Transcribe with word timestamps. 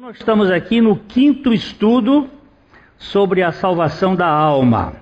nós 0.00 0.16
estamos 0.16 0.50
aqui 0.50 0.80
no 0.80 0.96
quinto 0.96 1.52
estudo 1.52 2.26
sobre 2.96 3.42
a 3.42 3.52
salvação 3.52 4.16
da 4.16 4.26
alma. 4.26 4.94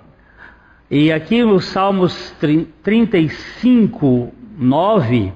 E 0.91 1.13
aqui 1.13 1.45
no 1.45 1.61
Salmos 1.61 2.35
35, 2.82 4.34
9, 4.58 5.32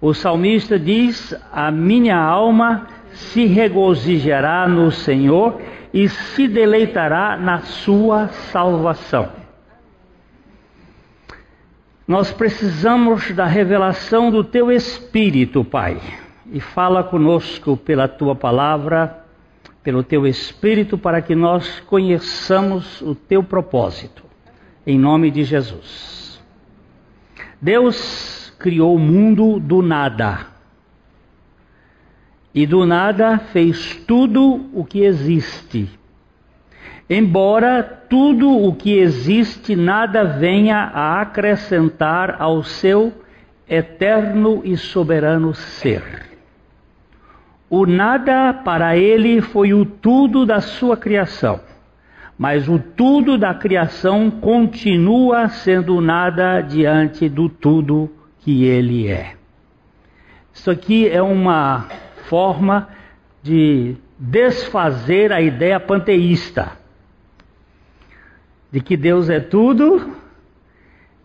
o 0.00 0.14
salmista 0.14 0.78
diz: 0.78 1.34
A 1.52 1.72
minha 1.72 2.16
alma 2.16 2.86
se 3.10 3.46
regozijará 3.46 4.68
no 4.68 4.92
Senhor 4.92 5.60
e 5.92 6.08
se 6.08 6.46
deleitará 6.46 7.36
na 7.36 7.62
sua 7.62 8.28
salvação. 8.28 9.28
Nós 12.06 12.30
precisamos 12.30 13.32
da 13.32 13.44
revelação 13.44 14.30
do 14.30 14.44
teu 14.44 14.70
Espírito, 14.70 15.64
Pai 15.64 16.00
e 16.52 16.60
fala 16.60 17.02
conosco 17.02 17.76
pela 17.76 18.08
tua 18.08 18.34
palavra, 18.34 19.24
pelo 19.82 20.02
teu 20.02 20.26
Espírito, 20.26 20.96
para 20.96 21.20
que 21.20 21.34
nós 21.34 21.80
conheçamos 21.80 23.00
o 23.02 23.14
teu 23.14 23.42
propósito. 23.42 24.24
Em 24.86 24.98
nome 24.98 25.30
de 25.30 25.44
Jesus. 25.44 26.40
Deus 27.60 28.52
criou 28.58 28.94
o 28.94 28.98
mundo 28.98 29.60
do 29.60 29.82
nada. 29.82 30.46
E 32.54 32.66
do 32.66 32.86
nada 32.86 33.38
fez 33.38 33.96
tudo 34.06 34.68
o 34.72 34.84
que 34.84 35.00
existe. 35.00 35.88
Embora 37.08 37.82
tudo 37.82 38.50
o 38.50 38.74
que 38.74 38.98
existe 38.98 39.76
nada 39.76 40.24
venha 40.24 40.78
a 40.78 41.20
acrescentar 41.20 42.36
ao 42.38 42.62
seu 42.62 43.12
eterno 43.68 44.62
e 44.64 44.76
soberano 44.76 45.54
ser. 45.54 46.27
O 47.70 47.84
nada 47.84 48.54
para 48.54 48.96
ele 48.96 49.40
foi 49.42 49.74
o 49.74 49.84
tudo 49.84 50.46
da 50.46 50.60
sua 50.60 50.96
criação, 50.96 51.60
mas 52.38 52.68
o 52.68 52.78
tudo 52.78 53.36
da 53.36 53.52
criação 53.54 54.30
continua 54.30 55.48
sendo 55.48 56.00
nada 56.00 56.60
diante 56.62 57.28
do 57.28 57.48
tudo 57.48 58.10
que 58.40 58.64
ele 58.64 59.08
é. 59.08 59.34
Isso 60.52 60.70
aqui 60.70 61.08
é 61.08 61.20
uma 61.20 61.86
forma 62.28 62.88
de 63.42 63.96
desfazer 64.18 65.32
a 65.32 65.40
ideia 65.40 65.78
panteísta 65.78 66.72
de 68.70 68.80
que 68.80 68.96
Deus 68.96 69.30
é 69.30 69.40
tudo 69.40 70.16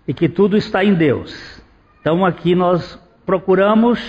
e 0.08 0.14
que 0.14 0.30
tudo 0.30 0.56
está 0.58 0.84
em 0.84 0.94
Deus. 0.94 1.62
Então 2.00 2.26
aqui 2.26 2.56
nós 2.56 3.00
procuramos 3.26 4.00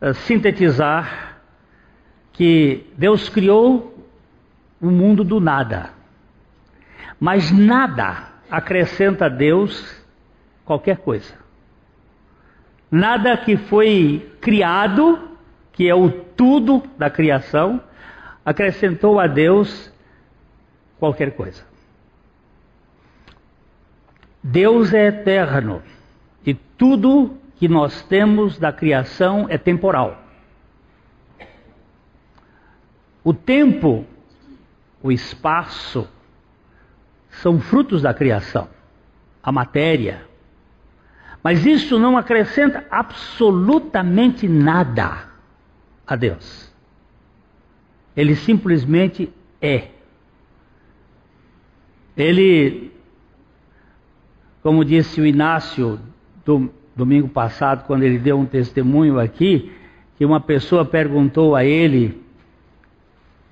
uh, 0.00 0.14
sintetizar 0.14 1.31
que 2.42 2.90
Deus 2.98 3.28
criou 3.28 4.04
o 4.80 4.90
mundo 4.90 5.22
do 5.22 5.38
nada. 5.38 5.90
Mas 7.20 7.52
nada 7.52 8.32
acrescenta 8.50 9.26
a 9.26 9.28
Deus 9.28 10.04
qualquer 10.64 10.96
coisa. 10.96 11.32
Nada 12.90 13.36
que 13.36 13.56
foi 13.56 14.28
criado, 14.40 15.20
que 15.72 15.88
é 15.88 15.94
o 15.94 16.10
tudo 16.10 16.82
da 16.98 17.08
criação, 17.08 17.80
acrescentou 18.44 19.20
a 19.20 19.28
Deus 19.28 19.92
qualquer 20.98 21.36
coisa. 21.36 21.64
Deus 24.42 24.92
é 24.92 25.06
eterno 25.06 25.80
e 26.44 26.54
tudo 26.54 27.38
que 27.54 27.68
nós 27.68 28.02
temos 28.02 28.58
da 28.58 28.72
criação 28.72 29.46
é 29.48 29.56
temporal. 29.56 30.20
O 33.24 33.32
tempo, 33.32 34.04
o 35.02 35.12
espaço, 35.12 36.08
são 37.30 37.60
frutos 37.60 38.02
da 38.02 38.12
criação, 38.12 38.68
a 39.42 39.50
matéria. 39.50 40.26
Mas 41.42 41.64
isso 41.66 41.98
não 41.98 42.16
acrescenta 42.16 42.86
absolutamente 42.90 44.48
nada 44.48 45.28
a 46.06 46.16
Deus. 46.16 46.72
Ele 48.16 48.36
simplesmente 48.36 49.32
é. 49.60 49.88
Ele, 52.16 52.92
como 54.62 54.84
disse 54.84 55.20
o 55.20 55.26
Inácio 55.26 55.98
do, 56.44 56.70
domingo 56.94 57.28
passado, 57.28 57.84
quando 57.86 58.02
ele 58.02 58.18
deu 58.18 58.38
um 58.38 58.46
testemunho 58.46 59.18
aqui, 59.18 59.72
que 60.16 60.24
uma 60.24 60.40
pessoa 60.40 60.84
perguntou 60.84 61.56
a 61.56 61.64
ele 61.64 62.22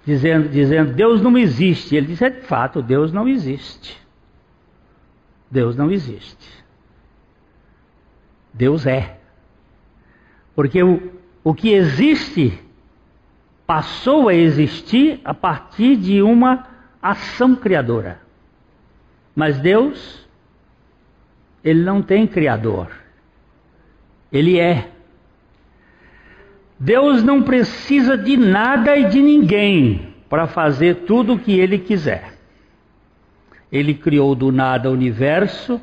dizendo, 0.05 0.49
dizendo 0.49 0.93
Deus 0.93 1.21
não 1.21 1.37
existe. 1.37 1.97
Ele 1.97 2.09
disse: 2.09 2.25
é 2.25 2.31
de 2.31 2.43
fato, 2.43 2.83
Deus 2.83 3.13
não 3.13 3.29
existe. 3.29 4.01
Deus 5.51 5.77
não 5.77 5.91
existe. 5.91 6.65
Deus 8.53 8.87
é. 8.87 9.19
Porque 10.55 10.83
o, 10.83 11.13
o 11.43 11.55
que 11.55 11.71
existe 11.71 12.59
passou 13.67 14.29
a 14.29 14.35
existir 14.35 15.21
a 15.25 15.33
partir 15.33 15.97
de 15.97 16.23
uma 16.23 16.67
ação 17.01 17.55
criadora. 17.55 18.21
Mas 19.35 19.59
Deus, 19.59 20.27
Ele 21.63 21.83
não 21.83 22.03
tem 22.03 22.27
criador. 22.27 22.91
Ele 24.33 24.59
é. 24.59 24.91
Deus 26.83 27.23
não 27.23 27.43
precisa 27.43 28.17
de 28.17 28.39
nada 28.39 28.97
e 28.97 29.05
de 29.11 29.21
ninguém 29.21 30.15
para 30.31 30.47
fazer 30.47 31.05
tudo 31.05 31.35
o 31.35 31.39
que 31.39 31.53
ele 31.53 31.79
quiser. 31.79 32.33
Ele 33.71 33.93
criou 33.93 34.35
do 34.35 34.51
nada 34.51 34.89
o 34.89 34.95
universo 34.95 35.79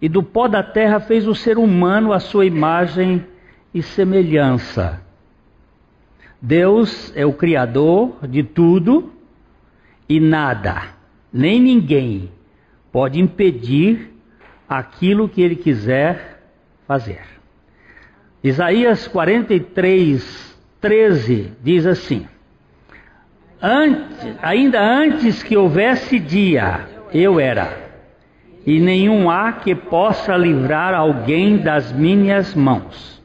e 0.00 0.08
do 0.08 0.22
pó 0.22 0.46
da 0.46 0.62
terra 0.62 1.00
fez 1.00 1.26
o 1.26 1.34
ser 1.34 1.58
humano 1.58 2.12
à 2.12 2.20
sua 2.20 2.46
imagem 2.46 3.26
e 3.74 3.82
semelhança. 3.82 5.02
Deus 6.40 7.12
é 7.16 7.26
o 7.26 7.32
Criador 7.32 8.24
de 8.28 8.44
tudo 8.44 9.12
e 10.08 10.20
nada, 10.20 10.90
nem 11.32 11.60
ninguém 11.60 12.30
pode 12.92 13.20
impedir 13.20 14.14
aquilo 14.68 15.28
que 15.28 15.42
ele 15.42 15.56
quiser 15.56 16.40
fazer. 16.86 17.41
Isaías 18.42 19.06
43, 19.06 20.58
13 20.80 21.52
diz 21.62 21.86
assim: 21.86 22.26
antes, 23.62 24.36
Ainda 24.42 24.82
antes 24.82 25.42
que 25.42 25.56
houvesse 25.56 26.18
dia, 26.18 26.88
eu 27.14 27.38
era, 27.38 27.92
e 28.66 28.80
nenhum 28.80 29.30
há 29.30 29.52
que 29.52 29.74
possa 29.76 30.36
livrar 30.36 30.92
alguém 30.92 31.58
das 31.58 31.92
minhas 31.92 32.52
mãos. 32.54 33.22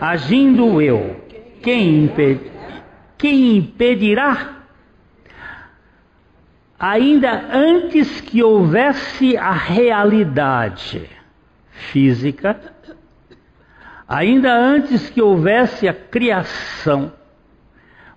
Agindo 0.00 0.82
eu, 0.82 1.20
quem, 1.62 2.10
quem 3.16 3.56
impedirá? 3.56 4.56
Ainda 6.78 7.48
antes 7.52 8.20
que 8.20 8.42
houvesse 8.42 9.36
a 9.36 9.52
realidade 9.52 11.08
física, 11.70 12.56
ainda 14.08 14.54
antes 14.54 15.10
que 15.10 15.20
houvesse 15.20 15.86
a 15.86 15.92
criação, 15.92 17.12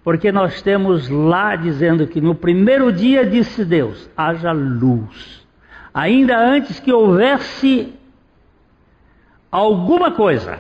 porque 0.04 0.32
nós 0.32 0.62
temos 0.62 1.10
lá 1.10 1.56
dizendo 1.56 2.08
que 2.08 2.22
no 2.22 2.34
primeiro 2.34 2.92
dia 2.92 3.26
disse 3.26 3.66
Deus: 3.66 4.10
haja 4.16 4.52
luz. 4.52 5.46
Ainda 5.94 6.40
antes 6.40 6.80
que 6.80 6.92
houvesse 6.92 7.94
alguma 9.52 10.12
coisa, 10.12 10.60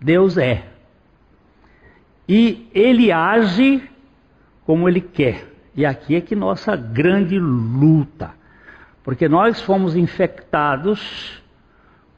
Deus 0.00 0.36
é. 0.36 0.64
E 2.28 2.68
Ele 2.74 3.12
age 3.12 3.88
como 4.66 4.88
Ele 4.88 5.00
quer. 5.00 5.46
E 5.74 5.86
aqui 5.86 6.16
é 6.16 6.20
que 6.20 6.34
nossa 6.34 6.74
grande 6.74 7.38
luta, 7.38 8.32
porque 9.04 9.28
nós 9.28 9.62
fomos 9.62 9.94
infectados 9.94 11.40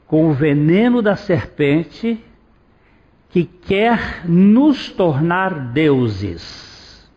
com 0.07 0.29
o 0.29 0.33
veneno 0.33 1.01
da 1.01 1.15
serpente 1.15 2.19
que 3.31 3.45
quer 3.45 4.27
nos 4.27 4.89
tornar 4.89 5.71
deuses, 5.71 7.09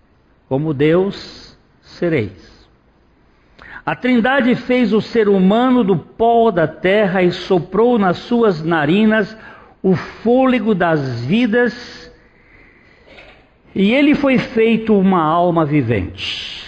como 0.48 0.72
Deus 0.72 1.58
sereis. 1.82 2.54
A 3.84 3.94
Trindade 3.94 4.54
fez 4.54 4.92
o 4.92 5.00
ser 5.00 5.28
humano 5.28 5.84
do 5.84 5.96
pó 5.96 6.50
da 6.50 6.66
terra 6.66 7.22
e 7.22 7.32
soprou 7.32 7.98
nas 7.98 8.16
suas 8.18 8.62
narinas 8.62 9.36
o 9.82 9.94
fôlego 9.94 10.74
das 10.74 11.24
vidas, 11.24 12.10
e 13.74 13.92
ele 13.92 14.14
foi 14.14 14.38
feito 14.38 14.96
uma 14.96 15.22
alma 15.22 15.66
vivente. 15.66 16.64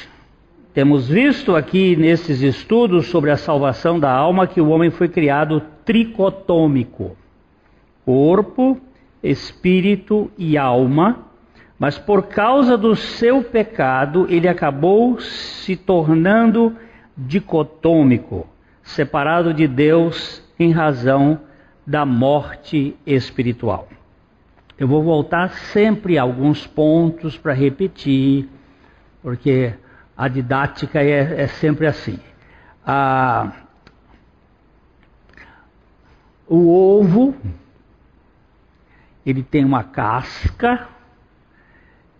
Temos 0.74 1.08
visto 1.08 1.56
aqui 1.56 1.96
nesses 1.96 2.42
estudos 2.42 3.06
sobre 3.06 3.30
a 3.30 3.36
salvação 3.36 3.98
da 3.98 4.12
alma 4.12 4.46
que 4.46 4.60
o 4.60 4.68
homem 4.68 4.90
foi 4.90 5.08
criado 5.08 5.62
tricotômico: 5.86 7.16
corpo, 8.04 8.78
espírito 9.22 10.30
e 10.36 10.56
alma, 10.56 11.24
Mas 11.78 11.98
por 11.98 12.28
causa 12.28 12.76
do 12.76 12.96
seu 12.96 13.42
pecado, 13.42 14.26
ele 14.30 14.48
acabou 14.48 15.20
se 15.20 15.76
tornando 15.76 16.74
dicotômico, 17.16 18.46
separado 18.82 19.52
de 19.52 19.68
Deus 19.68 20.42
em 20.58 20.72
razão 20.72 21.40
da 21.86 22.06
morte 22.06 22.96
espiritual. 23.06 23.88
Eu 24.78 24.88
vou 24.88 25.02
voltar 25.02 25.50
sempre 25.50 26.18
a 26.18 26.22
alguns 26.22 26.66
pontos 26.66 27.36
para 27.38 27.52
repetir, 27.52 28.48
porque 29.22 29.74
a 30.16 30.28
didática 30.28 31.02
é, 31.02 31.42
é 31.42 31.46
sempre 31.46 31.86
assim. 31.86 32.18
Ah, 32.86 33.52
o 36.46 36.98
ovo, 36.98 37.34
ele 39.26 39.42
tem 39.42 39.64
uma 39.64 39.82
casca, 39.82 40.88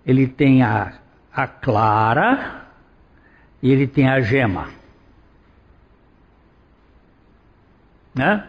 ele 0.05 0.27
tem 0.27 0.65
a, 0.65 0.99
a 1.33 1.47
clara 1.47 2.67
e 3.63 3.71
ele 3.71 3.87
tem 3.87 4.09
a 4.09 4.21
gema. 4.21 4.69
Né? 8.13 8.45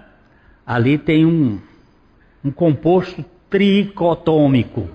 Ali 0.66 0.98
tem 0.98 1.24
um, 1.24 1.62
um 2.44 2.50
composto 2.50 3.24
tricotômico. 3.48 4.90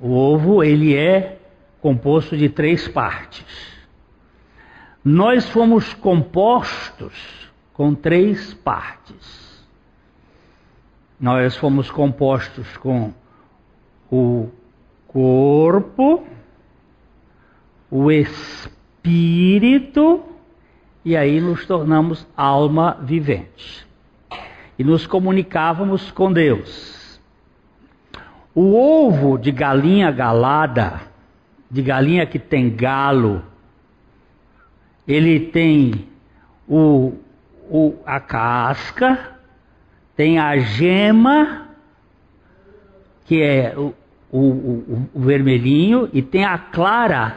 O 0.00 0.12
ovo 0.12 0.64
ele 0.64 0.96
é 0.96 1.38
composto 1.82 2.34
de 2.34 2.48
três 2.48 2.88
partes. 2.88 3.76
Nós 5.04 5.48
fomos 5.50 5.92
compostos 5.92 7.50
com 7.74 7.94
três 7.94 8.54
partes. 8.54 9.47
Nós 11.20 11.56
fomos 11.56 11.90
compostos 11.90 12.76
com 12.76 13.12
o 14.10 14.48
corpo, 15.08 16.24
o 17.90 18.10
espírito, 18.10 18.62
e 21.04 21.16
aí 21.16 21.40
nos 21.40 21.66
tornamos 21.66 22.26
alma 22.36 22.98
vivente. 23.02 23.86
E 24.78 24.84
nos 24.84 25.06
comunicávamos 25.06 26.10
com 26.12 26.32
Deus. 26.32 27.20
O 28.54 28.74
ovo 28.74 29.38
de 29.38 29.50
galinha 29.50 30.12
galada, 30.12 31.00
de 31.70 31.82
galinha 31.82 32.26
que 32.26 32.38
tem 32.38 32.70
galo, 32.70 33.42
ele 35.06 35.40
tem 35.40 36.06
o, 36.68 37.14
o, 37.68 37.94
a 38.04 38.20
casca, 38.20 39.37
tem 40.18 40.36
a 40.36 40.58
gema, 40.58 41.68
que 43.24 43.40
é 43.40 43.72
o, 43.78 43.94
o, 44.32 45.06
o, 45.14 45.20
vermelhinho 45.20 46.10
e 46.12 46.20
tem 46.20 46.44
a 46.44 46.58
clara 46.58 47.36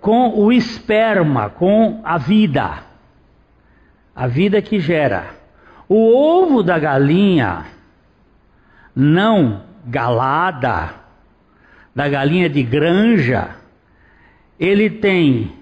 com 0.00 0.30
o 0.30 0.50
esperma, 0.50 1.50
com 1.50 2.00
a 2.02 2.16
vida, 2.16 2.84
a 4.16 4.26
vida 4.26 4.62
que 4.62 4.80
gera. 4.80 5.34
O 5.86 6.08
ovo 6.16 6.62
da 6.62 6.78
galinha 6.78 7.66
não 8.96 9.64
galada, 9.84 10.94
da 11.94 12.08
galinha 12.08 12.48
de 12.48 12.62
granja, 12.62 13.56
ele 14.58 14.88
tem 14.88 15.52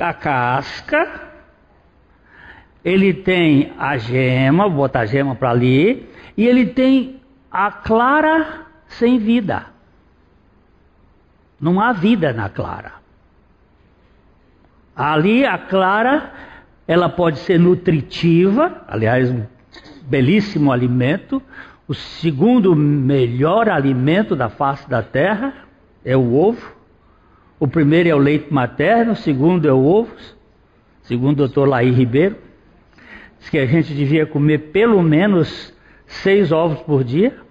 a 0.00 0.14
casca, 0.14 1.31
ele 2.84 3.14
tem 3.14 3.72
a 3.78 3.96
gema, 3.96 4.68
vou 4.68 4.78
botar 4.78 5.00
a 5.00 5.06
gema 5.06 5.34
para 5.34 5.50
ali, 5.50 6.08
e 6.36 6.46
ele 6.46 6.66
tem 6.66 7.20
a 7.50 7.70
clara 7.70 8.66
sem 8.86 9.18
vida. 9.18 9.66
Não 11.60 11.80
há 11.80 11.92
vida 11.92 12.32
na 12.32 12.48
clara. 12.48 12.94
Ali 14.96 15.46
a 15.46 15.56
clara, 15.56 16.32
ela 16.86 17.08
pode 17.08 17.38
ser 17.38 17.58
nutritiva, 17.58 18.84
aliás, 18.88 19.30
um 19.30 19.44
belíssimo 20.02 20.72
alimento. 20.72 21.40
O 21.86 21.94
segundo 21.94 22.74
melhor 22.74 23.68
alimento 23.68 24.34
da 24.34 24.48
face 24.48 24.88
da 24.88 25.02
terra 25.02 25.54
é 26.04 26.16
o 26.16 26.34
ovo. 26.34 26.72
O 27.60 27.68
primeiro 27.68 28.08
é 28.08 28.14
o 28.14 28.18
leite 28.18 28.52
materno, 28.52 29.12
o 29.12 29.16
segundo 29.16 29.68
é 29.68 29.72
o 29.72 29.84
ovo. 29.84 30.12
Segundo 31.02 31.34
o 31.34 31.46
doutor 31.46 31.68
Laí 31.68 31.90
Ribeiro, 31.90 32.36
diz 33.42 33.50
que 33.50 33.58
a 33.58 33.66
gente 33.66 33.92
devia 33.92 34.24
comer 34.24 34.70
pelo 34.72 35.02
menos 35.02 35.76
seis 36.06 36.50
ovos 36.50 36.80
por 36.80 37.04
dia 37.04 37.42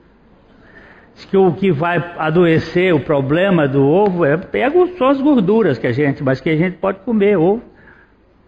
que 1.25 1.37
o 1.37 1.51
que 1.53 1.71
vai 1.71 1.97
adoecer, 2.17 2.93
o 2.93 2.99
problema 2.99 3.67
do 3.67 3.83
ovo, 3.83 4.25
é 4.25 4.37
pega 4.37 4.87
só 4.97 5.09
as 5.09 5.21
gorduras 5.21 5.77
que 5.77 5.87
a 5.87 5.91
gente, 5.91 6.23
mas 6.23 6.41
que 6.41 6.49
a 6.49 6.55
gente 6.55 6.77
pode 6.77 6.99
comer 6.99 7.37
ovo 7.37 7.61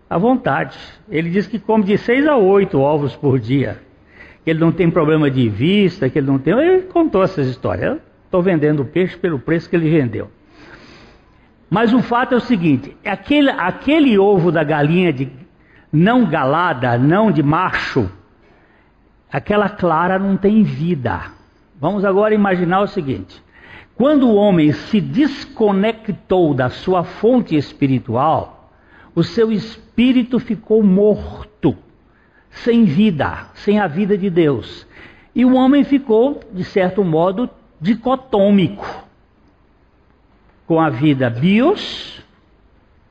à 0.09 0.17
vontade. 0.17 0.77
Ele 1.09 1.29
diz 1.29 1.47
que 1.47 1.59
come 1.59 1.83
de 1.83 1.97
6 1.97 2.27
a 2.27 2.37
8 2.37 2.79
ovos 2.79 3.15
por 3.15 3.39
dia. 3.39 3.79
Que 4.43 4.49
ele 4.49 4.59
não 4.59 4.71
tem 4.71 4.89
problema 4.89 5.31
de 5.31 5.47
vista, 5.47 6.09
que 6.09 6.19
ele 6.19 6.27
não 6.27 6.37
tem. 6.37 6.53
Ele 6.53 6.81
contou 6.83 7.23
essas 7.23 7.47
histórias. 7.47 7.97
Estou 8.25 8.41
vendendo 8.41 8.83
peixe 8.83 9.17
pelo 9.17 9.39
preço 9.39 9.69
que 9.69 9.75
ele 9.75 9.89
vendeu. 9.89 10.29
Mas 11.69 11.93
o 11.93 12.01
fato 12.01 12.33
é 12.33 12.37
o 12.37 12.41
seguinte: 12.41 12.95
aquele, 13.05 13.49
aquele 13.49 14.17
ovo 14.17 14.51
da 14.51 14.63
galinha 14.63 15.13
de 15.13 15.31
não 15.93 16.25
galada, 16.25 16.97
não 16.97 17.31
de 17.31 17.43
macho, 17.43 18.09
aquela 19.31 19.69
clara 19.69 20.17
não 20.17 20.35
tem 20.35 20.63
vida. 20.63 21.21
Vamos 21.79 22.03
agora 22.03 22.33
imaginar 22.33 22.81
o 22.81 22.87
seguinte: 22.87 23.39
quando 23.95 24.27
o 24.27 24.35
homem 24.35 24.71
se 24.71 24.99
desconectou 24.99 26.55
da 26.55 26.69
sua 26.69 27.03
fonte 27.03 27.55
espiritual, 27.55 28.71
o 29.13 29.23
seu 29.23 29.51
espírito 29.51 30.39
ficou 30.39 30.81
morto, 30.81 31.77
sem 32.49 32.85
vida, 32.85 33.49
sem 33.53 33.79
a 33.79 33.85
vida 33.85 34.17
de 34.17 34.31
Deus. 34.31 34.87
E 35.35 35.45
o 35.45 35.53
homem 35.53 35.83
ficou, 35.83 36.39
de 36.51 36.63
certo 36.63 37.03
modo, 37.03 37.47
dicotômico, 37.79 39.03
com 40.65 40.79
a 40.79 40.89
vida 40.89 41.29
bios, 41.29 42.23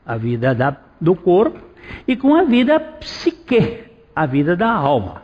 a 0.04 0.16
vida 0.16 0.54
da, 0.54 0.76
do 1.00 1.14
corpo, 1.14 1.71
e 2.06 2.16
com 2.16 2.34
a 2.34 2.44
vida 2.44 2.78
psique, 2.78 3.84
a 4.14 4.26
vida 4.26 4.56
da 4.56 4.70
alma. 4.70 5.22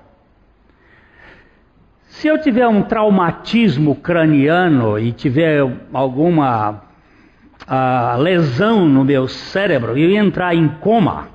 Se 2.09 2.27
eu 2.27 2.41
tiver 2.41 2.67
um 2.67 2.83
traumatismo 2.83 3.95
craniano 3.95 4.99
e 4.99 5.13
tiver 5.13 5.61
alguma 5.93 6.83
uh, 7.63 8.21
lesão 8.21 8.88
no 8.88 9.05
meu 9.05 9.29
cérebro 9.29 9.97
e 9.97 10.17
entrar 10.17 10.55
em 10.55 10.69
coma, 10.69 11.29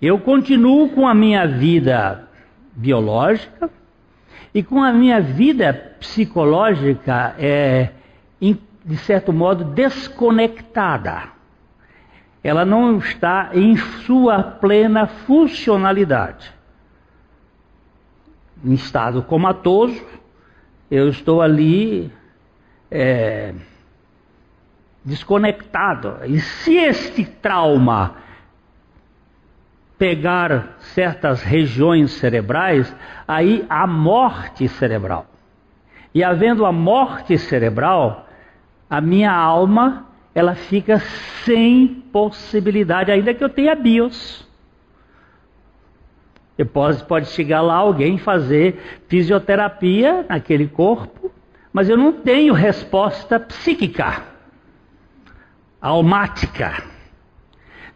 eu 0.00 0.18
continuo 0.18 0.88
com 0.88 1.06
a 1.06 1.14
minha 1.14 1.46
vida 1.46 2.28
biológica 2.74 3.70
e 4.52 4.62
com 4.62 4.82
a 4.82 4.92
minha 4.92 5.20
vida 5.20 5.72
psicológica, 5.98 7.34
é, 7.38 7.90
de 8.84 8.96
certo 8.98 9.32
modo, 9.32 9.64
desconectada. 9.64 11.33
Ela 12.44 12.64
não 12.64 12.98
está 12.98 13.50
em 13.54 13.76
sua 13.76 14.40
plena 14.42 15.06
funcionalidade 15.06 16.54
em 18.64 18.72
estado 18.72 19.22
comatoso, 19.22 20.02
eu 20.90 21.08
estou 21.08 21.42
ali 21.42 22.10
é, 22.90 23.52
desconectado. 25.04 26.16
E 26.24 26.40
se 26.40 26.74
este 26.76 27.24
trauma 27.24 28.16
pegar 29.98 30.76
certas 30.78 31.42
regiões 31.42 32.12
cerebrais, 32.12 32.94
aí 33.28 33.64
há 33.68 33.86
morte 33.86 34.66
cerebral. 34.66 35.26
E 36.14 36.24
havendo 36.24 36.64
a 36.64 36.72
morte 36.72 37.36
cerebral, 37.36 38.26
a 38.88 39.00
minha 39.00 39.32
alma 39.32 40.06
ela 40.34 40.54
fica 40.54 40.98
sem 41.44 42.02
possibilidade, 42.12 43.12
ainda 43.12 43.32
que 43.32 43.44
eu 43.44 43.48
tenha 43.48 43.74
bios. 43.74 44.44
Depois 46.56 47.00
pode 47.02 47.28
chegar 47.28 47.60
lá 47.60 47.74
alguém 47.74 48.18
fazer 48.18 49.00
fisioterapia 49.08 50.24
naquele 50.28 50.66
corpo, 50.66 51.30
mas 51.72 51.88
eu 51.88 51.96
não 51.96 52.12
tenho 52.12 52.52
resposta 52.54 53.38
psíquica, 53.38 54.22
almática. 55.80 56.82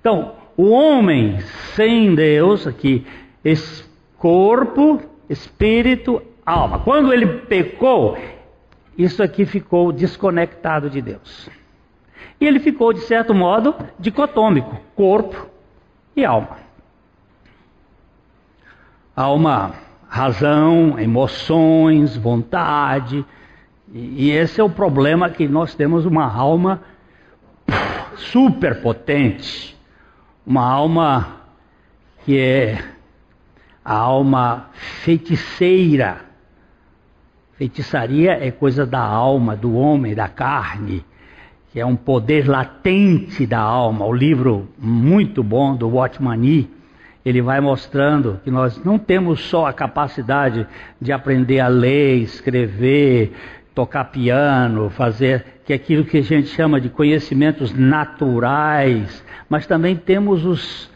Então, 0.01 0.35
o 0.57 0.71
homem 0.71 1.39
sem 1.75 2.15
Deus, 2.15 2.67
aqui, 2.67 3.07
esse 3.45 3.85
corpo, 4.17 5.01
espírito, 5.29 6.21
alma. 6.45 6.81
Quando 6.81 7.13
ele 7.13 7.27
pecou, 7.43 8.19
isso 8.97 9.23
aqui 9.23 9.45
ficou 9.45 9.93
desconectado 9.93 10.91
de 10.91 11.01
Deus. 11.01 11.49
E 12.41 12.47
ele 12.47 12.61
ficou, 12.61 12.93
de 12.93 13.01
certo 13.01 13.35
modo, 13.35 13.75
dicotômico: 13.99 14.79
corpo 14.95 15.49
e 16.15 16.25
alma. 16.25 16.59
Uma 19.17 19.73
razão, 20.09 20.99
emoções, 20.99 22.17
vontade, 22.17 23.25
E, 23.93 24.31
esse 24.31 24.61
é 24.61 24.65
o 24.65 24.69
problema 24.69 25.31
que 25.31 25.49
nós 25.49 25.75
temos 25.75 26.05
uma 26.05 26.31
alma 26.31 26.83
super 28.17 28.83
potente, 28.83 29.77
uma 30.47 30.63
alma 30.63 31.39
que 32.25 32.39
é 32.39 32.85
a 33.83 33.95
alma 33.95 34.69
feiticeira. 34.73 36.21
Feitiçaria 37.55 38.33
é 38.33 38.51
coisa 38.51 38.85
da 38.85 39.01
alma, 39.01 39.57
do 39.57 39.75
homem, 39.75 40.15
da 40.15 40.29
carne, 40.29 41.05
é 41.79 41.87
um 41.87 41.97
poder 41.97 42.49
latente 42.49 43.47
da 43.47 43.61
alma. 43.61 44.05
O 44.05 44.13
livro 44.13 44.69
muito 44.79 45.43
bom 45.43 45.75
do 45.77 45.89
Watchman 45.89 46.37
Nee, 46.37 46.71
ele 47.25 47.43
vai 47.43 47.61
mostrando 47.61 48.41
que 48.43 48.51
nós 48.51 48.83
não 48.85 48.99
temos 48.99 49.41
só 49.41 49.67
a 49.67 49.73
capacidade 49.73 50.67
de 51.01 51.13
aprender 51.13 51.61
a 51.61 51.69
ler, 51.69 52.17
escrever, 52.17 53.33
tocar 53.75 54.05
piano, 54.07 54.91
fazer 54.91 55.45
que 55.65 55.73
é 55.73 55.77
aquilo 55.77 56.05
que 56.05 56.17
a 56.17 56.23
gente 56.23 56.49
chama 56.49 56.81
de 56.81 56.89
conhecimentos 56.89 57.75
naturais, 57.75 59.23
mas 59.51 59.67
também 59.67 59.95
temos 59.95 60.47
os 60.47 60.91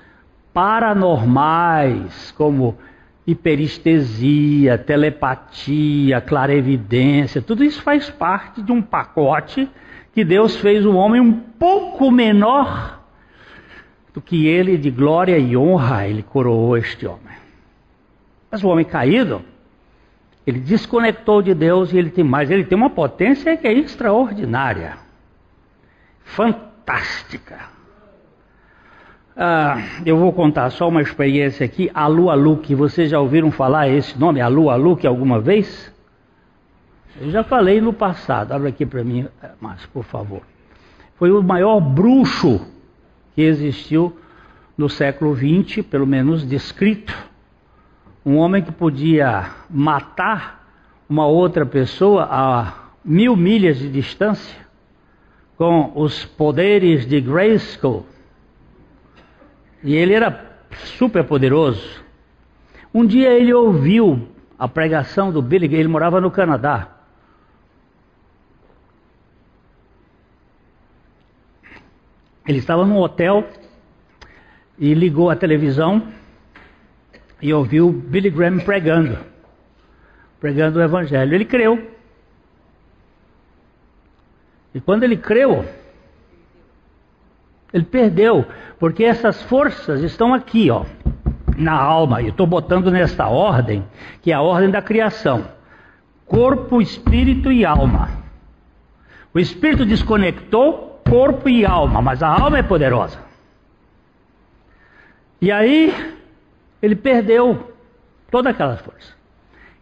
paranormais, 0.55 2.33
como 2.33 2.79
hiperestesia, 3.27 4.79
telepatia, 4.79 6.23
clarevidência, 6.23 7.43
tudo 7.43 7.63
isso 7.63 7.83
faz 7.83 8.09
parte 8.09 8.63
de 8.63 8.73
um 8.73 8.81
pacote 8.81 9.69
que 10.13 10.25
Deus 10.25 10.57
fez 10.57 10.85
o 10.85 10.95
homem 10.95 11.21
um 11.21 11.33
pouco 11.33 12.11
menor 12.11 13.01
do 14.13 14.21
que 14.21 14.47
ele, 14.47 14.77
de 14.77 14.91
glória 14.91 15.39
e 15.39 15.57
honra, 15.57 16.07
ele 16.07 16.23
coroou 16.23 16.77
este 16.77 17.07
homem. 17.07 17.37
Mas 18.51 18.63
o 18.63 18.69
homem 18.69 18.85
caído, 18.85 19.43
ele 20.47 20.61
desconectou 20.61 21.41
de 21.41 21.55
Deus 21.55 21.93
e 21.93 21.99
ele 21.99 22.11
tem 22.11 22.23
mais, 22.23 22.51
ele 22.51 22.65
tem 22.65 22.77
uma 22.77 22.91
potência 22.91 23.57
que 23.57 23.67
é 23.67 23.73
extraordinária, 23.73 24.99
fantástica. 26.25 27.73
Ah, 29.35 29.83
eu 30.05 30.19
vou 30.19 30.31
contar 30.33 30.69
só 30.71 30.89
uma 30.89 31.01
experiência 31.01 31.65
aqui, 31.65 31.91
Alu 31.95 32.29
Aluque. 32.29 32.75
Vocês 32.75 33.11
já 33.11 33.19
ouviram 33.19 33.51
falar 33.51 33.89
esse 33.89 34.19
nome, 34.19 34.43
Alu 34.43 34.69
Aluque, 34.69 35.07
alguma 35.07 35.41
vez? 35.41 35.92
Eu 37.21 37.31
já 37.31 37.45
falei 37.45 37.81
no 37.81 37.93
passado, 37.93 38.53
abre 38.53 38.69
aqui 38.69 38.87
para 38.87 39.05
mim, 39.05 39.29
Márcio, 39.61 39.89
por 39.93 40.05
favor. 40.05 40.43
Foi 41.17 41.31
o 41.31 41.43
maior 41.43 41.81
bruxo 41.81 42.67
que 43.35 43.43
existiu 43.43 44.17
no 44.77 44.89
século 44.89 45.37
XX, 45.37 45.85
pelo 45.85 46.07
menos 46.07 46.47
descrito. 46.47 47.15
Um 48.25 48.37
homem 48.37 48.63
que 48.63 48.73
podia 48.73 49.51
matar 49.69 50.67
uma 51.09 51.27
outra 51.27 51.67
pessoa 51.67 52.27
a 52.31 52.75
mil 53.05 53.37
milhas 53.37 53.79
de 53.79 53.91
distância 53.91 54.57
com 55.57 55.93
os 55.95 56.25
poderes 56.25 57.07
de 57.07 57.21
Grayskull 57.21 58.07
e 59.83 59.95
ele 59.95 60.15
era 60.15 60.53
super 60.99 61.25
poderoso. 61.25 62.03
Um 62.95 63.05
dia 63.05 63.31
ele 63.31 63.53
ouviu 63.53 64.29
a 64.59 64.69
pregação 64.69 65.33
do 65.33 65.43
Billy 65.43 65.75
ele 65.75 65.89
morava 65.89 66.21
no 66.21 66.31
Canadá. 66.31 67.02
Ele 72.47 72.59
estava 72.59 72.85
num 72.85 72.99
hotel 72.99 73.49
e 74.79 74.95
ligou 74.95 75.31
a 75.31 75.37
televisão 75.37 76.03
e 77.41 77.53
ouviu 77.53 77.91
Billy 77.93 78.31
Graham 78.31 78.59
pregando, 78.59 79.19
pregando 80.41 80.79
o 80.79 80.83
Evangelho. 80.83 81.35
Ele 81.35 81.45
creu. 81.45 81.91
E 84.75 84.81
quando 84.81 85.03
ele 85.03 85.17
creu, 85.17 85.65
ele 87.73 87.85
perdeu, 87.85 88.47
porque 88.79 89.05
essas 89.05 89.43
forças 89.43 90.03
estão 90.03 90.35
aqui, 90.35 90.71
ó, 90.71 90.85
na 91.57 91.75
alma. 91.75 92.23
Eu 92.23 92.31
estou 92.31 92.47
botando 92.47 92.91
nesta 92.91 93.29
ordem, 93.29 93.85
que 94.21 94.33
é 94.33 94.35
a 94.35 94.43
ordem 94.43 94.71
da 94.71 94.83
criação: 94.83 95.47
corpo, 96.27 96.81
espírito 96.81 97.53
e 97.53 97.65
alma. 97.65 98.09
O 99.35 99.39
espírito 99.39 99.87
desconectou 99.87 100.92
corpo 101.13 101.47
e 101.47 101.67
alma, 101.67 102.01
mas 102.01 102.23
a 102.23 102.29
alma 102.29 102.59
é 102.59 102.63
poderosa. 102.63 103.19
E 105.43 105.53
aí 105.53 105.95
ele 106.81 106.97
perdeu 106.97 107.71
toda 108.31 108.49
aquela 108.49 108.79
força. 108.79 109.13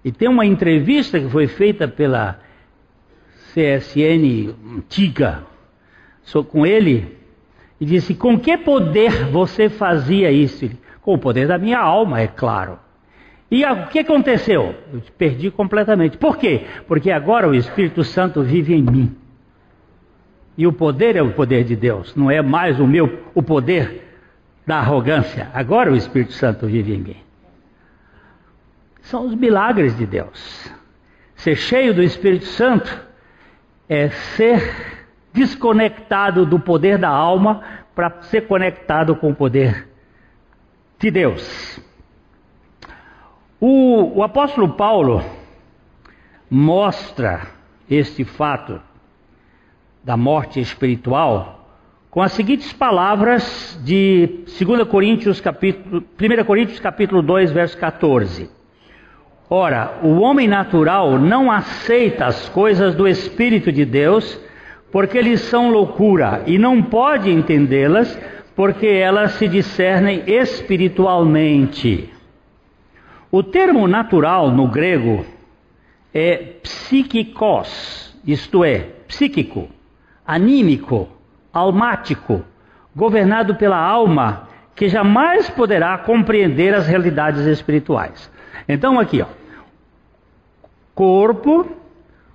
E 0.04 0.10
tem 0.10 0.28
uma 0.28 0.44
entrevista 0.44 1.20
que 1.20 1.28
foi 1.28 1.46
feita 1.46 1.86
pela 1.86 2.40
CSN 3.54 4.56
antiga 4.76 5.44
com 6.48 6.66
ele 6.66 7.16
e 7.80 7.86
disse: 7.86 8.12
Com 8.14 8.36
que 8.36 8.58
poder 8.58 9.26
você 9.26 9.68
fazia 9.68 10.32
isso? 10.32 10.68
Com 11.00 11.14
o 11.14 11.18
poder 11.18 11.46
da 11.46 11.58
minha 11.58 11.78
alma, 11.78 12.20
é 12.20 12.26
claro. 12.26 12.76
E 13.48 13.64
o 13.64 13.86
que 13.86 14.00
aconteceu? 14.00 14.74
Eu 14.92 15.00
perdi 15.16 15.48
completamente. 15.50 16.18
Por 16.18 16.36
quê? 16.36 16.62
Porque 16.88 17.10
agora 17.10 17.48
o 17.48 17.54
Espírito 17.54 18.02
Santo 18.02 18.42
vive 18.42 18.74
em 18.74 18.82
mim. 18.82 19.19
E 20.60 20.66
o 20.66 20.74
poder 20.74 21.16
é 21.16 21.22
o 21.22 21.32
poder 21.32 21.64
de 21.64 21.74
Deus, 21.74 22.14
não 22.14 22.30
é 22.30 22.42
mais 22.42 22.78
o 22.78 22.86
meu 22.86 23.24
o 23.34 23.42
poder 23.42 24.06
da 24.66 24.76
arrogância. 24.76 25.48
Agora 25.54 25.90
o 25.90 25.96
Espírito 25.96 26.34
Santo 26.34 26.66
vive 26.66 26.94
em 26.94 26.98
mim. 26.98 27.16
São 29.00 29.24
os 29.24 29.34
milagres 29.34 29.96
de 29.96 30.04
Deus. 30.04 30.70
Ser 31.34 31.56
cheio 31.56 31.94
do 31.94 32.02
Espírito 32.02 32.44
Santo 32.44 32.94
é 33.88 34.10
ser 34.10 35.06
desconectado 35.32 36.44
do 36.44 36.60
poder 36.60 36.98
da 36.98 37.08
alma 37.08 37.62
para 37.94 38.20
ser 38.24 38.42
conectado 38.42 39.16
com 39.16 39.30
o 39.30 39.34
poder 39.34 39.88
de 40.98 41.10
Deus. 41.10 41.80
O, 43.58 44.18
o 44.18 44.22
apóstolo 44.22 44.74
Paulo 44.74 45.24
mostra 46.50 47.46
este 47.88 48.24
fato 48.24 48.89
da 50.04 50.16
morte 50.16 50.60
espiritual 50.60 51.60
com 52.10 52.20
as 52.20 52.32
seguintes 52.32 52.72
palavras 52.72 53.80
de 53.84 54.42
2 54.58 54.82
Coríntios 54.88 55.40
capítulo, 55.40 56.02
1 56.20 56.44
Coríntios 56.44 56.80
capítulo 56.80 57.22
2, 57.22 57.52
verso 57.52 57.78
14. 57.78 58.50
Ora, 59.48 60.00
o 60.02 60.18
homem 60.18 60.48
natural 60.48 61.20
não 61.20 61.52
aceita 61.52 62.26
as 62.26 62.48
coisas 62.48 62.96
do 62.96 63.06
Espírito 63.06 63.70
de 63.70 63.84
Deus, 63.84 64.40
porque 64.90 65.18
eles 65.18 65.40
são 65.42 65.70
loucura 65.70 66.42
e 66.46 66.58
não 66.58 66.82
pode 66.82 67.30
entendê-las, 67.30 68.18
porque 68.56 68.88
elas 68.88 69.32
se 69.32 69.46
discernem 69.46 70.24
espiritualmente. 70.26 72.12
O 73.30 73.44
termo 73.44 73.86
natural 73.86 74.50
no 74.50 74.66
grego 74.66 75.24
é 76.12 76.36
psíquicos, 76.60 78.18
isto 78.26 78.64
é, 78.64 78.80
psíquico, 79.06 79.68
anímico, 80.30 81.08
almático, 81.52 82.44
governado 82.94 83.56
pela 83.56 83.76
alma, 83.76 84.48
que 84.76 84.88
jamais 84.88 85.50
poderá 85.50 85.98
compreender 85.98 86.72
as 86.72 86.86
realidades 86.86 87.44
espirituais. 87.46 88.30
Então 88.68 89.00
aqui, 89.00 89.20
ó, 89.20 89.26
corpo, 90.94 91.68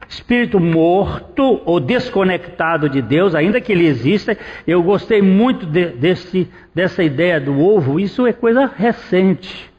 espírito 0.09 0.59
morto 0.59 1.61
ou 1.63 1.79
desconectado 1.79 2.89
de 2.89 3.01
Deus, 3.01 3.33
ainda 3.33 3.61
que 3.61 3.71
ele 3.71 3.87
exista. 3.87 4.37
Eu 4.67 4.83
gostei 4.83 5.21
muito 5.21 5.65
de, 5.65 5.85
desse, 5.91 6.51
dessa 6.73 7.01
ideia 7.01 7.39
do 7.39 7.57
ovo, 7.57 7.97
isso 7.97 8.27
é 8.27 8.33
coisa 8.33 8.65
recente. 8.65 9.71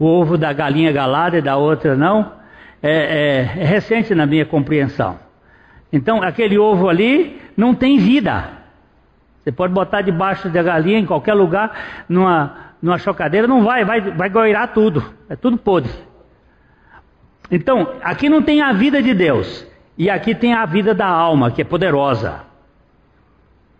O 0.00 0.04
ovo 0.04 0.36
da 0.36 0.52
galinha 0.52 0.90
galada 0.90 1.38
e 1.38 1.42
da 1.42 1.56
outra 1.56 1.96
não, 1.96 2.32
é, 2.82 2.90
é, 2.90 3.62
é 3.62 3.64
recente 3.64 4.16
na 4.16 4.26
minha 4.26 4.44
compreensão. 4.44 5.27
Então, 5.92 6.22
aquele 6.22 6.58
ovo 6.58 6.88
ali 6.88 7.40
não 7.56 7.74
tem 7.74 7.98
vida. 7.98 8.58
Você 9.42 9.52
pode 9.52 9.72
botar 9.72 10.02
debaixo 10.02 10.48
da 10.48 10.62
galinha, 10.62 10.98
em 10.98 11.06
qualquer 11.06 11.34
lugar, 11.34 12.04
numa, 12.08 12.74
numa 12.82 12.98
chocadeira, 12.98 13.46
não 13.46 13.62
vai, 13.62 13.84
vai, 13.84 14.00
vai 14.00 14.28
goirar 14.28 14.72
tudo. 14.74 15.02
É 15.28 15.36
tudo 15.36 15.56
podre. 15.56 15.90
Então, 17.50 17.94
aqui 18.02 18.28
não 18.28 18.42
tem 18.42 18.60
a 18.60 18.72
vida 18.72 19.02
de 19.02 19.14
Deus, 19.14 19.66
e 19.96 20.10
aqui 20.10 20.34
tem 20.34 20.52
a 20.52 20.66
vida 20.66 20.94
da 20.94 21.06
alma, 21.06 21.50
que 21.50 21.62
é 21.62 21.64
poderosa. 21.64 22.46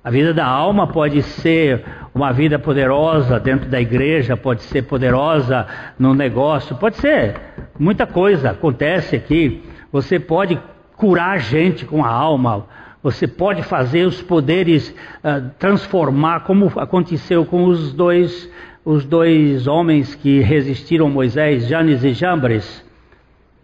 A 0.02 0.10
vida 0.10 0.32
da 0.32 0.46
alma 0.46 0.86
pode 0.86 1.22
ser 1.22 1.84
uma 2.14 2.32
vida 2.32 2.58
poderosa 2.58 3.38
dentro 3.38 3.68
da 3.68 3.78
igreja, 3.78 4.38
pode 4.38 4.62
ser 4.62 4.82
poderosa 4.82 5.66
no 5.98 6.14
negócio, 6.14 6.74
pode 6.76 6.96
ser 6.96 7.34
muita 7.78 8.06
coisa 8.06 8.52
acontece 8.52 9.16
aqui. 9.16 9.62
Você 9.92 10.18
pode 10.18 10.58
curar 10.98 11.38
gente 11.38 11.86
com 11.86 12.04
a 12.04 12.10
alma, 12.10 12.66
você 13.02 13.26
pode 13.26 13.62
fazer 13.62 14.04
os 14.04 14.20
poderes 14.20 14.90
uh, 14.90 15.48
transformar, 15.58 16.40
como 16.40 16.70
aconteceu 16.76 17.46
com 17.46 17.64
os 17.64 17.92
dois, 17.92 18.50
os 18.84 19.04
dois 19.04 19.66
homens 19.68 20.14
que 20.16 20.40
resistiram 20.40 21.06
a 21.06 21.10
Moisés, 21.10 21.68
Janes 21.68 22.02
e 22.02 22.12
Jambres. 22.12 22.84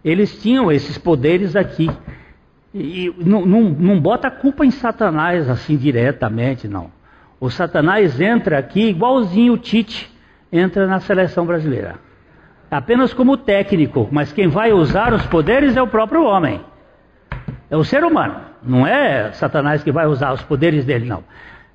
Eles 0.03 0.41
tinham 0.41 0.71
esses 0.71 0.97
poderes 0.97 1.55
aqui. 1.55 1.91
E, 2.73 3.07
e 3.07 3.15
não, 3.17 3.45
não, 3.45 3.61
não 3.63 3.99
bota 3.99 4.29
a 4.29 4.31
culpa 4.31 4.65
em 4.65 4.71
Satanás 4.71 5.49
assim 5.49 5.75
diretamente, 5.75 6.67
não. 6.67 6.89
O 7.39 7.49
Satanás 7.49 8.19
entra 8.21 8.57
aqui 8.57 8.87
igualzinho 8.87 9.53
o 9.53 9.57
Tite 9.57 10.09
entra 10.51 10.87
na 10.87 10.99
seleção 11.01 11.45
brasileira. 11.45 11.95
Apenas 12.71 13.13
como 13.13 13.35
técnico, 13.35 14.07
mas 14.11 14.31
quem 14.31 14.47
vai 14.47 14.71
usar 14.71 15.13
os 15.13 15.25
poderes 15.25 15.75
é 15.75 15.81
o 15.81 15.87
próprio 15.87 16.23
homem. 16.23 16.61
É 17.69 17.75
o 17.75 17.83
ser 17.83 18.03
humano. 18.03 18.41
Não 18.63 18.85
é 18.85 19.31
Satanás 19.33 19.83
que 19.83 19.91
vai 19.91 20.05
usar 20.05 20.33
os 20.33 20.41
poderes 20.43 20.85
dele, 20.85 21.05
não. 21.05 21.23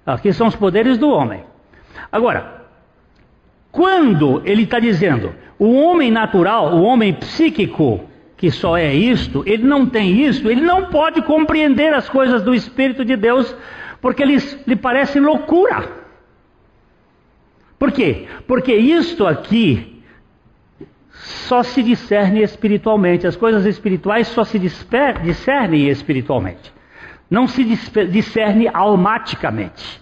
Aqui 0.07 0.33
são 0.33 0.47
os 0.47 0.57
poderes 0.57 0.99
do 0.99 1.11
homem. 1.11 1.45
Agora, 2.11 2.65
quando 3.71 4.43
ele 4.45 4.63
está 4.63 4.79
dizendo 4.79 5.35
o 5.59 5.75
homem 5.75 6.11
natural, 6.11 6.75
o 6.75 6.83
homem 6.83 7.13
psíquico, 7.13 8.01
que 8.37 8.51
só 8.51 8.77
é 8.77 8.95
isto, 8.95 9.43
ele 9.47 9.65
não 9.65 9.87
tem 9.87 10.23
isso, 10.23 10.49
ele 10.49 10.63
não 10.63 10.87
pode 10.87 11.23
compreender 11.23 11.93
as 11.93 12.09
coisas 12.09 12.43
do 12.43 12.55
Espírito 12.55 13.05
de 13.05 13.17
Deus, 13.17 13.55
porque 14.01 14.25
lhes, 14.25 14.59
lhe 14.67 14.77
parece 14.77 15.21
loucura. 15.21 16.01
Por 17.79 17.93
quê? 17.93 18.27
Porque 18.47 18.75
isto 18.75 19.27
aqui 19.27 20.00
só 21.51 21.65
se 21.65 21.83
discerne 21.83 22.43
espiritualmente, 22.43 23.27
as 23.27 23.35
coisas 23.35 23.67
espirituais 23.67 24.29
só 24.29 24.45
se 24.45 24.57
discernem 24.57 25.89
espiritualmente, 25.89 26.73
não 27.29 27.49
se 27.49 27.65
discerne 27.65 28.71
almaticamente. 28.73 30.01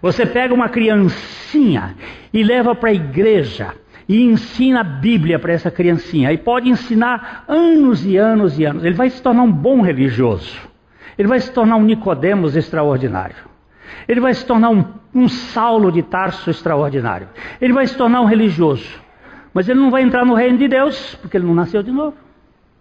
Você 0.00 0.24
pega 0.24 0.54
uma 0.54 0.70
criancinha 0.70 1.94
e 2.32 2.42
leva 2.42 2.74
para 2.74 2.88
a 2.88 2.94
igreja 2.94 3.74
e 4.08 4.22
ensina 4.22 4.80
a 4.80 4.84
Bíblia 4.84 5.38
para 5.38 5.52
essa 5.52 5.70
criancinha. 5.70 6.32
E 6.32 6.38
pode 6.38 6.70
ensinar 6.70 7.44
anos 7.46 8.06
e 8.06 8.16
anos 8.16 8.58
e 8.58 8.64
anos. 8.64 8.82
Ele 8.82 8.94
vai 8.94 9.10
se 9.10 9.22
tornar 9.22 9.42
um 9.42 9.52
bom 9.52 9.82
religioso. 9.82 10.58
Ele 11.18 11.28
vai 11.28 11.38
se 11.38 11.52
tornar 11.52 11.76
um 11.76 11.84
Nicodemos 11.84 12.56
extraordinário. 12.56 13.36
Ele 14.08 14.20
vai 14.20 14.32
se 14.32 14.46
tornar 14.46 14.70
um, 14.70 14.84
um 15.14 15.28
Saulo 15.28 15.92
de 15.92 16.02
Tarso 16.02 16.48
extraordinário. 16.48 17.28
Ele 17.60 17.74
vai 17.74 17.86
se 17.86 17.94
tornar 17.94 18.22
um 18.22 18.26
religioso. 18.26 19.06
Mas 19.52 19.68
ele 19.68 19.80
não 19.80 19.90
vai 19.90 20.02
entrar 20.02 20.24
no 20.24 20.34
reino 20.34 20.58
de 20.58 20.68
Deus, 20.68 21.14
porque 21.16 21.36
ele 21.36 21.46
não 21.46 21.54
nasceu 21.54 21.82
de 21.82 21.90
novo. 21.90 22.16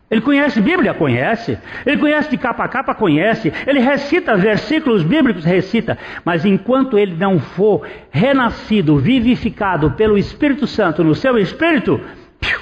Ele 0.10 0.22
conhece 0.22 0.62
Bíblia? 0.62 0.94
Conhece. 0.94 1.58
Ele 1.86 1.98
conhece 1.98 2.30
de 2.30 2.38
capa 2.38 2.64
a 2.64 2.68
capa? 2.68 2.96
Conhece. 2.96 3.52
Ele 3.66 3.80
recita 3.80 4.38
versículos 4.38 5.04
bíblicos? 5.04 5.44
Recita. 5.44 5.98
Mas 6.24 6.46
enquanto 6.46 6.98
ele 6.98 7.14
não 7.16 7.40
for 7.40 7.86
renascido, 8.10 8.98
vivificado 8.98 9.92
pelo 9.92 10.18
Espírito 10.18 10.66
Santo 10.66 11.04
no 11.04 11.14
seu 11.14 11.38
espírito, 11.38 12.00
piu, 12.40 12.60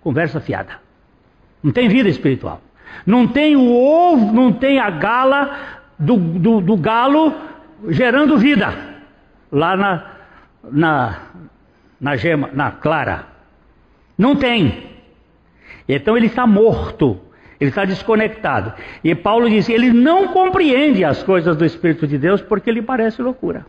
conversa 0.00 0.40
fiada. 0.40 0.74
Não 1.62 1.72
tem 1.72 1.88
vida 1.88 2.08
espiritual. 2.08 2.60
Não 3.04 3.26
tem 3.26 3.56
o 3.56 3.74
ovo, 3.74 4.32
não 4.32 4.52
tem 4.52 4.78
a 4.78 4.88
gala 4.88 5.58
do, 5.98 6.16
do, 6.16 6.60
do 6.60 6.76
galo 6.76 7.34
gerando 7.88 8.38
vida 8.38 8.72
lá 9.50 9.76
na, 9.76 10.06
na, 10.70 11.16
na 12.00 12.16
gema, 12.16 12.50
na 12.52 12.70
clara. 12.70 13.33
Não 14.16 14.36
tem. 14.36 14.90
Então 15.88 16.16
ele 16.16 16.26
está 16.26 16.46
morto, 16.46 17.20
ele 17.60 17.70
está 17.70 17.84
desconectado. 17.84 18.72
E 19.02 19.14
Paulo 19.14 19.48
diz: 19.48 19.68
ele 19.68 19.92
não 19.92 20.28
compreende 20.28 21.04
as 21.04 21.22
coisas 21.22 21.56
do 21.56 21.64
Espírito 21.64 22.06
de 22.06 22.18
Deus 22.18 22.40
porque 22.40 22.70
lhe 22.70 22.82
parece 22.82 23.20
loucura. 23.20 23.66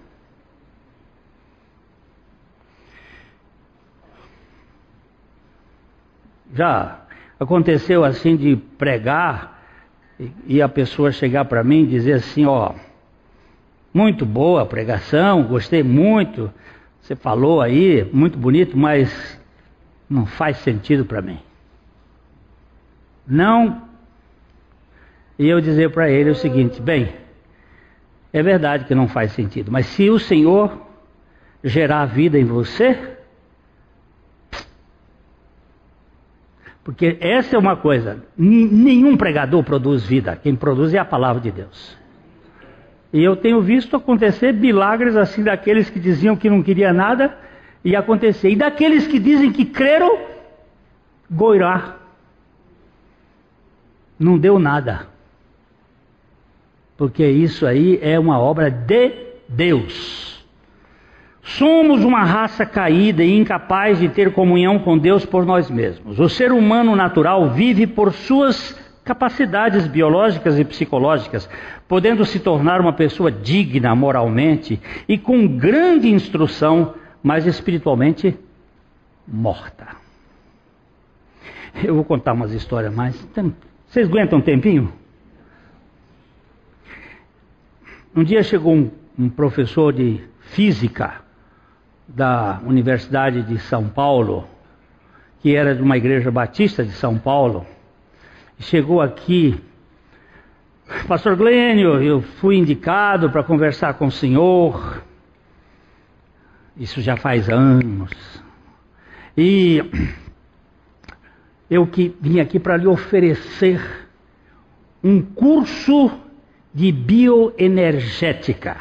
Já 6.53 7.01
aconteceu 7.37 8.05
assim 8.05 8.37
de 8.37 8.55
pregar 8.55 9.61
e 10.47 10.61
a 10.61 10.69
pessoa 10.69 11.11
chegar 11.11 11.43
para 11.45 11.63
mim 11.63 11.83
e 11.83 11.87
dizer 11.87 12.13
assim: 12.13 12.45
ó, 12.45 12.73
muito 13.93 14.25
boa 14.25 14.61
a 14.61 14.65
pregação, 14.65 15.43
gostei 15.43 15.83
muito, 15.83 16.49
você 17.01 17.15
falou 17.15 17.61
aí, 17.61 18.09
muito 18.13 18.37
bonito, 18.37 18.77
mas 18.77 19.34
não 20.09 20.25
faz 20.25 20.57
sentido 20.57 21.05
para 21.05 21.21
mim. 21.21 21.39
Não. 23.27 23.83
E 25.37 25.47
eu 25.47 25.59
dizer 25.59 25.91
para 25.91 26.09
ele 26.09 26.29
o 26.29 26.35
seguinte: 26.35 26.81
bem, 26.81 27.13
é 28.31 28.43
verdade 28.43 28.85
que 28.85 28.95
não 28.95 29.07
faz 29.07 29.31
sentido, 29.31 29.71
mas 29.71 29.85
se 29.87 30.09
o 30.09 30.19
Senhor 30.19 30.85
gerar 31.63 32.05
vida 32.05 32.37
em 32.37 32.45
você, 32.45 33.17
porque 36.83 37.17
essa 37.19 37.55
é 37.55 37.59
uma 37.59 37.75
coisa, 37.75 38.23
nenhum 38.37 39.17
pregador 39.17 39.63
produz 39.63 40.05
vida, 40.05 40.35
quem 40.35 40.55
produz 40.55 40.93
é 40.93 40.99
a 40.99 41.05
palavra 41.05 41.41
de 41.41 41.51
Deus. 41.51 41.97
E 43.11 43.23
eu 43.23 43.35
tenho 43.35 43.61
visto 43.61 43.95
acontecer 43.95 44.53
milagres 44.53 45.15
assim 45.15 45.41
daqueles 45.41 45.89
que 45.89 45.99
diziam 45.99 46.35
que 46.35 46.49
não 46.49 46.61
queria 46.61 46.91
nada 46.91 47.35
e 47.85 47.95
acontecer, 47.95 48.49
e 48.49 48.55
daqueles 48.55 49.07
que 49.07 49.19
dizem 49.19 49.51
que 49.51 49.63
creram, 49.63 50.17
goirar 51.31 51.99
não 54.19 54.37
deu 54.37 54.57
nada. 54.57 55.07
Porque 56.97 57.25
isso 57.27 57.65
aí 57.67 57.99
é 58.01 58.17
uma 58.17 58.39
obra 58.39 58.71
de 58.71 59.11
Deus. 59.47 60.43
Somos 61.43 62.03
uma 62.03 62.23
raça 62.23 62.65
caída 62.65 63.23
e 63.23 63.37
incapaz 63.37 63.99
de 63.99 64.09
ter 64.09 64.33
comunhão 64.33 64.79
com 64.79 64.97
Deus 64.97 65.25
por 65.25 65.45
nós 65.45 65.69
mesmos. 65.69 66.19
O 66.19 66.27
ser 66.27 66.51
humano 66.51 66.95
natural 66.95 67.51
vive 67.51 67.85
por 67.85 68.13
suas 68.13 68.75
capacidades 69.03 69.85
biológicas 69.85 70.57
e 70.57 70.65
psicológicas, 70.65 71.47
podendo 71.87 72.25
se 72.25 72.39
tornar 72.39 72.81
uma 72.81 72.93
pessoa 72.93 73.31
digna 73.31 73.93
moralmente 73.93 74.81
e 75.07 75.15
com 75.19 75.47
grande 75.47 76.09
instrução, 76.09 76.95
mas 77.25 77.47
espiritualmente 77.47 78.37
morta. 79.27 79.87
Eu 81.83 81.95
vou 81.95 82.05
contar 82.05 82.33
umas 82.33 82.51
histórias 82.51 82.93
mais. 82.93 83.15
Vocês 83.87 84.07
aguentam 84.07 84.37
um 84.37 84.41
tempinho? 84.43 84.93
Um 88.15 88.23
dia 88.23 88.43
chegou 88.43 88.75
um, 88.75 88.91
um 89.17 89.27
professor 89.27 89.91
de 89.91 90.23
física 90.39 91.15
da 92.07 92.61
Universidade 92.63 93.41
de 93.41 93.57
São 93.57 93.89
Paulo, 93.89 94.47
que 95.39 95.55
era 95.55 95.73
de 95.73 95.81
uma 95.81 95.97
igreja 95.97 96.29
batista 96.29 96.83
de 96.85 96.91
São 96.91 97.17
Paulo, 97.17 97.65
chegou 98.59 99.01
aqui, 99.01 99.59
Pastor 101.07 101.35
Glênio, 101.35 102.03
eu 102.03 102.21
fui 102.21 102.55
indicado 102.55 103.31
para 103.31 103.41
conversar 103.43 103.95
com 103.95 104.05
o 104.05 104.11
senhor, 104.11 105.03
isso 106.77 107.01
já 107.01 107.15
faz 107.15 107.49
anos, 107.49 108.11
e 109.37 109.81
eu 111.69 111.85
que 111.87 112.15
vim 112.21 112.39
aqui 112.39 112.59
para 112.59 112.77
lhe 112.77 112.87
oferecer 112.87 113.81
um 115.03 115.21
curso 115.21 116.11
de 116.73 116.91
bioenergética. 116.91 118.77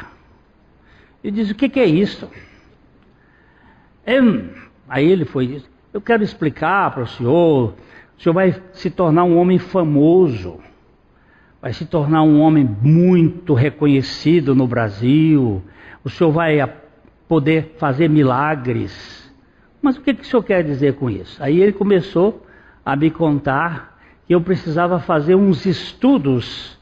E 1.23 1.31
diz: 1.31 1.49
O 1.49 1.55
que, 1.55 1.69
que 1.69 1.79
é 1.79 1.85
isso? 1.85 2.29
É, 4.05 4.19
aí 4.87 5.09
ele 5.09 5.25
foi: 5.25 5.63
Eu 5.93 6.01
quero 6.01 6.23
explicar 6.23 6.91
para 6.91 7.03
o 7.03 7.07
senhor. 7.07 7.73
O 8.17 8.21
senhor 8.21 8.33
vai 8.33 8.61
se 8.73 8.89
tornar 8.89 9.23
um 9.23 9.37
homem 9.37 9.59
famoso, 9.59 10.59
vai 11.61 11.73
se 11.73 11.85
tornar 11.85 12.21
um 12.23 12.39
homem 12.39 12.63
muito 12.81 13.53
reconhecido 13.53 14.55
no 14.55 14.67
Brasil. 14.67 15.61
O 16.03 16.09
senhor 16.09 16.31
vai 16.31 16.61
poder 17.27 17.75
fazer 17.77 18.09
milagres. 18.09 19.33
Mas 19.81 19.97
o 19.97 20.01
que, 20.01 20.13
que 20.13 20.21
o 20.21 20.25
senhor 20.25 20.43
quer 20.43 20.63
dizer 20.63 20.95
com 20.95 21.09
isso? 21.09 21.41
Aí 21.41 21.61
ele 21.61 21.71
começou 21.71 22.45
a 22.85 22.95
me 22.95 23.09
contar 23.09 23.97
que 24.25 24.33
eu 24.33 24.41
precisava 24.41 24.99
fazer 24.99 25.35
uns 25.35 25.65
estudos 25.65 26.75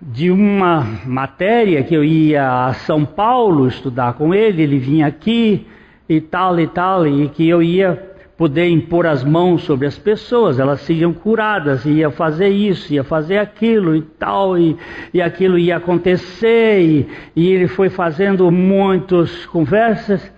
de 0.00 0.30
uma 0.30 0.86
matéria 1.06 1.82
que 1.82 1.94
eu 1.94 2.04
ia 2.04 2.66
a 2.66 2.74
São 2.74 3.04
Paulo 3.04 3.66
estudar 3.66 4.14
com 4.14 4.34
ele, 4.34 4.62
ele 4.62 4.78
vinha 4.78 5.06
aqui 5.06 5.66
e 6.08 6.20
tal 6.20 6.58
e 6.60 6.66
tal, 6.66 7.06
e 7.06 7.28
que 7.28 7.48
eu 7.48 7.62
ia 7.62 8.13
poder 8.36 8.68
impor 8.68 9.06
as 9.06 9.22
mãos 9.22 9.62
sobre 9.62 9.86
as 9.86 9.96
pessoas, 9.96 10.58
elas 10.58 10.80
seriam 10.80 11.12
curadas, 11.12 11.84
ia 11.84 12.10
fazer 12.10 12.48
isso, 12.48 12.92
ia 12.92 13.04
fazer 13.04 13.38
aquilo 13.38 13.94
e 13.94 14.02
tal, 14.02 14.58
e, 14.58 14.76
e 15.12 15.22
aquilo 15.22 15.58
ia 15.58 15.76
acontecer, 15.76 16.80
e, 16.80 17.08
e 17.36 17.48
ele 17.48 17.68
foi 17.68 17.88
fazendo 17.88 18.50
muitas 18.50 19.46
conversas, 19.46 20.32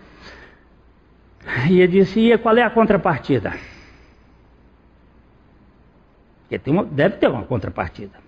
e 1.71 1.81
ele 1.81 2.01
disse, 2.01 2.21
e 2.21 2.37
qual 2.39 2.57
é 2.57 2.63
a 2.63 2.71
contrapartida? 2.71 3.55
Porque 6.49 6.71
uma, 6.71 6.85
deve 6.85 7.17
ter 7.17 7.29
uma 7.29 7.45
contrapartida. 7.45 8.26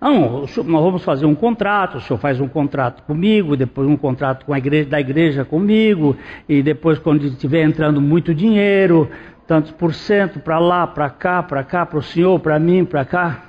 Não, 0.00 0.40
nós 0.40 0.54
vamos 0.54 1.02
fazer 1.02 1.24
um 1.24 1.34
contrato, 1.34 1.96
o 1.96 2.00
senhor 2.00 2.18
faz 2.18 2.38
um 2.38 2.46
contrato 2.46 3.02
comigo, 3.04 3.56
depois 3.56 3.88
um 3.88 3.96
contrato 3.96 4.44
com 4.44 4.52
a 4.52 4.58
igreja, 4.58 4.90
da 4.90 5.00
igreja 5.00 5.44
comigo, 5.44 6.14
e 6.46 6.62
depois 6.62 6.98
quando 6.98 7.24
estiver 7.24 7.62
entrando 7.62 8.00
muito 8.00 8.34
dinheiro, 8.34 9.10
tantos 9.46 9.70
por 9.72 9.94
cento 9.94 10.38
para 10.38 10.58
lá, 10.58 10.86
para 10.86 11.08
cá, 11.08 11.42
para 11.42 11.64
cá, 11.64 11.86
para 11.86 11.98
o 11.98 12.02
senhor, 12.02 12.38
para 12.40 12.58
mim, 12.58 12.84
para 12.84 13.06
cá. 13.06 13.42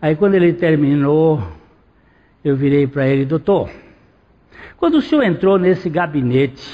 Aí 0.00 0.16
quando 0.16 0.36
ele 0.36 0.54
terminou, 0.54 1.42
eu 2.42 2.56
virei 2.56 2.86
para 2.86 3.06
ele, 3.06 3.26
doutor, 3.26 3.68
quando 4.78 4.94
o 4.96 5.02
senhor 5.02 5.22
entrou 5.22 5.58
nesse 5.58 5.90
gabinete, 5.90 6.66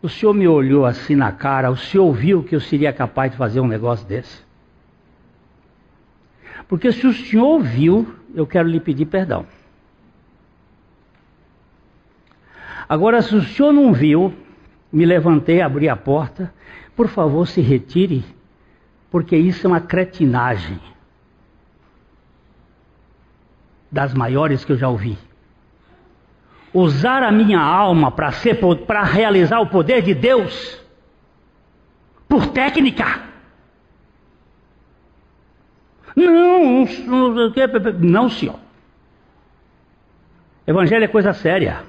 o 0.00 0.08
senhor 0.08 0.32
me 0.32 0.46
olhou 0.46 0.86
assim 0.86 1.16
na 1.16 1.32
cara, 1.32 1.68
o 1.68 1.76
senhor 1.76 2.12
viu 2.12 2.44
que 2.44 2.54
eu 2.54 2.60
seria 2.60 2.92
capaz 2.92 3.32
de 3.32 3.36
fazer 3.36 3.58
um 3.58 3.66
negócio 3.66 4.06
desse? 4.06 4.47
Porque 6.68 6.92
se 6.92 7.06
o 7.06 7.12
senhor 7.14 7.60
viu, 7.60 8.14
eu 8.34 8.46
quero 8.46 8.68
lhe 8.68 8.78
pedir 8.78 9.06
perdão. 9.06 9.46
Agora, 12.86 13.22
se 13.22 13.34
o 13.34 13.42
senhor 13.42 13.72
não 13.72 13.92
viu, 13.92 14.32
me 14.92 15.04
levantei, 15.04 15.60
abri 15.60 15.88
a 15.88 15.96
porta, 15.96 16.52
por 16.94 17.08
favor, 17.08 17.46
se 17.46 17.60
retire, 17.60 18.24
porque 19.10 19.36
isso 19.36 19.66
é 19.66 19.68
uma 19.68 19.80
cretinagem 19.80 20.78
das 23.90 24.12
maiores 24.12 24.64
que 24.64 24.72
eu 24.72 24.76
já 24.76 24.88
ouvi. 24.88 25.18
Usar 26.72 27.22
a 27.22 27.32
minha 27.32 27.60
alma 27.60 28.10
para 28.10 29.02
realizar 29.02 29.60
o 29.60 29.66
poder 29.66 30.02
de 30.02 30.14
Deus 30.14 30.82
por 32.28 32.48
técnica. 32.48 33.27
Não, 36.26 36.84
não, 38.00 38.28
senhor. 38.28 38.58
Evangelho 40.66 41.04
é 41.04 41.08
coisa 41.08 41.32
séria. 41.32 41.82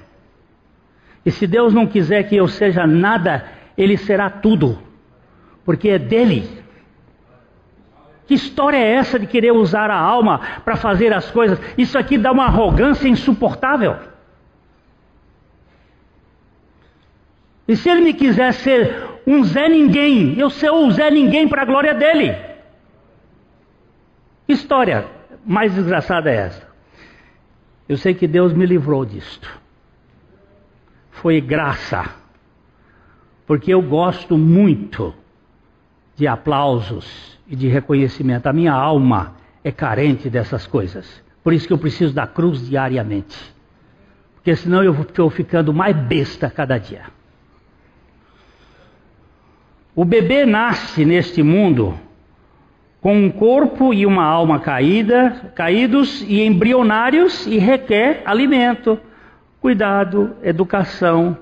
E 1.26 1.30
se 1.30 1.46
Deus 1.46 1.74
não 1.74 1.86
quiser 1.86 2.22
que 2.28 2.36
eu 2.36 2.46
seja 2.46 2.86
nada, 2.86 3.44
Ele 3.76 3.96
será 3.96 4.30
tudo, 4.30 4.78
porque 5.64 5.88
é 5.90 5.98
dele. 5.98 6.48
Que 8.26 8.34
história 8.34 8.76
é 8.76 8.92
essa 8.92 9.18
de 9.18 9.26
querer 9.26 9.50
usar 9.50 9.90
a 9.90 9.98
alma 9.98 10.40
para 10.64 10.76
fazer 10.76 11.12
as 11.12 11.28
coisas? 11.30 11.58
Isso 11.76 11.98
aqui 11.98 12.16
dá 12.16 12.30
uma 12.30 12.44
arrogância 12.44 13.08
insuportável. 13.08 13.96
E 17.66 17.76
se 17.76 17.88
ele 17.88 18.00
me 18.00 18.14
quiser 18.14 18.52
ser 18.52 19.04
um 19.26 19.42
Zé 19.42 19.68
Ninguém, 19.68 20.38
eu 20.38 20.48
sou 20.48 20.86
o 20.86 20.90
Zé 20.92 21.10
Ninguém 21.10 21.48
para 21.48 21.62
a 21.62 21.64
glória 21.64 21.92
dele. 21.92 22.49
História 24.50 25.06
mais 25.46 25.72
desgraçada 25.72 26.28
é 26.28 26.36
essa? 26.36 26.68
Eu 27.88 27.96
sei 27.96 28.14
que 28.14 28.26
Deus 28.26 28.52
me 28.52 28.66
livrou 28.66 29.04
disto. 29.04 29.48
Foi 31.12 31.40
graça. 31.40 32.10
Porque 33.46 33.72
eu 33.72 33.80
gosto 33.80 34.36
muito 34.36 35.14
de 36.16 36.26
aplausos 36.26 37.38
e 37.46 37.54
de 37.54 37.68
reconhecimento. 37.68 38.48
A 38.48 38.52
minha 38.52 38.72
alma 38.72 39.36
é 39.62 39.70
carente 39.70 40.28
dessas 40.28 40.66
coisas. 40.66 41.22
Por 41.44 41.52
isso 41.52 41.68
que 41.68 41.72
eu 41.72 41.78
preciso 41.78 42.12
da 42.12 42.26
cruz 42.26 42.68
diariamente. 42.68 43.38
Porque 44.34 44.56
senão 44.56 44.82
eu 44.82 44.92
estou 45.00 45.30
ficando 45.30 45.72
mais 45.72 45.96
besta 45.96 46.50
cada 46.50 46.76
dia. 46.76 47.04
O 49.94 50.04
bebê 50.04 50.44
nasce 50.44 51.04
neste 51.04 51.40
mundo 51.40 51.98
com 53.00 53.14
um 53.14 53.30
corpo 53.30 53.94
e 53.94 54.04
uma 54.04 54.24
alma 54.24 54.60
caída, 54.60 55.52
caídos 55.54 56.22
e 56.28 56.42
embrionários 56.42 57.46
e 57.46 57.58
requer 57.58 58.22
alimento, 58.26 58.98
cuidado, 59.60 60.36
educação, 60.42 61.36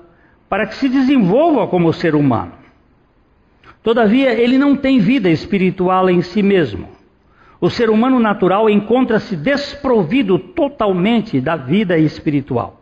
para 0.47 0.65
que 0.65 0.75
se 0.75 0.87
desenvolva 0.87 1.67
como 1.67 1.91
ser 1.91 2.15
humano. 2.15 2.53
Todavia, 3.83 4.33
ele 4.33 4.57
não 4.57 4.75
tem 4.75 4.99
vida 4.99 5.29
espiritual 5.29 6.09
em 6.09 6.21
si 6.21 6.41
mesmo. 6.41 6.89
O 7.61 7.69
ser 7.69 7.89
humano 7.89 8.19
natural 8.19 8.69
encontra-se 8.69 9.35
desprovido 9.35 10.39
totalmente 10.39 11.41
da 11.41 11.57
vida 11.57 11.97
espiritual. 11.97 12.81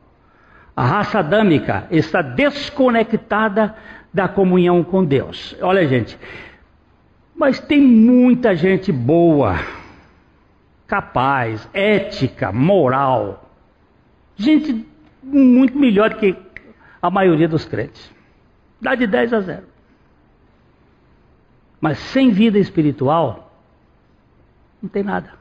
A 0.76 0.86
raça 0.86 1.20
adâmica 1.20 1.88
está 1.90 2.22
desconectada 2.22 3.76
da 4.14 4.28
comunhão 4.28 4.84
com 4.84 5.04
Deus. 5.04 5.56
Olha, 5.62 5.88
gente, 5.88 6.18
mas 7.38 7.60
tem 7.60 7.80
muita 7.80 8.56
gente 8.56 8.92
boa, 8.92 9.56
capaz, 10.88 11.70
ética, 11.72 12.52
moral, 12.52 13.52
gente 14.36 14.86
muito 15.22 15.78
melhor 15.78 16.16
que 16.16 16.36
a 17.02 17.10
maioria 17.12 17.48
dos 17.48 17.66
crentes. 17.66 18.12
Dá 18.82 18.96
de 18.96 19.06
10 19.06 19.34
a 19.34 19.42
0. 19.42 19.64
Mas 21.80 22.00
sem 22.00 22.32
vida 22.32 22.58
espiritual, 22.58 23.52
não 24.82 24.90
tem 24.90 25.04
nada. 25.04 25.32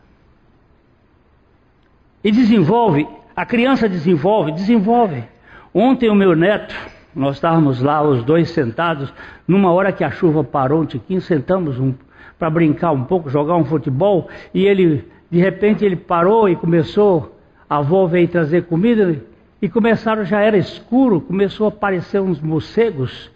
E 2.23 2.31
desenvolve, 2.31 3.07
a 3.35 3.47
criança 3.47 3.89
desenvolve, 3.89 4.53
desenvolve. 4.53 5.25
Ontem 5.73 6.11
o 6.11 6.15
meu 6.15 6.35
neto, 6.35 6.75
nós 7.17 7.37
estávamos 7.37 7.81
lá 7.81 8.03
os 8.03 8.23
dois 8.23 8.51
sentados, 8.51 9.13
numa 9.49 9.73
hora 9.73 9.91
que 9.91 10.05
a 10.05 10.11
chuva 10.11 10.45
parou 10.45 10.83
um 10.83 10.85
tiquinho, 10.85 11.21
sentamos 11.23 11.81
um, 11.81 11.95
para 12.39 12.51
brincar 12.51 12.93
um 12.93 13.05
pouco, 13.05 13.31
jogar 13.31 13.57
um 13.57 13.65
futebol, 13.65 14.29
e 14.53 14.67
ele, 14.67 15.09
de 15.31 15.41
repente, 15.41 15.83
ele 15.83 15.97
parou 15.97 16.47
e 16.47 16.55
começou, 16.55 17.35
a 17.69 17.79
avó 17.79 18.07
veio 18.07 18.29
trazer 18.29 18.65
comida, 18.65 19.19
e 19.63 19.69
começaram, 19.69 20.27
já 20.27 20.43
era 20.43 20.59
escuro, 20.59 21.23
começou 21.23 21.65
a 21.65 21.69
aparecer 21.69 22.21
uns 22.21 22.39
morcegos, 22.39 23.31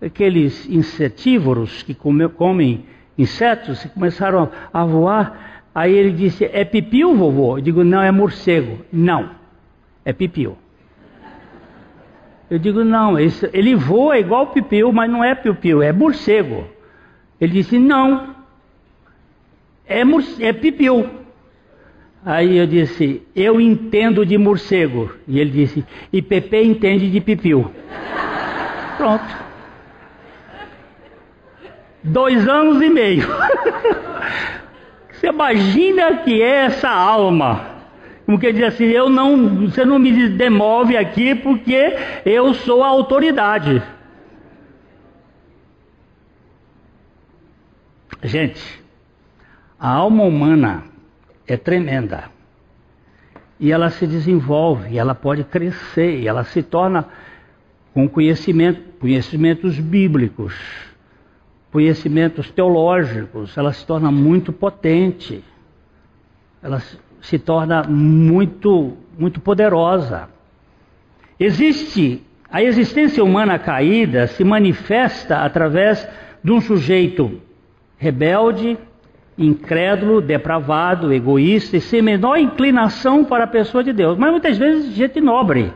aqueles 0.00 0.68
insetívoros 0.68 1.82
que 1.82 1.92
come, 1.92 2.28
comem 2.28 2.84
insetos, 3.18 3.84
começaram 3.86 4.48
a 4.72 4.84
voar. 4.84 5.64
Aí 5.74 5.92
ele 5.92 6.12
disse: 6.12 6.44
É 6.44 6.64
pipiu, 6.64 7.16
vovô? 7.16 7.58
Eu 7.58 7.62
digo: 7.62 7.82
Não, 7.82 8.00
é 8.00 8.12
morcego. 8.12 8.78
Não, 8.92 9.30
é 10.04 10.12
pipiu. 10.12 10.56
Eu 12.54 12.58
digo: 12.60 12.84
Não, 12.84 13.18
esse, 13.18 13.50
ele 13.52 13.74
voa 13.74 14.16
igual 14.16 14.46
pipiu, 14.46 14.92
mas 14.92 15.10
não 15.10 15.24
é 15.24 15.34
pipiu, 15.34 15.82
é 15.82 15.92
morcego. 15.92 16.64
Ele 17.40 17.52
disse: 17.54 17.80
Não, 17.80 18.32
é, 19.84 20.02
é 20.38 20.52
pipiu. 20.52 21.04
Aí 22.24 22.56
eu 22.56 22.64
disse: 22.64 23.26
Eu 23.34 23.60
entendo 23.60 24.24
de 24.24 24.38
morcego. 24.38 25.12
E 25.26 25.40
ele 25.40 25.50
disse: 25.50 25.84
E 26.12 26.22
Pepe 26.22 26.62
entende 26.62 27.10
de 27.10 27.20
pipiu. 27.20 27.72
Pronto. 28.96 29.44
Dois 32.04 32.46
anos 32.46 32.80
e 32.80 32.88
meio. 32.88 33.26
Você 35.10 35.26
imagina 35.26 36.18
que 36.18 36.40
é 36.40 36.66
essa 36.66 36.88
alma. 36.88 37.73
Como 38.24 38.38
que 38.38 38.52
diz 38.52 38.64
assim, 38.64 38.84
eu 38.84 39.08
não, 39.08 39.66
você 39.66 39.84
não 39.84 39.98
me 39.98 40.28
demove 40.30 40.96
aqui 40.96 41.34
porque 41.34 41.96
eu 42.24 42.54
sou 42.54 42.82
a 42.82 42.88
autoridade. 42.88 43.82
Gente, 48.22 48.82
a 49.78 49.90
alma 49.90 50.24
humana 50.24 50.84
é 51.46 51.56
tremenda. 51.56 52.24
E 53.60 53.70
ela 53.70 53.90
se 53.90 54.06
desenvolve, 54.06 54.96
ela 54.96 55.14
pode 55.14 55.44
crescer, 55.44 56.26
ela 56.26 56.44
se 56.44 56.62
torna 56.62 57.06
com 57.92 58.08
conhecimento, 58.08 58.80
conhecimentos 58.98 59.78
bíblicos 59.78 60.54
conhecimentos 61.74 62.52
teológicos, 62.52 63.58
ela 63.58 63.72
se 63.72 63.84
torna 63.84 64.08
muito 64.08 64.52
potente, 64.52 65.42
ela 66.62 66.78
se 66.78 66.96
torna 67.38 67.82
muito, 67.84 68.92
muito 69.18 69.40
poderosa. 69.40 70.28
Existe, 71.40 72.22
a 72.50 72.62
existência 72.62 73.24
humana 73.24 73.58
caída 73.58 74.26
se 74.26 74.44
manifesta 74.44 75.38
através 75.38 76.06
de 76.42 76.52
um 76.52 76.60
sujeito 76.60 77.40
rebelde, 77.96 78.76
incrédulo, 79.38 80.20
depravado, 80.20 81.12
egoísta 81.12 81.76
e 81.76 81.80
sem 81.80 82.02
menor 82.02 82.36
inclinação 82.36 83.24
para 83.24 83.44
a 83.44 83.48
pessoa 83.48 83.82
de 83.82 83.92
Deus, 83.92 84.18
mas 84.18 84.30
muitas 84.30 84.58
vezes 84.58 84.94
gente 84.94 85.20
nobre 85.20 85.72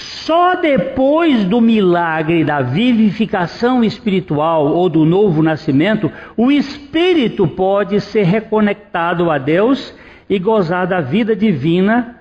só 0.00 0.54
depois 0.54 1.44
do 1.44 1.60
milagre 1.60 2.44
da 2.44 2.62
vivificação 2.62 3.84
espiritual 3.84 4.66
ou 4.66 4.88
do 4.88 5.04
novo 5.04 5.42
nascimento, 5.42 6.10
o 6.36 6.50
espírito 6.50 7.46
pode 7.46 8.00
ser 8.00 8.24
reconectado 8.24 9.30
a 9.30 9.38
Deus 9.38 9.94
e 10.30 10.38
gozar 10.38 10.86
da 10.86 11.02
vida 11.02 11.36
divina 11.36 12.16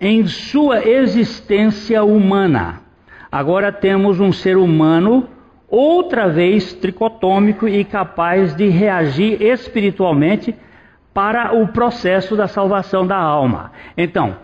em 0.00 0.24
sua 0.28 0.86
existência 0.86 2.04
humana. 2.04 2.82
Agora 3.32 3.72
temos 3.72 4.20
um 4.20 4.30
ser 4.30 4.56
humano 4.56 5.28
outra 5.68 6.28
vez 6.28 6.72
tricotômico 6.74 7.66
e 7.66 7.84
capaz 7.84 8.54
de 8.54 8.68
reagir 8.68 9.42
espiritualmente 9.42 10.54
para 11.12 11.52
o 11.60 11.66
processo 11.68 12.36
da 12.36 12.46
salvação 12.46 13.04
da 13.04 13.16
alma. 13.16 13.72
Então, 13.96 14.36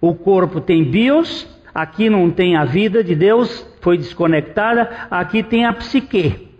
o 0.00 0.14
corpo 0.14 0.60
tem 0.60 0.84
bios, 0.84 1.50
Aqui 1.74 2.10
não 2.10 2.30
tem 2.30 2.54
a 2.54 2.66
vida 2.66 3.02
de 3.02 3.14
Deus, 3.14 3.66
foi 3.80 3.96
desconectada, 3.96 4.90
aqui 5.10 5.42
tem 5.42 5.64
a 5.64 5.72
psique. 5.72 6.50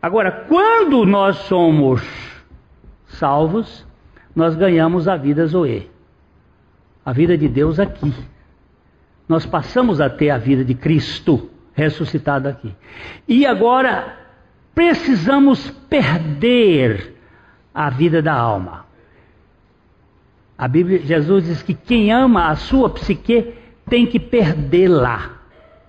Agora, 0.00 0.30
quando 0.48 1.04
nós 1.04 1.36
somos 1.38 2.00
salvos, 3.08 3.84
nós 4.34 4.54
ganhamos 4.54 5.08
a 5.08 5.16
vida 5.16 5.46
Zoe, 5.46 5.90
a 7.04 7.12
vida 7.12 7.36
de 7.36 7.48
Deus 7.48 7.78
aqui. 7.78 8.12
Nós 9.28 9.46
passamos 9.46 10.00
a 10.00 10.08
ter 10.08 10.30
a 10.30 10.38
vida 10.38 10.64
de 10.64 10.74
Cristo 10.74 11.50
ressuscitado 11.72 12.48
aqui. 12.48 12.74
E 13.26 13.46
agora 13.46 14.16
precisamos 14.74 15.70
perder 15.88 17.16
a 17.74 17.90
vida 17.90 18.20
da 18.20 18.34
alma. 18.34 18.86
A 20.58 20.68
Bíblia, 20.68 21.00
Jesus 21.00 21.44
diz 21.44 21.62
que 21.62 21.74
quem 21.74 22.12
ama 22.12 22.48
a 22.48 22.56
sua 22.56 22.90
psique 22.90 23.54
tem 23.88 24.06
que 24.06 24.20
perdê-la. 24.20 25.38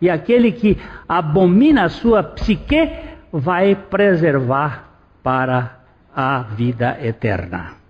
E 0.02 0.10
aquele 0.10 0.52
que 0.52 0.78
abomina 1.08 1.84
a 1.84 1.90
sua 1.90 2.24
psique 2.24 2.90
vai 3.32 3.76
preservar 3.76 4.90
para 5.22 5.80
a 6.16 6.42
vida 6.42 6.98
eterna. 7.02 7.81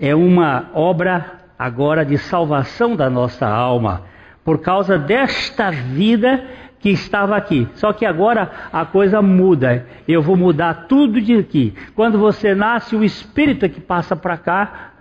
É 0.00 0.14
uma 0.14 0.70
obra 0.74 1.38
agora 1.58 2.04
de 2.04 2.16
salvação 2.18 2.94
da 2.94 3.10
nossa 3.10 3.46
alma, 3.46 4.02
por 4.44 4.60
causa 4.60 4.98
desta 4.98 5.70
vida 5.70 6.44
que 6.80 6.90
estava 6.90 7.36
aqui. 7.36 7.68
Só 7.74 7.92
que 7.92 8.06
agora 8.06 8.50
a 8.72 8.84
coisa 8.84 9.20
muda. 9.20 9.86
Eu 10.06 10.22
vou 10.22 10.36
mudar 10.36 10.86
tudo 10.88 11.20
de 11.20 11.34
aqui. 11.34 11.74
Quando 11.94 12.18
você 12.18 12.54
nasce, 12.54 12.94
o 12.94 13.04
espírito 13.04 13.66
é 13.66 13.68
que 13.68 13.80
passa 13.80 14.14
para 14.14 14.36
cá, 14.36 14.92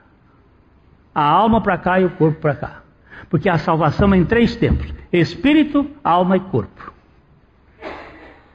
a 1.13 1.23
alma 1.23 1.61
para 1.61 1.77
cá 1.77 1.99
e 1.99 2.05
o 2.05 2.09
corpo 2.09 2.41
para 2.41 2.55
cá. 2.55 2.81
Porque 3.29 3.49
a 3.49 3.57
salvação 3.57 4.13
é 4.13 4.17
em 4.17 4.25
três 4.25 4.55
tempos: 4.55 4.93
espírito, 5.11 5.85
alma 6.03 6.37
e 6.37 6.39
corpo. 6.39 6.93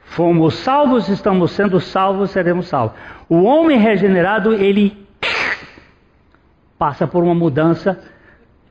Fomos 0.04 0.54
salvos, 0.54 1.08
estamos 1.08 1.52
sendo 1.52 1.80
salvos, 1.80 2.30
seremos 2.30 2.66
salvos. 2.66 2.98
O 3.28 3.44
homem 3.44 3.78
regenerado, 3.78 4.52
ele 4.52 5.01
passa 6.82 7.06
por 7.06 7.22
uma 7.22 7.32
mudança 7.32 8.02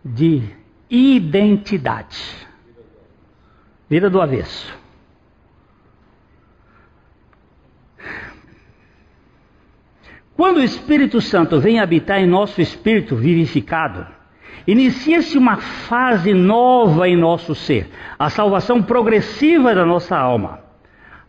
de 0.04 0.44
identidade. 0.90 2.46
Vida 3.90 4.10
do 4.10 4.20
avesso. 4.20 4.78
Quando 10.36 10.58
o 10.58 10.62
Espírito 10.62 11.22
Santo 11.22 11.58
vem 11.62 11.80
habitar 11.80 12.20
em 12.20 12.28
nosso 12.28 12.60
espírito 12.60 13.16
vivificado, 13.16 14.06
inicia-se 14.68 15.38
uma 15.38 15.56
fase 15.56 16.34
nova 16.34 17.08
em 17.08 17.16
nosso 17.16 17.56
ser, 17.56 17.90
a 18.20 18.30
salvação 18.30 18.84
progressiva 18.84 19.74
da 19.74 19.86
nossa 19.86 20.18
alma. 20.18 20.60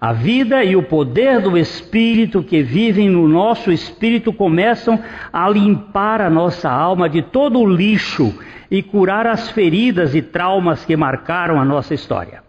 A 0.02 0.12
vida 0.12 0.62
e 0.64 0.74
o 0.74 0.82
poder 0.82 1.40
do 1.40 1.56
Espírito 1.56 2.42
que 2.42 2.60
vivem 2.60 3.08
no 3.08 3.28
nosso 3.28 3.70
espírito 3.70 4.32
começam 4.32 4.98
a 5.32 5.48
limpar 5.48 6.20
a 6.20 6.28
nossa 6.28 6.68
alma 6.68 7.08
de 7.08 7.22
todo 7.22 7.60
o 7.60 7.64
lixo 7.64 8.36
e 8.68 8.82
curar 8.82 9.28
as 9.28 9.52
feridas 9.52 10.16
e 10.16 10.20
traumas 10.20 10.84
que 10.84 10.96
marcaram 10.96 11.60
a 11.60 11.64
nossa 11.64 11.94
história. 11.94 12.42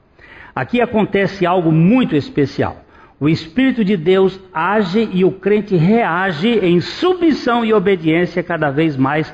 Aqui 0.56 0.82
acontece 0.82 1.46
algo 1.46 1.72
muito 1.72 2.16
especial. 2.16 2.78
O 3.20 3.30
Espírito 3.30 3.86
de 3.86 3.98
Deus 3.98 4.40
age 4.52 5.08
e 5.14 5.24
o 5.24 5.34
crente 5.34 5.76
reage 5.76 6.58
em 6.58 6.82
submissão 6.82 7.64
e 7.64 7.72
obediência 7.72 8.42
cada 8.42 8.72
vez 8.72 8.98
mais 8.98 9.32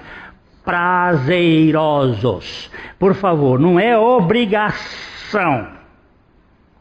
prazerosos. 0.66 2.70
Por 3.00 3.16
favor, 3.16 3.58
não 3.58 3.80
é 3.80 3.98
obrigação, 3.98 5.70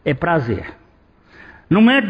é 0.04 0.12
prazer. 0.12 0.77
Não 1.68 1.90
é 1.90 2.00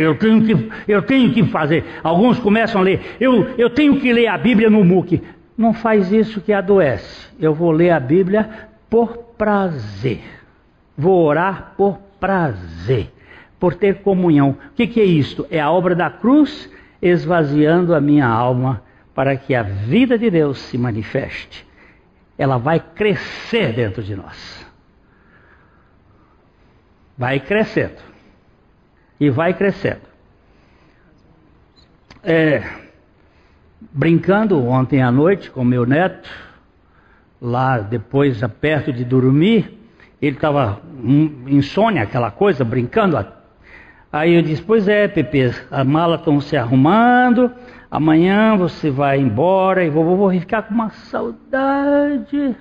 eu 0.00 0.14
tenho 0.16 0.44
que, 0.44 0.70
eu 0.86 1.02
tenho 1.02 1.32
que 1.32 1.42
fazer. 1.44 1.84
Alguns 2.02 2.38
começam 2.38 2.80
a 2.80 2.84
ler, 2.84 3.16
eu, 3.20 3.48
eu 3.58 3.68
tenho 3.70 3.98
que 3.98 4.12
ler 4.12 4.28
a 4.28 4.38
Bíblia 4.38 4.70
no 4.70 4.84
MOOC. 4.84 5.20
Não 5.58 5.74
faz 5.74 6.12
isso 6.12 6.40
que 6.40 6.52
adoece. 6.52 7.28
Eu 7.40 7.54
vou 7.54 7.72
ler 7.72 7.90
a 7.90 8.00
Bíblia 8.00 8.48
por 8.88 9.16
prazer. 9.36 10.22
Vou 10.96 11.24
orar 11.24 11.74
por 11.76 11.98
prazer, 12.20 13.10
por 13.58 13.74
ter 13.74 13.96
comunhão. 14.02 14.50
O 14.50 14.74
que, 14.74 14.86
que 14.86 15.00
é 15.00 15.04
isto? 15.04 15.46
É 15.50 15.60
a 15.60 15.70
obra 15.70 15.94
da 15.94 16.08
cruz 16.08 16.70
esvaziando 17.00 17.94
a 17.94 18.00
minha 18.00 18.26
alma 18.26 18.82
para 19.14 19.36
que 19.36 19.54
a 19.54 19.62
vida 19.62 20.16
de 20.16 20.30
Deus 20.30 20.58
se 20.58 20.78
manifeste. 20.78 21.66
Ela 22.38 22.58
vai 22.58 22.78
crescer 22.78 23.72
dentro 23.72 24.02
de 24.02 24.14
nós. 24.14 24.66
Vai 27.18 27.40
crescendo. 27.40 28.11
E 29.22 29.30
vai 29.30 29.54
crescendo. 29.54 30.00
É, 32.24 32.60
brincando 33.92 34.60
ontem 34.66 35.00
à 35.00 35.12
noite 35.12 35.48
com 35.48 35.64
meu 35.64 35.86
neto, 35.86 36.28
lá 37.40 37.78
depois, 37.78 38.40
perto 38.60 38.92
de 38.92 39.04
dormir, 39.04 39.78
ele 40.20 40.34
estava 40.34 40.80
insônia, 41.46 42.02
aquela 42.02 42.32
coisa, 42.32 42.64
brincando. 42.64 43.24
Aí 44.12 44.34
eu 44.34 44.42
disse: 44.42 44.60
Pois 44.60 44.88
é, 44.88 45.06
Pepe, 45.06 45.54
as 45.70 45.86
malas 45.86 46.18
estão 46.18 46.40
se 46.40 46.56
arrumando, 46.56 47.48
amanhã 47.88 48.56
você 48.56 48.90
vai 48.90 49.20
embora 49.20 49.84
e 49.84 49.88
vou, 49.88 50.16
vou 50.16 50.32
ficar 50.32 50.62
com 50.62 50.74
uma 50.74 50.90
saudade. 50.90 52.56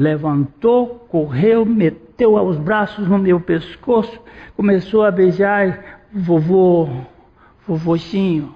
Levantou, 0.00 1.06
correu, 1.10 1.66
meteu 1.66 2.34
os 2.34 2.56
braços 2.56 3.06
no 3.06 3.18
meu 3.18 3.40
pescoço, 3.40 4.18
começou 4.56 5.04
a 5.04 5.10
beijar, 5.10 6.00
vovô, 6.12 6.88
vovôzinho. 7.66 8.54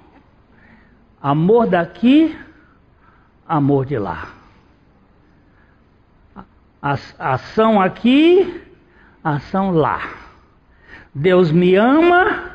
Amor 1.20 1.66
daqui, 1.66 2.36
amor 3.46 3.84
de 3.84 3.98
lá 3.98 4.34
ação 7.18 7.80
aqui, 7.80 8.62
ação 9.22 9.70
lá. 9.70 10.02
Deus 11.14 11.50
me 11.50 11.74
ama, 11.76 12.50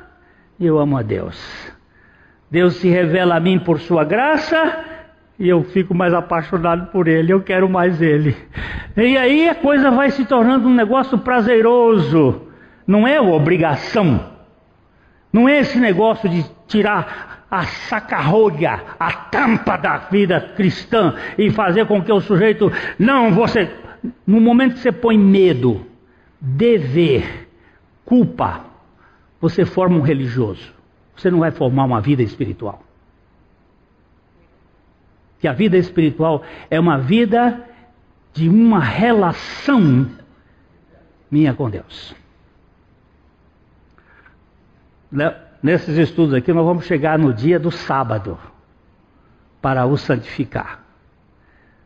eu 0.60 0.78
amo 0.78 0.98
a 0.98 1.02
Deus. 1.02 1.72
Deus 2.52 2.76
se 2.76 2.90
revela 2.90 3.38
a 3.38 3.40
mim 3.40 3.60
por 3.60 3.80
sua 3.80 4.04
graça 4.04 4.86
e 5.40 5.48
eu 5.48 5.64
fico 5.64 5.96
mais 5.96 6.14
apaixonado 6.14 6.92
por 6.92 7.08
Ele, 7.08 7.32
eu 7.32 7.42
quero 7.42 7.70
mais 7.70 8.02
Ele. 8.02 8.36
E 8.98 9.18
aí 9.18 9.48
a 9.48 9.56
coisa 9.56 9.90
vai 9.90 10.12
se 10.12 10.26
tornando 10.26 10.68
um 10.68 10.74
negócio 10.74 11.18
prazeroso, 11.18 12.42
não 12.86 13.08
é 13.08 13.22
obrigação, 13.22 14.20
não 15.32 15.48
é 15.48 15.60
esse 15.60 15.80
negócio 15.80 16.28
de 16.28 16.44
tirar 16.68 17.46
a 17.50 17.64
sacarrolha, 17.64 18.82
a 19.00 19.12
tampa 19.12 19.78
da 19.78 19.98
vida 19.98 20.40
cristã 20.56 21.16
e 21.38 21.50
fazer 21.50 21.86
com 21.86 22.04
que 22.04 22.12
o 22.12 22.20
sujeito, 22.20 22.72
não, 23.00 23.32
você 23.32 23.72
no 24.26 24.40
momento 24.40 24.74
que 24.74 24.80
você 24.80 24.92
põe 24.92 25.18
medo, 25.18 25.86
dever, 26.40 27.50
culpa, 28.06 28.66
você 29.42 29.66
forma 29.66 29.98
um 29.98 30.02
religioso. 30.02 30.74
Você 31.16 31.30
não 31.30 31.40
vai 31.40 31.52
formar 31.52 31.84
uma 31.84 32.00
vida 32.00 32.24
espiritual. 32.24 32.82
Que 35.40 35.48
a 35.48 35.54
vida 35.54 35.78
espiritual 35.78 36.44
é 36.70 36.80
uma 36.80 36.98
vida 36.98 37.66
de 38.34 38.50
uma 38.50 38.80
relação 38.80 40.08
minha 41.32 41.54
com 41.54 41.70
Deus. 41.70 42.16
Nesses 45.62 45.98
estudos 45.98 46.34
aqui, 46.34 46.52
nós 46.54 46.66
vamos 46.66 46.86
chegar 46.86 47.18
no 47.18 47.34
dia 47.34 47.60
do 47.60 47.72
sábado 47.72 48.38
para 49.62 49.86
o 49.86 49.98
santificar. 49.98 50.84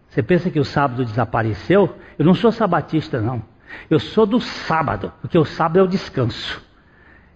Você 0.09 0.21
pensa 0.21 0.49
que 0.49 0.59
o 0.59 0.65
sábado 0.65 1.03
desapareceu? 1.03 1.95
Eu 2.19 2.25
não 2.25 2.35
sou 2.35 2.51
sabatista, 2.51 3.19
não. 3.19 3.41
Eu 3.89 3.99
sou 3.99 4.25
do 4.25 4.39
sábado, 4.39 5.11
porque 5.21 5.37
o 5.37 5.45
sábado 5.45 5.79
é 5.79 5.81
o 5.81 5.87
descanso. 5.87 6.63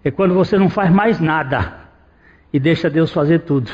É 0.04 0.12
quando 0.12 0.36
você 0.36 0.58
não 0.58 0.70
faz 0.70 0.92
mais 0.92 1.20
nada 1.20 1.74
e 2.54 2.60
deixa 2.60 2.90
Deus 2.90 3.12
fazer 3.12 3.40
tudo. 3.40 3.72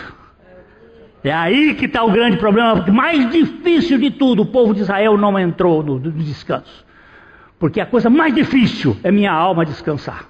É 1.24 1.32
aí 1.32 1.74
que 1.76 1.86
está 1.86 2.04
o 2.04 2.12
grande 2.12 2.38
problema, 2.38 2.86
mais 2.92 3.30
difícil 3.30 3.98
de 3.98 4.12
tudo. 4.12 4.42
O 4.42 4.46
povo 4.46 4.74
de 4.74 4.82
Israel 4.82 5.18
não 5.18 5.40
entrou 5.40 5.82
no, 5.82 6.00
no 6.00 6.12
descanso. 6.12 6.86
Porque 7.58 7.80
a 7.80 7.86
coisa 7.86 8.10
mais 8.10 8.36
difícil 8.36 8.98
é 9.04 9.12
minha 9.12 9.32
alma 9.32 9.66
descansar. 9.66 10.28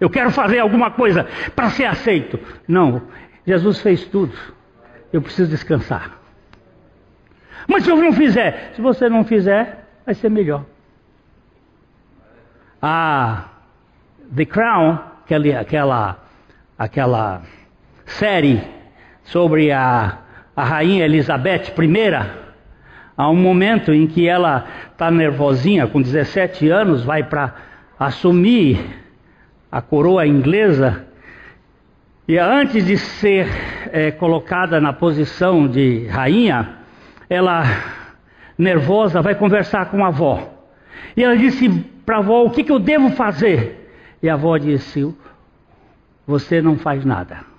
Eu 0.00 0.10
quero 0.10 0.30
fazer 0.32 0.58
alguma 0.58 0.90
coisa 0.90 1.26
para 1.54 1.70
ser 1.70 1.84
aceito. 1.84 2.38
Não, 2.66 3.02
Jesus 3.46 3.80
fez 3.80 4.04
tudo 4.06 4.34
eu 5.14 5.22
preciso 5.22 5.48
descansar. 5.48 6.18
Mas 7.68 7.84
se 7.84 7.90
eu 7.90 7.96
não 7.96 8.12
fizer, 8.12 8.72
se 8.74 8.82
você 8.82 9.08
não 9.08 9.24
fizer, 9.24 9.86
vai 10.04 10.12
ser 10.14 10.28
melhor. 10.28 10.64
A 12.82 13.44
The 14.34 14.44
Crown, 14.44 14.98
aquela, 15.24 15.60
aquela, 15.60 16.18
aquela 16.76 17.42
série 18.06 18.60
sobre 19.24 19.72
a, 19.72 20.18
a 20.54 20.64
rainha 20.64 21.04
Elizabeth 21.04 21.72
I, 21.78 22.30
há 23.16 23.30
um 23.30 23.36
momento 23.36 23.92
em 23.92 24.06
que 24.06 24.28
ela 24.28 24.66
está 24.90 25.10
nervosinha, 25.10 25.86
com 25.86 26.00
17 26.00 26.68
anos, 26.68 27.04
vai 27.04 27.22
para 27.22 27.54
assumir 27.98 28.78
a 29.70 29.80
coroa 29.80 30.26
inglesa 30.26 31.04
E 32.26 32.38
antes 32.38 32.86
de 32.86 32.96
ser 32.96 33.46
é, 33.92 34.10
colocada 34.10 34.80
na 34.80 34.94
posição 34.94 35.68
de 35.68 36.06
rainha, 36.06 36.78
ela, 37.28 37.64
nervosa, 38.56 39.20
vai 39.20 39.34
conversar 39.34 39.90
com 39.90 40.02
a 40.02 40.08
avó. 40.08 40.50
E 41.14 41.22
ela 41.22 41.36
disse 41.36 41.68
para 42.06 42.16
a 42.16 42.18
avó: 42.20 42.44
O 42.44 42.50
que, 42.50 42.64
que 42.64 42.72
eu 42.72 42.78
devo 42.78 43.10
fazer? 43.10 43.90
E 44.22 44.30
a 44.30 44.34
avó 44.34 44.56
disse: 44.56 45.14
Você 46.26 46.62
não 46.62 46.78
faz 46.78 47.04
nada. 47.04 47.53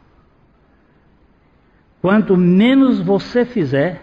Quanto 2.05 2.37
menos 2.37 2.99
você 2.99 3.43
fizer, 3.43 3.99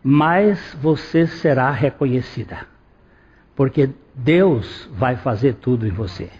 mais 0.00 0.76
você 0.80 1.26
será 1.26 1.72
reconhecida. 1.72 2.58
Porque 3.56 3.90
Deus 4.14 4.88
vai 4.92 5.16
fazer 5.16 5.54
tudo 5.54 5.88
em 5.88 5.90
você. 5.90 6.30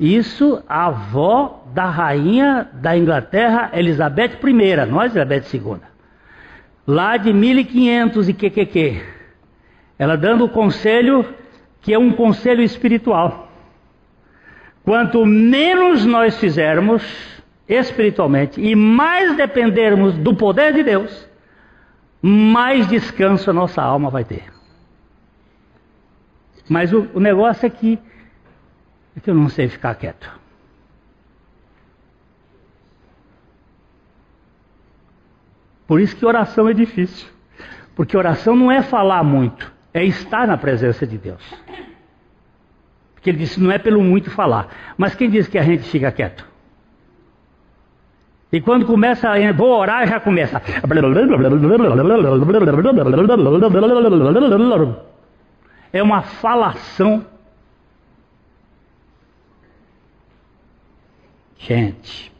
Isso 0.00 0.60
a 0.68 0.86
avó 0.86 1.64
da 1.72 1.84
rainha 1.84 2.68
da 2.72 2.98
Inglaterra, 2.98 3.70
Elizabeth 3.72 4.40
I, 4.44 4.86
não 4.90 5.00
Elizabeth 5.00 5.44
II. 5.54 5.76
Lá 6.84 7.16
de 7.16 7.32
1500 7.32 8.30
e 8.30 8.34
que 8.34 8.50
que 8.50 8.66
que. 8.66 9.02
Ela 9.96 10.16
dando 10.16 10.46
o 10.46 10.48
conselho 10.48 11.24
que 11.80 11.94
é 11.94 11.98
um 12.00 12.10
conselho 12.10 12.64
espiritual. 12.64 13.48
Quanto 14.82 15.24
menos 15.24 16.04
nós 16.04 16.36
fizermos 16.36 17.37
espiritualmente 17.68 18.60
e 18.60 18.74
mais 18.74 19.36
dependermos 19.36 20.16
do 20.16 20.34
poder 20.34 20.72
de 20.72 20.82
Deus, 20.82 21.28
mais 22.22 22.86
descanso 22.88 23.50
a 23.50 23.52
nossa 23.52 23.82
alma 23.82 24.10
vai 24.10 24.24
ter. 24.24 24.44
Mas 26.68 26.92
o, 26.92 27.08
o 27.14 27.20
negócio 27.20 27.66
é 27.66 27.70
que 27.70 27.98
é 29.16 29.20
que 29.20 29.30
eu 29.30 29.34
não 29.34 29.48
sei 29.48 29.68
ficar 29.68 29.94
quieto. 29.96 30.38
Por 35.86 36.00
isso 36.00 36.14
que 36.14 36.24
oração 36.24 36.68
é 36.68 36.74
difícil. 36.74 37.28
Porque 37.96 38.16
oração 38.16 38.54
não 38.54 38.70
é 38.70 38.80
falar 38.80 39.24
muito, 39.24 39.72
é 39.92 40.04
estar 40.04 40.46
na 40.46 40.56
presença 40.56 41.04
de 41.04 41.18
Deus. 41.18 41.42
Porque 43.14 43.30
ele 43.30 43.38
disse, 43.38 43.60
não 43.60 43.72
é 43.72 43.78
pelo 43.78 44.00
muito 44.04 44.30
falar. 44.30 44.94
Mas 44.96 45.16
quem 45.16 45.28
diz 45.28 45.48
que 45.48 45.58
a 45.58 45.62
gente 45.62 45.82
fica 45.82 46.12
quieto? 46.12 46.47
E 48.50 48.60
quando 48.60 48.86
começa, 48.86 49.28
vou 49.52 49.78
orar, 49.78 50.08
já 50.08 50.18
começa. 50.20 50.62
É 55.92 56.02
uma 56.02 56.22
falação 56.22 57.24
Gente, 61.68 62.32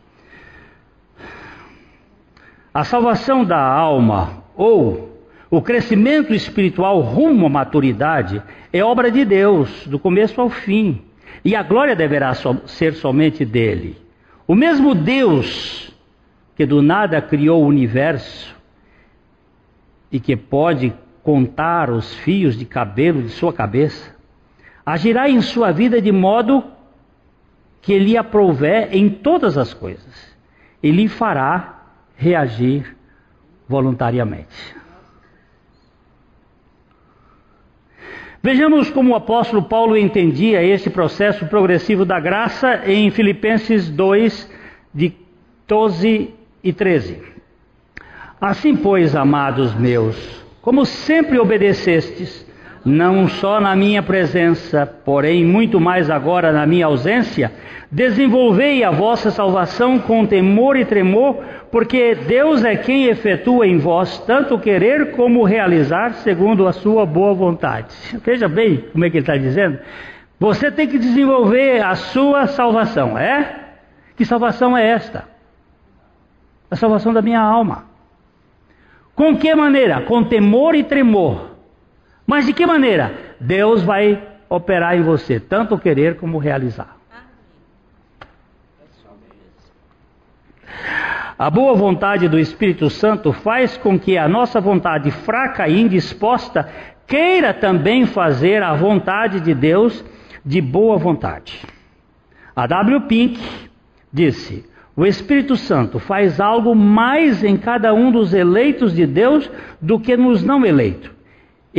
a 2.72 2.82
salvação 2.84 3.44
da 3.44 3.60
alma 3.60 4.42
ou 4.56 5.22
o 5.50 5.60
crescimento 5.60 6.32
espiritual 6.32 7.00
rumo 7.00 7.46
à 7.46 7.50
maturidade 7.50 8.42
é 8.72 8.82
obra 8.82 9.10
de 9.10 9.26
Deus, 9.26 9.86
do 9.86 9.98
começo 9.98 10.40
ao 10.40 10.48
fim, 10.48 11.02
e 11.44 11.54
a 11.54 11.62
glória 11.62 11.94
deverá 11.96 12.32
ser 12.66 12.94
somente 12.94 13.44
dele. 13.44 13.96
O 14.46 14.54
mesmo 14.54 14.94
Deus 14.94 15.92
que 16.58 16.66
do 16.66 16.82
nada 16.82 17.22
criou 17.22 17.62
o 17.62 17.68
universo 17.68 18.52
e 20.10 20.18
que 20.18 20.36
pode 20.36 20.92
contar 21.22 21.88
os 21.88 22.16
fios 22.16 22.58
de 22.58 22.64
cabelo 22.64 23.22
de 23.22 23.28
sua 23.28 23.52
cabeça, 23.52 24.12
agirá 24.84 25.30
em 25.30 25.40
sua 25.40 25.70
vida 25.70 26.02
de 26.02 26.10
modo 26.10 26.64
que 27.80 27.96
lhe 27.96 28.16
aprouver 28.16 28.88
em 28.90 29.08
todas 29.08 29.56
as 29.56 29.72
coisas 29.72 30.36
e 30.82 30.90
lhe 30.90 31.06
fará 31.06 31.80
reagir 32.16 32.96
voluntariamente. 33.68 34.74
Vejamos 38.42 38.90
como 38.90 39.12
o 39.12 39.16
apóstolo 39.16 39.62
Paulo 39.62 39.96
entendia 39.96 40.60
esse 40.60 40.90
processo 40.90 41.46
progressivo 41.46 42.04
da 42.04 42.18
graça 42.18 42.82
em 42.84 43.12
Filipenses 43.12 43.88
2, 43.88 44.52
de 44.92 45.14
12 45.68 46.34
e 46.62 46.72
13. 46.72 47.22
Assim, 48.40 48.76
pois, 48.76 49.16
amados 49.16 49.74
meus, 49.74 50.44
como 50.62 50.84
sempre 50.84 51.38
obedecestes, 51.38 52.46
não 52.84 53.28
só 53.28 53.60
na 53.60 53.74
minha 53.74 54.02
presença, 54.02 54.86
porém 54.86 55.44
muito 55.44 55.80
mais 55.80 56.08
agora 56.10 56.52
na 56.52 56.66
minha 56.66 56.86
ausência, 56.86 57.52
desenvolvei 57.90 58.84
a 58.84 58.90
vossa 58.90 59.30
salvação 59.30 59.98
com 59.98 60.26
temor 60.26 60.76
e 60.76 60.84
tremor, 60.84 61.36
porque 61.70 62.14
Deus 62.14 62.64
é 62.64 62.76
quem 62.76 63.06
efetua 63.06 63.66
em 63.66 63.78
vós 63.78 64.18
tanto 64.20 64.58
querer 64.58 65.12
como 65.12 65.44
realizar 65.44 66.14
segundo 66.14 66.66
a 66.66 66.72
sua 66.72 67.04
boa 67.04 67.34
vontade. 67.34 67.94
Veja 68.24 68.48
bem 68.48 68.84
como 68.92 69.04
é 69.04 69.10
que 69.10 69.16
ele 69.16 69.22
está 69.22 69.36
dizendo. 69.36 69.78
Você 70.38 70.70
tem 70.70 70.86
que 70.86 70.98
desenvolver 70.98 71.82
a 71.82 71.94
sua 71.94 72.46
salvação, 72.46 73.18
é? 73.18 73.66
Que 74.16 74.24
salvação 74.24 74.76
é 74.76 74.86
esta? 74.86 75.37
A 76.70 76.76
salvação 76.76 77.12
da 77.12 77.22
minha 77.22 77.40
alma. 77.40 77.86
Com 79.14 79.36
que 79.36 79.54
maneira? 79.54 80.02
Com 80.02 80.22
temor 80.24 80.74
e 80.74 80.84
tremor 80.84 81.48
mas 82.28 82.44
de 82.44 82.52
que 82.52 82.66
maneira? 82.66 83.14
Deus 83.40 83.82
vai 83.82 84.22
operar 84.50 84.94
em 84.98 85.02
você, 85.02 85.40
tanto 85.40 85.78
querer 85.78 86.18
como 86.18 86.36
realizar. 86.36 86.94
A 91.38 91.48
boa 91.48 91.74
vontade 91.74 92.28
do 92.28 92.38
Espírito 92.38 92.90
Santo 92.90 93.32
faz 93.32 93.78
com 93.78 93.98
que 93.98 94.18
a 94.18 94.28
nossa 94.28 94.60
vontade 94.60 95.10
fraca 95.10 95.66
e 95.68 95.80
indisposta 95.80 96.68
queira 97.06 97.54
também 97.54 98.04
fazer 98.04 98.62
a 98.62 98.74
vontade 98.74 99.40
de 99.40 99.54
Deus 99.54 100.04
de 100.44 100.60
boa 100.60 100.98
vontade. 100.98 101.64
A 102.54 102.66
W. 102.66 103.00
Pink 103.02 103.40
disse: 104.12 104.67
o 104.98 105.06
Espírito 105.06 105.56
Santo 105.56 105.98
faz 105.98 106.38
algo 106.38 106.74
mais 106.74 107.42
em 107.42 107.56
cada 107.56 107.94
um 107.94 108.12
dos 108.12 108.34
eleitos 108.34 108.94
de 108.94 109.06
Deus 109.06 109.50
do 109.80 109.98
que 109.98 110.14
nos 110.14 110.42
não 110.42 110.66
eleitos 110.66 111.16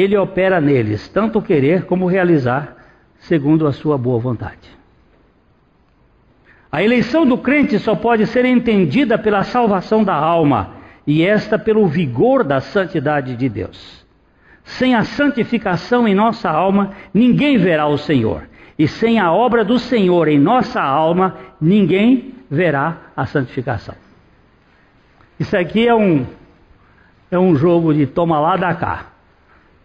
ele 0.02 0.18
opera 0.18 0.62
neles 0.62 1.08
tanto 1.10 1.42
querer 1.42 1.86
como 1.86 2.08
realizar, 2.08 2.76
segundo 3.20 3.68
a 3.68 3.74
sua 3.74 3.98
boa 3.98 4.20
vontade. 4.20 4.78
A 6.72 6.84
eleição 6.84 7.26
do 7.26 7.38
crente 7.38 7.80
só 7.80 7.96
pode 7.96 8.26
ser 8.28 8.46
entendida 8.46 9.18
pela 9.18 9.44
salvação 9.44 10.04
da 10.04 10.14
alma, 10.14 10.78
e 11.06 11.26
esta 11.26 11.58
pelo 11.58 11.88
vigor 11.88 12.44
da 12.44 12.62
santidade 12.62 13.36
de 13.36 13.50
Deus. 13.50 14.06
Sem 14.64 14.94
a 14.94 15.04
santificação 15.04 16.08
em 16.08 16.14
nossa 16.14 16.50
alma, 16.50 16.92
ninguém 17.12 17.58
verá 17.58 17.88
o 17.88 17.98
Senhor. 17.98 18.48
E 18.80 18.88
sem 18.88 19.20
a 19.20 19.30
obra 19.34 19.66
do 19.66 19.78
Senhor 19.78 20.30
em 20.30 20.40
nossa 20.40 20.82
alma, 20.82 21.36
ninguém 21.60 22.34
verá 22.50 22.96
a 23.14 23.26
santificação. 23.26 23.94
Isso 25.38 25.58
aqui 25.58 25.86
é 25.86 25.94
um, 25.94 26.26
é 27.30 27.38
um 27.38 27.58
jogo 27.58 27.94
de 27.94 28.08
toma 28.08 28.40
lá 28.40 28.56
da 28.56 28.74
cá. 28.74 29.08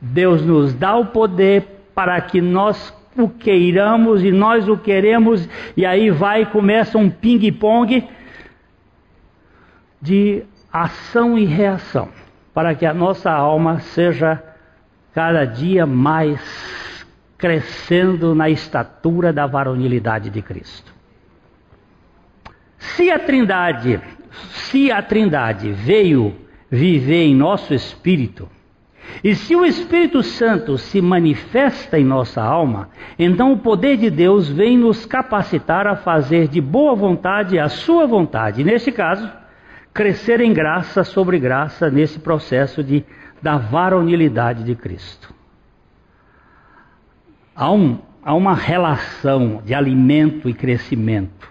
Deus 0.00 0.46
nos 0.46 0.72
dá 0.74 0.96
o 0.96 1.06
poder 1.06 1.66
para 1.92 2.20
que 2.20 2.40
nós 2.40 2.96
o 3.16 3.28
queiramos 3.28 4.22
e 4.22 4.30
nós 4.30 4.68
o 4.68 4.76
queremos, 4.76 5.48
e 5.76 5.84
aí 5.84 6.10
vai 6.10 6.46
começa 6.46 6.96
um 6.96 7.10
ping-pong 7.10 8.08
de 10.00 10.44
ação 10.72 11.36
e 11.36 11.44
reação, 11.44 12.08
para 12.52 12.74
que 12.74 12.86
a 12.86 12.94
nossa 12.94 13.32
alma 13.32 13.80
seja 13.80 14.42
cada 15.12 15.44
dia 15.44 15.84
mais 15.84 16.93
crescendo 17.44 18.34
na 18.34 18.48
estatura 18.48 19.30
da 19.30 19.46
varonilidade 19.46 20.30
de 20.30 20.40
Cristo. 20.40 20.94
Se 22.78 23.10
a 23.10 23.18
Trindade, 23.18 24.00
se 24.48 24.90
a 24.90 25.02
Trindade 25.02 25.70
veio 25.70 26.34
viver 26.70 27.24
em 27.24 27.36
nosso 27.36 27.74
espírito, 27.74 28.48
e 29.22 29.34
se 29.34 29.54
o 29.54 29.62
Espírito 29.62 30.22
Santo 30.22 30.78
se 30.78 31.02
manifesta 31.02 31.98
em 31.98 32.04
nossa 32.04 32.42
alma, 32.42 32.88
então 33.18 33.52
o 33.52 33.58
poder 33.58 33.98
de 33.98 34.08
Deus 34.08 34.48
vem 34.48 34.78
nos 34.78 35.04
capacitar 35.04 35.86
a 35.86 35.96
fazer 35.96 36.48
de 36.48 36.62
boa 36.62 36.94
vontade 36.94 37.58
a 37.58 37.68
sua 37.68 38.06
vontade. 38.06 38.64
Neste 38.64 38.90
caso, 38.90 39.30
crescer 39.92 40.40
em 40.40 40.54
graça 40.54 41.04
sobre 41.04 41.38
graça 41.38 41.90
nesse 41.90 42.18
processo 42.18 42.82
de, 42.82 43.04
da 43.42 43.58
varonilidade 43.58 44.64
de 44.64 44.74
Cristo. 44.74 45.43
Há, 47.54 47.70
um, 47.70 47.98
há 48.22 48.34
uma 48.34 48.54
relação 48.54 49.62
de 49.64 49.74
alimento 49.74 50.48
e 50.48 50.54
crescimento. 50.54 51.48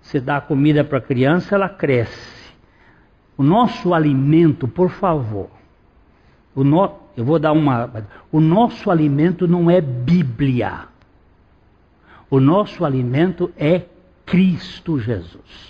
Você 0.00 0.20
dá 0.20 0.40
comida 0.40 0.84
para 0.84 0.98
a 0.98 1.02
criança, 1.02 1.54
ela 1.54 1.68
cresce. 1.68 2.52
O 3.36 3.42
nosso 3.42 3.94
alimento, 3.94 4.68
por 4.68 4.90
favor, 4.90 5.50
o 6.54 6.62
no, 6.62 6.92
eu 7.16 7.24
vou 7.24 7.38
dar 7.38 7.52
uma. 7.52 7.90
O 8.30 8.40
nosso 8.40 8.90
alimento 8.90 9.46
não 9.46 9.70
é 9.70 9.80
Bíblia. 9.80 10.88
O 12.28 12.38
nosso 12.38 12.84
alimento 12.84 13.52
é 13.56 13.82
Cristo 14.24 14.98
Jesus. 14.98 15.69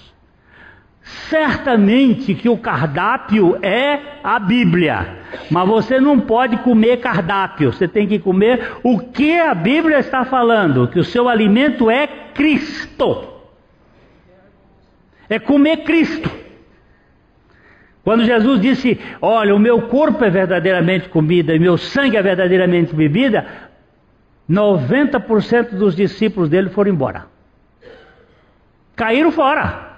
Certamente 1.28 2.34
que 2.34 2.48
o 2.48 2.56
cardápio 2.56 3.58
é 3.62 3.98
a 4.22 4.38
Bíblia, 4.38 5.18
mas 5.50 5.68
você 5.68 6.00
não 6.00 6.20
pode 6.20 6.56
comer 6.58 6.98
cardápio, 6.98 7.72
você 7.72 7.88
tem 7.88 8.06
que 8.06 8.18
comer 8.18 8.76
o 8.82 8.98
que 8.98 9.38
a 9.38 9.54
Bíblia 9.54 9.98
está 9.98 10.24
falando, 10.24 10.86
que 10.86 11.00
o 11.00 11.04
seu 11.04 11.28
alimento 11.28 11.90
é 11.90 12.06
Cristo. 12.06 13.28
É 15.28 15.38
comer 15.38 15.78
Cristo. 15.78 16.30
Quando 18.04 18.24
Jesus 18.24 18.61
disse: 18.61 18.98
Olha, 19.20 19.54
o 19.54 19.58
meu 19.58 19.82
corpo 19.82 20.24
é 20.24 20.30
verdadeiramente 20.30 21.08
comida 21.08 21.54
e 21.54 21.58
meu 21.58 21.76
sangue 21.76 22.16
é 22.16 22.22
verdadeiramente 22.22 22.94
bebida, 22.94 23.46
90% 24.48 25.74
dos 25.74 25.96
discípulos 25.96 26.48
dele 26.48 26.70
foram 26.70 26.92
embora. 26.92 27.26
Caíram 28.94 29.32
fora. 29.32 29.89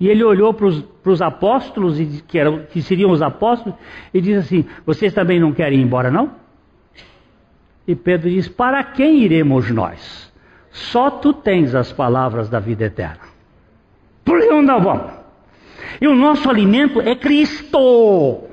E 0.00 0.08
ele 0.08 0.24
olhou 0.24 0.54
para 0.54 0.66
os 0.66 1.20
apóstolos, 1.20 2.00
que, 2.26 2.38
eram, 2.38 2.64
que 2.64 2.80
seriam 2.80 3.10
os 3.10 3.20
apóstolos, 3.20 3.78
e 4.14 4.20
disse 4.20 4.38
assim: 4.38 4.64
Vocês 4.86 5.12
também 5.12 5.38
não 5.38 5.52
querem 5.52 5.78
ir 5.78 5.82
embora, 5.82 6.10
não? 6.10 6.30
E 7.86 7.94
Pedro 7.94 8.30
diz: 8.30 8.48
Para 8.48 8.82
quem 8.82 9.18
iremos 9.18 9.70
nós? 9.70 10.32
Só 10.70 11.10
tu 11.10 11.34
tens 11.34 11.74
as 11.74 11.92
palavras 11.92 12.48
da 12.48 12.58
vida 12.58 12.84
eterna. 12.84 13.20
Por 14.24 14.40
que 14.40 14.48
não 14.62 14.80
vamos? 14.80 15.12
E 16.00 16.08
o 16.08 16.14
nosso 16.14 16.48
alimento 16.48 17.00
é 17.00 17.14
Cristo. 17.14 18.44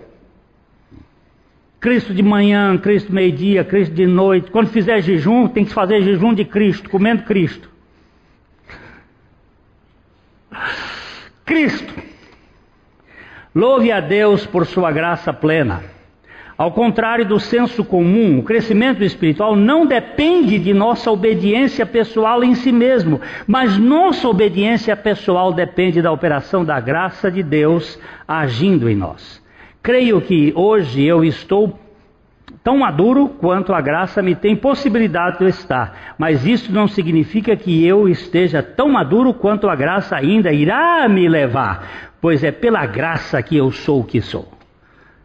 Cristo 1.80 2.14
de 2.14 2.24
manhã, 2.24 2.78
Cristo 2.78 3.14
meio-dia, 3.14 3.64
Cristo 3.64 3.93
de 3.93 4.06
noite. 4.06 4.52
Quando 4.52 4.68
fizer 4.68 5.00
jejum, 5.02 5.48
tem 5.48 5.64
que 5.64 5.74
fazer 5.74 6.02
jejum 6.02 6.34
de 6.34 6.43
Cristo, 6.43 6.89
comendo 6.89 7.24
Cristo. 7.24 7.70
Cristo. 11.48 11.93
Louve 13.56 13.89
a 13.89 14.02
Deus 14.02 14.45
por 14.45 14.66
sua 14.66 14.91
graça 14.91 15.32
plena. 15.32 15.82
Ao 16.58 16.74
contrário 16.74 17.26
do 17.26 17.39
senso 17.39 17.86
comum, 17.86 18.39
o 18.39 18.43
crescimento 18.43 19.02
espiritual 19.02 19.56
não 19.56 19.86
depende 19.86 20.60
de 20.60 20.74
nossa 20.74 21.10
obediência 21.10 21.86
pessoal 21.86 22.43
em 22.43 22.54
si 22.54 22.70
mesmo, 22.70 23.22
mas 23.48 23.78
nossa 23.78 24.28
obediência 24.28 24.93
pessoal 24.98 25.54
depende 25.54 26.02
da 26.02 26.12
operação 26.12 26.66
da 26.66 26.82
graça 26.82 27.32
de 27.32 27.41
Deus 27.41 27.98
agindo 28.28 28.89
em 28.89 28.95
nós. 28.95 29.41
Creio 29.82 30.20
que 30.20 30.52
hoje 30.54 31.02
eu 31.02 31.24
estou 31.24 31.80
tão 32.68 32.80
maduro 32.80 33.30
quanto 33.30 33.74
a 33.74 33.80
graça 33.80 34.22
me 34.22 34.36
tem 34.36 34.53
possibilidade 34.53 35.39
de 35.39 35.45
estar, 35.45 36.15
mas 36.18 36.45
isso 36.45 36.70
não 36.70 36.86
significa 36.86 37.55
que 37.55 37.88
eu 37.88 38.09
esteja 38.09 38.61
tão 38.61 38.89
maduro 38.89 39.34
quanto 39.34 39.70
a 39.70 39.76
graça 39.78 40.18
ainda 40.18 40.51
irá 40.51 41.07
me 41.07 41.30
levar, 41.30 42.11
pois 42.20 42.43
é 42.43 42.51
pela 42.51 42.86
graça 42.86 43.41
que 43.41 43.55
eu 43.55 43.72
sou 43.72 44.01
o 44.01 44.03
que 44.03 44.20
sou. 44.20 44.51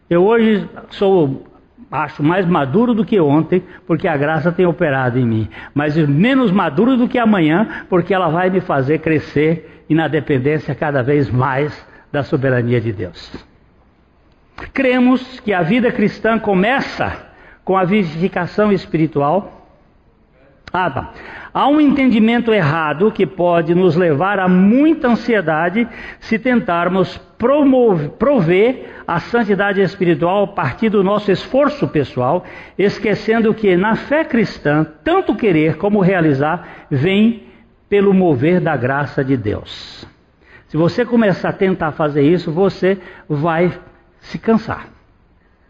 Eu 0.09 0.23
hoje 0.23 0.65
sou, 0.91 1.45
acho, 1.91 2.23
mais 2.23 2.45
maduro 2.45 2.93
do 2.93 3.03
que 3.03 3.19
ontem, 3.19 3.61
porque 3.85 4.07
a 4.07 4.15
graça 4.15 4.49
tem 4.49 4.65
operado 4.65 5.19
em 5.19 5.25
mim, 5.25 5.49
mas 5.75 5.97
menos 5.97 6.49
maduro 6.49 6.95
do 6.95 7.09
que 7.09 7.19
amanhã, 7.19 7.83
porque 7.89 8.13
ela 8.13 8.29
vai 8.29 8.49
me 8.49 8.61
fazer 8.61 8.99
crescer 8.99 9.83
e 9.89 9.93
na 9.93 10.07
dependência 10.07 10.73
cada 10.73 11.03
vez 11.03 11.29
mais 11.29 11.85
da 12.09 12.23
soberania 12.23 12.79
de 12.79 12.93
Deus. 12.93 13.33
Cremos 14.73 15.41
que 15.41 15.51
a 15.51 15.61
vida 15.61 15.91
cristã 15.91 16.39
começa 16.39 17.32
com 17.63 17.77
a 17.77 17.83
vivificação 17.83 18.71
espiritual. 18.71 19.61
Ah, 20.71 20.89
tá. 20.89 21.11
Há 21.53 21.67
um 21.67 21.79
entendimento 21.79 22.51
errado 22.51 23.11
que 23.11 23.27
pode 23.27 23.75
nos 23.75 23.95
levar 23.95 24.39
a 24.39 24.47
muita 24.47 25.07
ansiedade 25.07 25.87
se 26.19 26.39
tentarmos 26.39 27.15
promover, 27.37 28.09
prover 28.11 28.85
a 29.07 29.19
santidade 29.19 29.79
espiritual 29.81 30.45
a 30.45 30.47
partir 30.47 30.89
do 30.89 31.03
nosso 31.03 31.31
esforço 31.31 31.87
pessoal, 31.87 32.43
esquecendo 32.75 33.53
que 33.53 33.77
na 33.77 33.95
fé 33.95 34.25
cristã, 34.25 34.83
tanto 35.03 35.35
querer 35.35 35.77
como 35.77 36.01
realizar 36.01 36.87
vem 36.89 37.43
pelo 37.87 38.13
mover 38.13 38.59
da 38.59 38.75
graça 38.75 39.23
de 39.23 39.37
Deus. 39.37 40.07
Se 40.67 40.75
você 40.75 41.05
começar 41.05 41.49
a 41.49 41.53
tentar 41.53 41.91
fazer 41.91 42.23
isso, 42.23 42.51
você 42.51 42.97
vai 43.29 43.71
se 44.21 44.39
cansar. 44.39 44.92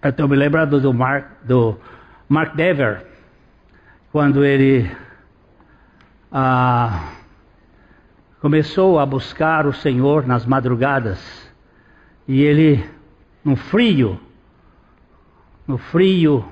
Eu 0.03 0.27
me 0.27 0.35
lembrando 0.35 0.81
do 0.81 0.93
Mark, 0.93 1.25
do 1.45 1.79
Mark 2.27 2.55
Dever, 2.55 3.05
quando 4.11 4.43
ele 4.43 4.91
ah, 6.29 7.13
começou 8.41 8.99
a 8.99 9.05
buscar 9.05 9.65
o 9.65 9.71
Senhor 9.71 10.27
nas 10.27 10.45
madrugadas, 10.45 11.49
e 12.27 12.41
ele, 12.41 12.83
no 13.45 13.55
frio, 13.55 14.19
no 15.65 15.77
frio, 15.77 16.51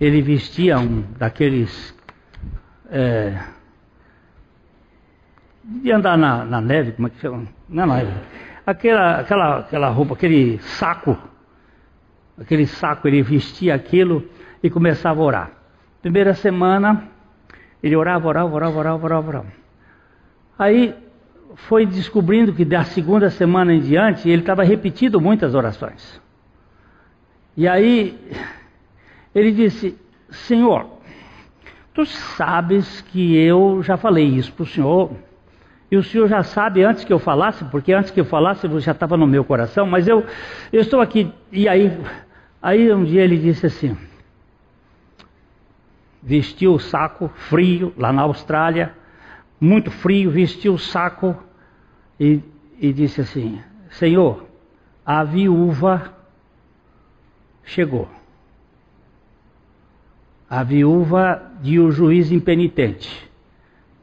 ele 0.00 0.20
vestia 0.20 0.76
um 0.80 1.02
daqueles. 1.16 1.96
É, 2.90 3.40
de 5.62 5.92
andar 5.92 6.18
na, 6.18 6.44
na, 6.44 6.60
neve, 6.60 6.90
como 6.90 7.06
é 7.06 7.10
que 7.10 7.20
chama? 7.20 7.46
Não 7.68 7.84
é 7.84 8.02
neve. 8.02 8.20
Aquela, 8.66 9.20
aquela, 9.20 9.58
aquela 9.60 9.88
roupa, 9.90 10.14
aquele 10.14 10.58
saco, 10.58 11.16
aquele 12.40 12.66
saco, 12.66 13.06
ele 13.06 13.22
vestia 13.22 13.74
aquilo 13.74 14.24
e 14.62 14.70
começava 14.70 15.20
a 15.20 15.24
orar. 15.24 15.50
Primeira 16.00 16.32
semana, 16.34 17.08
ele 17.82 17.94
orava, 17.94 18.26
orava, 18.26 18.54
orava, 18.54 18.78
orava, 18.78 19.04
orava, 19.04 19.28
orava. 19.28 19.52
Aí 20.58 20.94
foi 21.54 21.84
descobrindo 21.84 22.52
que 22.52 22.64
da 22.64 22.84
segunda 22.84 23.28
semana 23.30 23.74
em 23.74 23.80
diante 23.80 24.28
ele 24.28 24.42
estava 24.42 24.62
repetindo 24.62 25.20
muitas 25.20 25.54
orações. 25.54 26.20
E 27.56 27.68
aí 27.68 28.18
ele 29.34 29.52
disse: 29.52 29.96
Senhor, 30.30 30.86
tu 31.92 32.06
sabes 32.06 33.02
que 33.02 33.36
eu 33.36 33.82
já 33.82 33.96
falei 33.96 34.26
isso 34.26 34.52
para 34.52 34.62
o 34.62 34.66
Senhor, 34.66 35.10
e 35.90 35.96
o 35.96 36.02
Senhor 36.02 36.28
já 36.28 36.42
sabe 36.42 36.84
antes 36.84 37.04
que 37.04 37.12
eu 37.12 37.18
falasse, 37.18 37.64
porque 37.64 37.92
antes 37.92 38.10
que 38.10 38.20
eu 38.20 38.24
falasse 38.24 38.66
já 38.80 38.92
estava 38.92 39.16
no 39.16 39.26
meu 39.26 39.44
coração, 39.44 39.86
mas 39.86 40.06
eu, 40.06 40.24
eu 40.72 40.80
estou 40.80 41.00
aqui. 41.00 41.32
E 41.50 41.68
aí, 41.68 41.90
aí 42.62 42.92
um 42.92 43.04
dia 43.04 43.22
ele 43.22 43.38
disse 43.38 43.66
assim: 43.66 43.96
vestiu 46.22 46.74
o 46.74 46.78
saco 46.78 47.28
frio 47.28 47.92
lá 47.96 48.12
na 48.12 48.22
Austrália, 48.22 48.94
muito 49.60 49.90
frio, 49.90 50.30
vestiu 50.30 50.74
o 50.74 50.78
saco 50.78 51.36
e, 52.18 52.40
e 52.78 52.92
disse 52.92 53.20
assim: 53.20 53.60
Senhor, 53.90 54.46
a 55.04 55.24
viúva 55.24 56.14
chegou. 57.64 58.08
A 60.48 60.62
viúva 60.64 61.52
de 61.60 61.78
o 61.78 61.86
um 61.86 61.90
juiz 61.90 62.32
impenitente. 62.32 63.30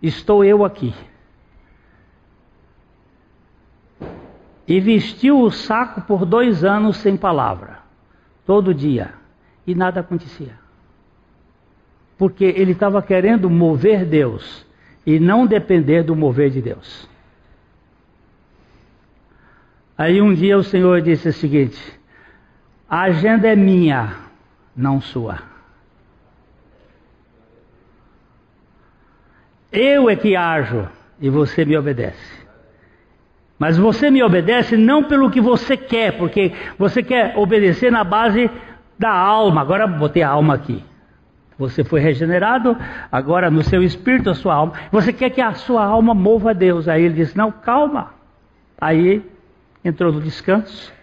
Estou 0.01 0.43
eu 0.43 0.63
aqui. 0.63 0.93
E 4.65 4.79
vestiu 4.79 5.41
o 5.41 5.51
saco 5.51 6.01
por 6.01 6.25
dois 6.25 6.63
anos 6.63 6.97
sem 6.97 7.17
palavra, 7.17 7.79
todo 8.47 8.73
dia, 8.73 9.13
e 9.67 9.75
nada 9.75 9.99
acontecia 9.99 10.65
porque 12.17 12.43
ele 12.43 12.71
estava 12.71 13.01
querendo 13.01 13.49
mover 13.49 14.03
Deus 14.05 14.65
e 15.05 15.19
não 15.19 15.45
depender 15.45 16.03
do 16.03 16.15
mover 16.15 16.49
de 16.49 16.61
Deus. 16.61 17.07
Aí 19.97 20.21
um 20.21 20.33
dia 20.33 20.57
o 20.57 20.63
Senhor 20.63 21.01
disse 21.01 21.29
o 21.29 21.33
seguinte: 21.33 21.79
a 22.89 23.03
agenda 23.03 23.47
é 23.47 23.55
minha, 23.55 24.15
não 24.75 24.99
sua. 24.99 25.39
Eu 29.71 30.09
é 30.09 30.15
que 30.15 30.35
ajo 30.35 30.87
e 31.19 31.29
você 31.29 31.65
me 31.65 31.77
obedece. 31.77 32.46
Mas 33.59 33.77
você 33.77 34.11
me 34.11 34.21
obedece 34.23 34.77
não 34.77 35.03
pelo 35.03 35.31
que 35.31 35.41
você 35.41 35.75
quer, 35.75 36.17
porque 36.17 36.53
você 36.77 37.01
quer 37.01 37.37
obedecer 37.37 37.91
na 37.91 38.03
base 38.03 38.49
da 38.99 39.11
alma. 39.11 39.61
Agora 39.61 39.87
botei 39.87 40.21
a 40.21 40.29
alma 40.29 40.53
aqui. 40.53 40.83
Você 41.57 41.83
foi 41.83 41.99
regenerado, 41.99 42.77
agora 43.11 43.49
no 43.49 43.63
seu 43.63 43.81
espírito, 43.81 44.29
a 44.29 44.35
sua 44.35 44.53
alma. 44.53 44.73
Você 44.91 45.11
quer 45.11 45.31
que 45.31 45.41
a 45.41 45.53
sua 45.53 45.83
alma 45.83 46.13
mova 46.13 46.51
a 46.51 46.53
Deus. 46.53 46.87
Aí 46.87 47.03
ele 47.03 47.15
disse: 47.15 47.35
Não, 47.35 47.51
calma. 47.51 48.11
Aí 48.79 49.23
entrou 49.83 50.13
no 50.13 50.21
descanso 50.21 50.93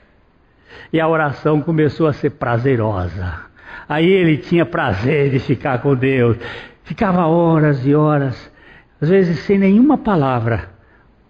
e 0.93 1.01
a 1.01 1.09
oração 1.09 1.61
começou 1.61 2.07
a 2.07 2.13
ser 2.13 2.31
prazerosa. 2.31 3.41
Aí 3.89 4.09
ele 4.09 4.37
tinha 4.37 4.65
prazer 4.65 5.31
de 5.31 5.41
ficar 5.41 5.79
com 5.79 5.95
Deus. 5.95 6.37
Ficava 6.85 7.27
horas 7.27 7.85
e 7.87 7.95
horas, 7.95 8.53
às 9.01 9.09
vezes 9.09 9.41
sem 9.41 9.59
nenhuma 9.59 9.99
palavra, 9.99 10.69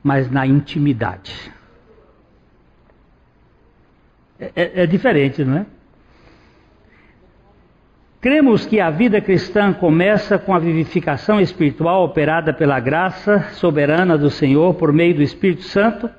mas 0.05 0.31
na 0.31 0.47
intimidade. 0.47 1.51
É, 4.39 4.53
é, 4.55 4.83
é 4.83 4.87
diferente, 4.87 5.43
não 5.43 5.59
é? 5.59 5.67
Cremos 8.21 8.65
que 8.67 8.81
a 8.81 8.91
vida 8.91 9.21
cristã 9.21 9.73
começa 9.73 10.39
com 10.39 10.55
a 10.55 10.59
vivificação 10.59 11.41
espiritual 11.41 12.05
operada 12.05 12.53
pela 12.53 12.81
graça 12.81 13.51
soberana 13.53 14.17
do 14.17 14.31
Senhor 14.31 14.75
por 14.75 14.93
meio 14.93 15.15
do 15.15 15.23
Espírito 15.23 15.63
Santo. 15.63 16.11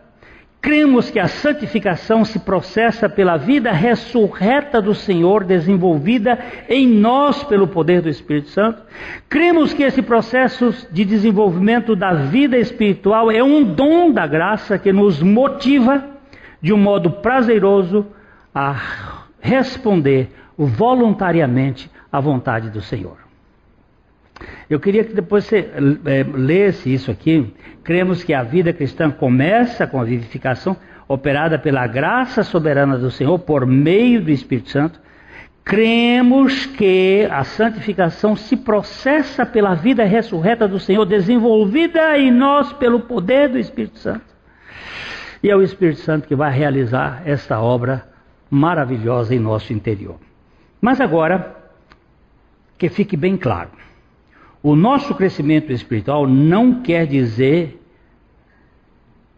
Cremos 0.65 1.11
que 1.11 1.19
a 1.19 1.27
santificação 1.27 2.25
se 2.25 2.39
processa 2.39 3.07
pela 3.07 3.37
vida 3.37 3.71
ressurreta 3.71 4.81
do 4.81 4.95
Senhor, 4.95 5.43
desenvolvida 5.43 6.39
em 6.67 6.87
nós 6.87 7.43
pelo 7.43 7.67
poder 7.67 8.01
do 8.01 8.09
Espírito 8.09 8.49
Santo. 8.49 8.81
Cremos 9.29 9.75
que 9.75 9.83
esse 9.83 10.01
processo 10.01 10.73
de 10.91 11.05
desenvolvimento 11.05 11.95
da 11.95 12.15
vida 12.15 12.57
espiritual 12.57 13.29
é 13.29 13.43
um 13.43 13.63
dom 13.63 14.11
da 14.11 14.25
graça 14.25 14.79
que 14.79 14.91
nos 14.91 15.21
motiva 15.21 16.03
de 16.59 16.73
um 16.73 16.77
modo 16.77 17.11
prazeroso 17.11 18.07
a 18.51 18.75
responder 19.39 20.31
voluntariamente 20.57 21.91
à 22.11 22.19
vontade 22.19 22.71
do 22.71 22.81
Senhor. 22.81 23.24
Eu 24.69 24.79
queria 24.79 25.03
que 25.03 25.13
depois 25.13 25.45
você 25.45 25.69
é, 26.05 26.23
lesse 26.23 26.93
isso 26.93 27.11
aqui. 27.11 27.53
Cremos 27.83 28.23
que 28.23 28.33
a 28.33 28.43
vida 28.43 28.73
cristã 28.73 29.11
começa 29.11 29.87
com 29.87 29.99
a 29.99 30.03
vivificação 30.03 30.75
operada 31.07 31.59
pela 31.59 31.85
graça 31.87 32.43
soberana 32.43 32.97
do 32.97 33.11
Senhor 33.11 33.37
por 33.39 33.65
meio 33.65 34.21
do 34.21 34.31
Espírito 34.31 34.69
Santo. 34.69 34.99
Cremos 35.63 36.65
que 36.65 37.27
a 37.31 37.43
santificação 37.43 38.35
se 38.35 38.55
processa 38.55 39.45
pela 39.45 39.73
vida 39.73 40.03
ressurreta 40.03 40.67
do 40.67 40.79
Senhor, 40.79 41.05
desenvolvida 41.05 42.17
em 42.17 42.31
nós 42.31 42.71
pelo 42.73 43.01
poder 43.01 43.49
do 43.49 43.57
Espírito 43.57 43.97
Santo. 43.97 44.35
E 45.41 45.49
é 45.49 45.55
o 45.55 45.63
Espírito 45.63 46.01
Santo 46.01 46.27
que 46.27 46.35
vai 46.35 46.51
realizar 46.51 47.23
esta 47.25 47.59
obra 47.59 48.07
maravilhosa 48.49 49.33
em 49.33 49.39
nosso 49.39 49.73
interior. 49.73 50.17
Mas 50.79 51.01
agora, 51.01 51.55
que 52.77 52.89
fique 52.89 53.17
bem 53.17 53.37
claro. 53.37 53.84
O 54.65 54.75
nosso 54.75 55.13
crescimento 55.13 55.71
espiritual 55.71 56.25
não 56.25 56.81
quer 56.81 57.05
dizer 57.05 57.79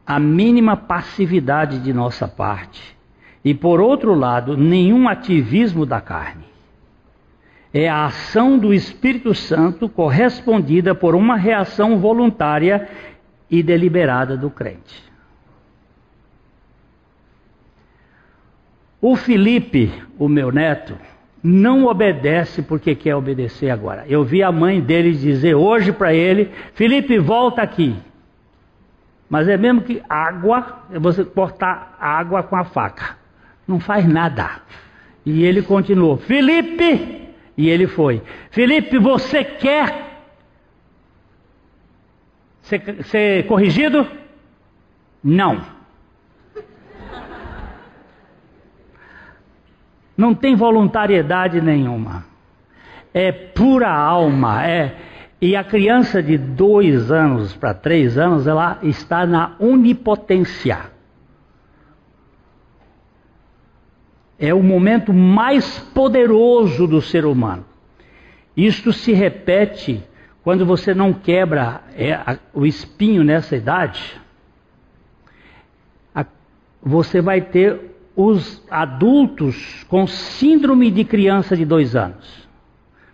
a 0.05 0.17
mínima 0.17 0.77
passividade 0.77 1.79
de 1.79 1.91
nossa 1.91 2.29
parte. 2.29 2.95
E 3.43 3.53
por 3.53 3.81
outro 3.81 4.13
lado, 4.13 4.55
nenhum 4.55 5.05
ativismo 5.09 5.85
da 5.85 5.99
carne. 5.99 6.45
É 7.73 7.89
a 7.89 8.05
ação 8.05 8.57
do 8.57 8.73
Espírito 8.73 9.35
Santo 9.35 9.89
correspondida 9.89 10.95
por 10.95 11.13
uma 11.13 11.35
reação 11.35 11.99
voluntária 11.99 12.87
e 13.51 13.61
deliberada 13.61 14.37
do 14.37 14.49
crente. 14.49 15.03
O 19.01 19.17
Felipe, 19.17 19.91
o 20.17 20.29
meu 20.29 20.53
neto, 20.53 20.97
não 21.47 21.85
obedece 21.85 22.61
porque 22.61 22.93
quer 22.93 23.15
obedecer 23.15 23.69
agora. 23.69 24.03
Eu 24.07 24.21
vi 24.23 24.43
a 24.43 24.51
mãe 24.51 24.81
dele 24.81 25.13
dizer 25.13 25.55
hoje 25.55 25.93
para 25.93 26.13
ele: 26.13 26.51
Felipe, 26.73 27.17
volta 27.17 27.61
aqui. 27.61 27.95
Mas 29.29 29.47
é 29.47 29.55
mesmo 29.55 29.81
que 29.81 30.01
água, 30.09 30.83
é 30.91 30.99
você 30.99 31.23
cortar 31.23 31.95
água 31.99 32.43
com 32.43 32.57
a 32.57 32.65
faca. 32.65 33.17
Não 33.65 33.79
faz 33.79 34.05
nada. 34.05 34.61
E 35.25 35.45
ele 35.45 35.61
continuou: 35.61 36.17
Felipe! 36.17 37.29
E 37.55 37.69
ele 37.69 37.87
foi: 37.87 38.21
Felipe, 38.51 38.97
você 38.97 39.41
quer 39.43 40.19
ser, 42.61 43.03
ser 43.05 43.47
corrigido? 43.47 44.05
Não. 45.23 45.76
Não 50.17 50.33
tem 50.33 50.55
voluntariedade 50.55 51.61
nenhuma. 51.61 52.25
É 53.13 53.31
pura 53.31 53.89
alma. 53.89 54.65
É, 54.65 54.95
e 55.39 55.55
a 55.55 55.63
criança 55.63 56.21
de 56.21 56.37
dois 56.37 57.11
anos 57.11 57.55
para 57.55 57.73
três 57.73 58.17
anos, 58.17 58.47
ela 58.47 58.79
está 58.81 59.25
na 59.25 59.55
onipotência. 59.59 60.91
É 64.39 64.53
o 64.53 64.63
momento 64.63 65.13
mais 65.13 65.79
poderoso 65.93 66.87
do 66.87 67.01
ser 67.01 67.25
humano. 67.25 67.65
Isto 68.55 68.91
se 68.91 69.13
repete 69.13 70.03
quando 70.43 70.65
você 70.65 70.93
não 70.93 71.13
quebra 71.13 71.81
é, 71.95 72.39
o 72.53 72.65
espinho 72.65 73.23
nessa 73.23 73.55
idade. 73.55 74.19
Você 76.81 77.19
vai 77.19 77.41
ter 77.41 77.96
os 78.17 78.63
adultos 78.71 79.85
com 79.87 80.07
síndrome 80.07 80.89
de 80.89 81.03
criança 81.03 81.55
de 81.55 81.63
dois 81.63 81.95
anos. 81.95 82.49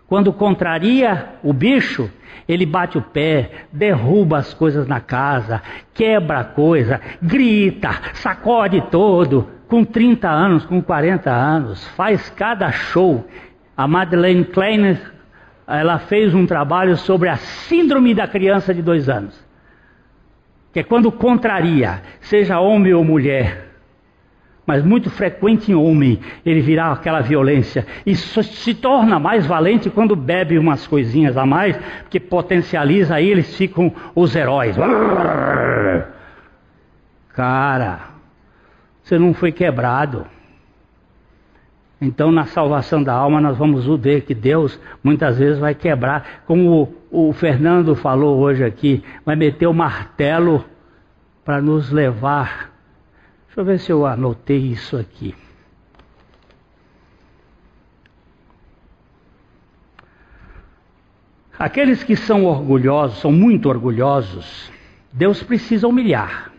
Quando 0.08 0.32
contraria 0.32 1.34
o 1.42 1.52
bicho, 1.52 2.10
ele 2.48 2.64
bate 2.64 2.96
o 2.96 3.02
pé, 3.02 3.66
derruba 3.70 4.38
as 4.38 4.54
coisas 4.54 4.88
na 4.88 5.00
casa, 5.00 5.60
quebra 5.92 6.40
a 6.40 6.44
coisa, 6.44 7.02
grita, 7.20 7.90
sacode 8.14 8.80
todo. 8.90 9.46
Com 9.68 9.84
30 9.84 10.26
anos, 10.28 10.64
com 10.64 10.80
40 10.80 11.30
anos, 11.30 11.86
faz 11.88 12.30
cada 12.30 12.72
show. 12.72 13.26
A 13.76 13.86
Madeleine 13.86 14.44
Klein, 14.44 14.98
ela 15.66 15.98
fez 15.98 16.34
um 16.34 16.46
trabalho 16.46 16.96
sobre 16.96 17.28
a 17.28 17.36
síndrome 17.36 18.14
da 18.14 18.26
criança 18.26 18.72
de 18.72 18.80
dois 18.80 19.10
anos. 19.10 19.38
Que 20.72 20.80
é 20.80 20.82
quando 20.82 21.12
contraria, 21.12 22.02
seja 22.20 22.58
homem 22.60 22.94
ou 22.94 23.04
mulher, 23.04 23.73
mas 24.66 24.84
muito 24.84 25.10
frequente 25.10 25.70
em 25.70 25.74
homem 25.74 26.18
ele 26.44 26.60
virar 26.60 26.92
aquela 26.92 27.20
violência. 27.20 27.86
E 28.06 28.14
se 28.14 28.74
torna 28.74 29.18
mais 29.18 29.46
valente 29.46 29.90
quando 29.90 30.16
bebe 30.16 30.58
umas 30.58 30.86
coisinhas 30.86 31.36
a 31.36 31.44
mais, 31.44 31.78
que 32.08 32.18
potencializa 32.18 33.14
aí, 33.14 33.30
eles 33.30 33.56
ficam 33.56 33.92
os 34.14 34.34
heróis. 34.34 34.76
Cara, 37.34 38.00
você 39.02 39.18
não 39.18 39.34
foi 39.34 39.52
quebrado. 39.52 40.26
Então, 42.00 42.30
na 42.30 42.44
salvação 42.46 43.02
da 43.02 43.14
alma, 43.14 43.40
nós 43.40 43.56
vamos 43.56 43.86
ver 44.00 44.22
que 44.22 44.34
Deus 44.34 44.78
muitas 45.02 45.38
vezes 45.38 45.58
vai 45.58 45.74
quebrar, 45.74 46.42
como 46.46 46.94
o 47.10 47.32
Fernando 47.32 47.94
falou 47.94 48.38
hoje 48.40 48.64
aqui, 48.64 49.02
vai 49.24 49.36
meter 49.36 49.66
o 49.66 49.72
martelo 49.72 50.64
para 51.44 51.62
nos 51.62 51.90
levar 51.90 52.73
Deixa 53.54 53.60
eu 53.60 53.64
ver 53.66 53.78
se 53.78 53.92
eu 53.92 54.04
anotei 54.04 54.58
isso 54.58 54.96
aqui. 54.96 55.32
Aqueles 61.56 62.02
que 62.02 62.16
são 62.16 62.46
orgulhosos, 62.46 63.20
são 63.20 63.30
muito 63.30 63.68
orgulhosos, 63.68 64.72
Deus 65.12 65.40
precisa 65.40 65.86
humilhar. 65.86 66.50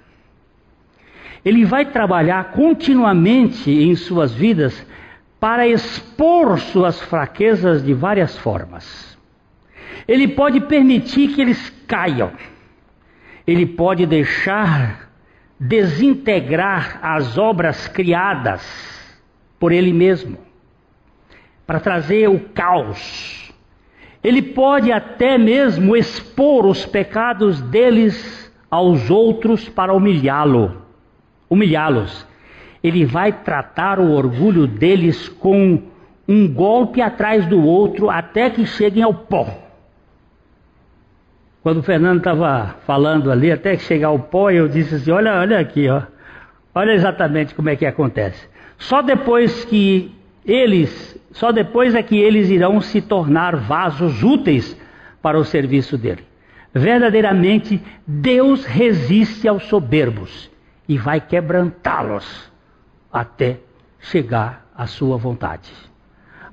Ele 1.43 1.65
vai 1.65 1.85
trabalhar 1.85 2.53
continuamente 2.53 3.69
em 3.69 3.93
suas 3.97 4.33
vidas 4.33 4.87
para 5.37 5.67
expor 5.67 6.57
suas 6.57 7.01
fraquezas 7.01 7.83
de 7.83 7.93
várias 7.93 8.37
formas. 8.37 9.17
Ele 10.07 10.29
pode 10.29 10.61
permitir 10.61 11.35
que 11.35 11.41
eles 11.41 11.69
caiam. 11.85 12.31
Ele 13.45 13.65
pode 13.65 14.05
deixar 14.05 15.04
desintegrar 15.59 16.99
as 17.01 17.37
obras 17.37 17.87
criadas 17.87 18.61
por 19.59 19.71
ele 19.71 19.93
mesmo, 19.93 20.37
para 21.65 21.79
trazer 21.79 22.29
o 22.29 22.39
caos. 22.49 23.53
Ele 24.23 24.41
pode 24.41 24.91
até 24.91 25.37
mesmo 25.37 25.95
expor 25.95 26.65
os 26.65 26.85
pecados 26.85 27.61
deles 27.61 28.51
aos 28.69 29.09
outros 29.09 29.69
para 29.69 29.93
humilhá-lo, 29.93 30.81
humilhá-los. 31.49 32.27
Ele 32.83 33.05
vai 33.05 33.31
tratar 33.31 33.99
o 33.99 34.11
orgulho 34.11 34.67
deles 34.67 35.29
com 35.29 35.81
um 36.27 36.51
golpe 36.51 37.01
atrás 37.01 37.45
do 37.45 37.63
outro 37.63 38.09
até 38.09 38.49
que 38.49 38.65
cheguem 38.65 39.03
ao 39.03 39.13
pó. 39.13 39.64
Quando 41.65 41.79
o 41.79 41.81
Fernando 41.81 42.19
estava 42.19 42.75
falando 42.85 43.31
ali, 43.31 43.51
até 43.51 43.75
que 43.75 43.81
chegar 43.81 44.11
o 44.11 44.19
pó, 44.19 44.51
eu 44.51 44.67
disse 44.67 44.93
assim: 44.93 45.09
olha, 45.09 45.39
olha 45.39 45.57
aqui, 45.57 45.89
ó. 45.89 46.03
Olha 46.75 46.91
exatamente 46.91 47.55
como 47.55 47.69
é 47.69 47.75
que 47.75 47.87
acontece. 47.87 48.47
Só 48.77 49.01
depois 49.01 49.65
que 49.65 50.13
eles, 50.45 51.19
só 51.31 51.51
depois 51.51 51.95
é 51.95 52.03
que 52.03 52.19
eles 52.19 52.51
irão 52.51 52.79
se 52.81 53.01
tornar 53.01 53.55
vasos 53.55 54.21
úteis 54.21 54.79
para 55.23 55.39
o 55.39 55.43
serviço 55.43 55.97
dele. 55.97 56.23
Verdadeiramente, 56.71 57.81
Deus 58.05 58.63
resiste 58.63 59.47
aos 59.47 59.63
soberbos 59.63 60.51
e 60.87 60.99
vai 60.99 61.19
quebrantá-los 61.19 62.53
até 63.11 63.57
chegar 63.99 64.67
à 64.77 64.85
sua 64.85 65.17
vontade. 65.17 65.71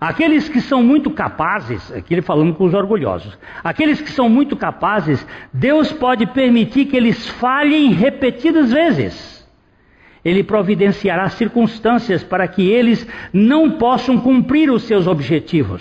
Aqueles 0.03 0.49
que 0.49 0.61
são 0.61 0.83
muito 0.83 1.13
capazes, 1.13 1.93
aqui 1.93 2.13
ele 2.13 2.23
falando 2.23 2.53
com 2.55 2.65
os 2.65 2.75
orgulhosos, 2.75 3.39
aqueles 3.63 4.01
que 4.01 4.11
são 4.11 4.29
muito 4.29 4.57
capazes, 4.57 5.25
Deus 5.53 5.93
pode 5.93 6.27
permitir 6.27 6.87
que 6.87 6.97
eles 6.97 7.29
falhem 7.29 7.93
repetidas 7.93 8.73
vezes. 8.73 9.49
Ele 10.25 10.43
providenciará 10.43 11.29
circunstâncias 11.29 12.25
para 12.25 12.49
que 12.49 12.69
eles 12.69 13.07
não 13.33 13.71
possam 13.71 14.19
cumprir 14.19 14.73
os 14.73 14.83
seus 14.83 15.07
objetivos. 15.07 15.81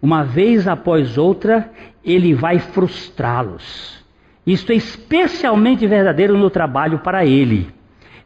Uma 0.00 0.22
vez 0.22 0.68
após 0.68 1.18
outra, 1.18 1.68
ele 2.04 2.32
vai 2.32 2.60
frustrá-los. 2.60 4.04
Isto 4.46 4.70
é 4.70 4.76
especialmente 4.76 5.84
verdadeiro 5.84 6.38
no 6.38 6.48
trabalho 6.48 7.00
para 7.00 7.26
ele. 7.26 7.74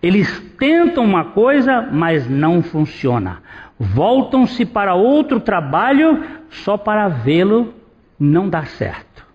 Eles 0.02 0.28
tentam 0.58 1.04
uma 1.04 1.24
coisa, 1.24 1.88
mas 1.90 2.28
não 2.28 2.62
funciona. 2.62 3.40
Voltam-se 3.82 4.66
para 4.66 4.94
outro 4.94 5.40
trabalho 5.40 6.22
só 6.50 6.76
para 6.76 7.08
vê-lo 7.08 7.72
não 8.18 8.46
dar 8.46 8.66
certo. 8.66 9.26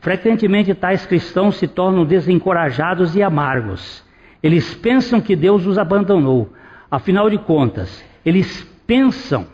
Frequentemente 0.00 0.74
tais 0.74 1.06
cristãos 1.06 1.56
se 1.56 1.68
tornam 1.68 2.04
desencorajados 2.04 3.14
e 3.14 3.22
amargos. 3.22 4.02
Eles 4.42 4.74
pensam 4.74 5.20
que 5.20 5.36
Deus 5.36 5.66
os 5.66 5.78
abandonou. 5.78 6.52
Afinal 6.90 7.30
de 7.30 7.38
contas, 7.38 8.04
eles 8.26 8.64
pensam, 8.84 9.46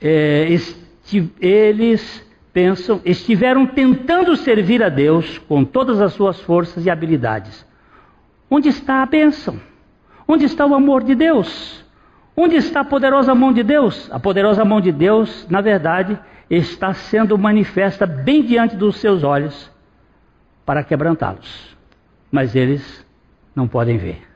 é, 0.00 0.50
esti 0.50 1.30
eles 1.38 2.26
pensam, 2.50 3.02
estiveram 3.04 3.66
tentando 3.66 4.34
servir 4.36 4.82
a 4.82 4.88
Deus 4.88 5.36
com 5.36 5.64
todas 5.64 6.00
as 6.00 6.14
suas 6.14 6.40
forças 6.40 6.86
e 6.86 6.90
habilidades. 6.90 7.66
Onde 8.50 8.70
está 8.70 9.02
a 9.02 9.06
bênção? 9.06 9.60
Onde 10.26 10.46
está 10.46 10.64
o 10.64 10.74
amor 10.74 11.04
de 11.04 11.14
Deus? 11.14 11.84
Onde 12.42 12.56
está 12.56 12.80
a 12.80 12.84
poderosa 12.84 13.34
mão 13.34 13.52
de 13.52 13.62
Deus? 13.62 14.10
A 14.10 14.18
poderosa 14.18 14.64
mão 14.64 14.80
de 14.80 14.90
Deus, 14.90 15.46
na 15.50 15.60
verdade, 15.60 16.18
está 16.48 16.94
sendo 16.94 17.36
manifesta 17.36 18.06
bem 18.06 18.42
diante 18.42 18.74
dos 18.74 18.96
seus 18.96 19.22
olhos 19.22 19.70
para 20.64 20.82
quebrantá-los. 20.82 21.76
Mas 22.32 22.56
eles 22.56 23.06
não 23.54 23.68
podem 23.68 23.98
ver. 23.98 24.26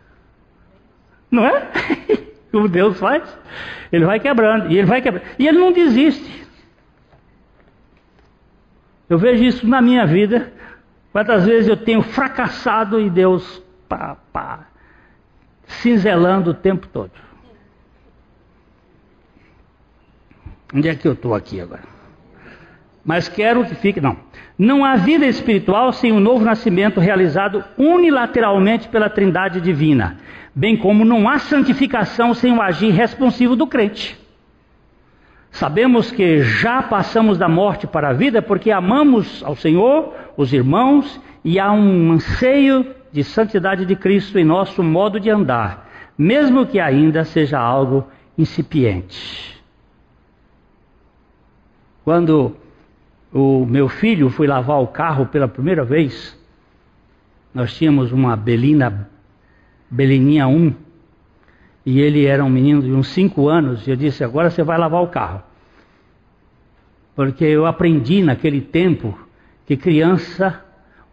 Não 1.30 1.46
é? 1.46 1.70
Como 2.52 2.68
Deus 2.68 2.98
faz? 2.98 3.22
Ele 3.90 4.05
vai 4.05 4.20
quebrando, 4.20 4.70
e 4.70 4.76
ele 4.76 4.86
vai 4.86 5.00
quebrando. 5.00 5.24
E 5.38 5.48
ele 5.48 5.57
não 5.57 5.72
desiste. 5.72 6.46
Eu 9.09 9.16
vejo 9.16 9.44
isso 9.44 9.66
na 9.66 9.80
minha 9.80 10.05
vida. 10.05 10.52
Quantas 11.11 11.46
vezes 11.46 11.70
eu 11.70 11.76
tenho 11.78 12.02
fracassado 12.02 13.00
e 13.00 13.09
Deus 13.09 13.62
pá, 13.88 14.18
pá, 14.30 14.66
cinzelando 15.64 16.50
o 16.50 16.55
tempo 16.55 16.86
todo. 16.86 17.24
Onde 20.75 20.89
é 20.89 20.95
que 20.95 21.07
eu 21.07 21.12
estou 21.12 21.35
aqui 21.35 21.61
agora? 21.61 21.83
Mas 23.05 23.29
quero 23.29 23.64
que 23.64 23.75
fique. 23.77 24.01
Não. 24.01 24.16
Não 24.59 24.85
há 24.85 24.97
vida 24.97 25.27
espiritual 25.27 25.93
sem 25.93 26.11
o 26.11 26.16
um 26.16 26.20
novo 26.20 26.45
nascimento 26.45 26.99
realizado 26.99 27.62
unilateralmente 27.79 28.89
pela 28.89 29.11
Trindade 29.11 29.61
Divina, 29.61 30.16
bem 30.55 30.77
como 30.77 31.05
não 31.05 31.29
há 31.29 31.39
santificação 31.39 32.35
sem 32.35 32.53
o 32.53 32.62
agir 32.62 32.93
responsivo 32.93 33.55
do 33.55 33.66
crente. 33.66 34.18
Sabemos 35.51 36.11
que 36.11 36.43
já 36.43 36.83
passamos 36.83 37.39
da 37.39 37.49
morte 37.49 37.87
para 37.87 38.09
a 38.09 38.12
vida 38.12 38.43
porque 38.43 38.72
amamos 38.72 39.43
ao 39.45 39.55
Senhor, 39.55 40.12
os 40.37 40.53
irmãos, 40.53 41.20
e 41.45 41.61
há 41.61 41.70
um 41.72 42.12
anseio 42.12 42.87
de 43.12 43.22
santidade 43.22 43.87
de 43.87 43.95
Cristo 43.95 44.39
em 44.39 44.45
nosso 44.45 44.83
modo 44.83 45.20
de 45.20 45.31
andar, 45.31 45.89
mesmo 46.18 46.66
que 46.66 46.81
ainda 46.81 47.25
seja 47.25 47.59
algo 47.59 48.05
incipiente. 48.37 49.53
Quando 52.05 52.55
o 53.32 53.64
meu 53.64 53.88
filho 53.88 54.28
foi 54.28 54.46
lavar 54.46 54.80
o 54.80 54.86
carro 54.86 55.26
pela 55.26 55.48
primeira 55.48 55.84
vez, 55.84 56.38
nós 57.52 57.74
tínhamos 57.74 58.12
uma 58.12 58.36
Belina, 58.36 59.09
Belininha 59.90 60.46
1, 60.46 60.74
e 61.86 62.00
ele 62.00 62.26
era 62.26 62.44
um 62.44 62.50
menino 62.50 62.82
de 62.82 62.92
uns 62.92 63.09
5 63.09 63.48
anos, 63.48 63.86
e 63.86 63.90
eu 63.90 63.96
disse, 63.96 64.22
agora 64.22 64.50
você 64.50 64.62
vai 64.62 64.78
lavar 64.78 65.02
o 65.02 65.09
carro. 65.09 65.42
Porque 67.16 67.44
eu 67.44 67.64
aprendi 67.64 68.22
naquele 68.22 68.61
tempo 68.61 69.18
que 69.66 69.76
criança 69.76 70.62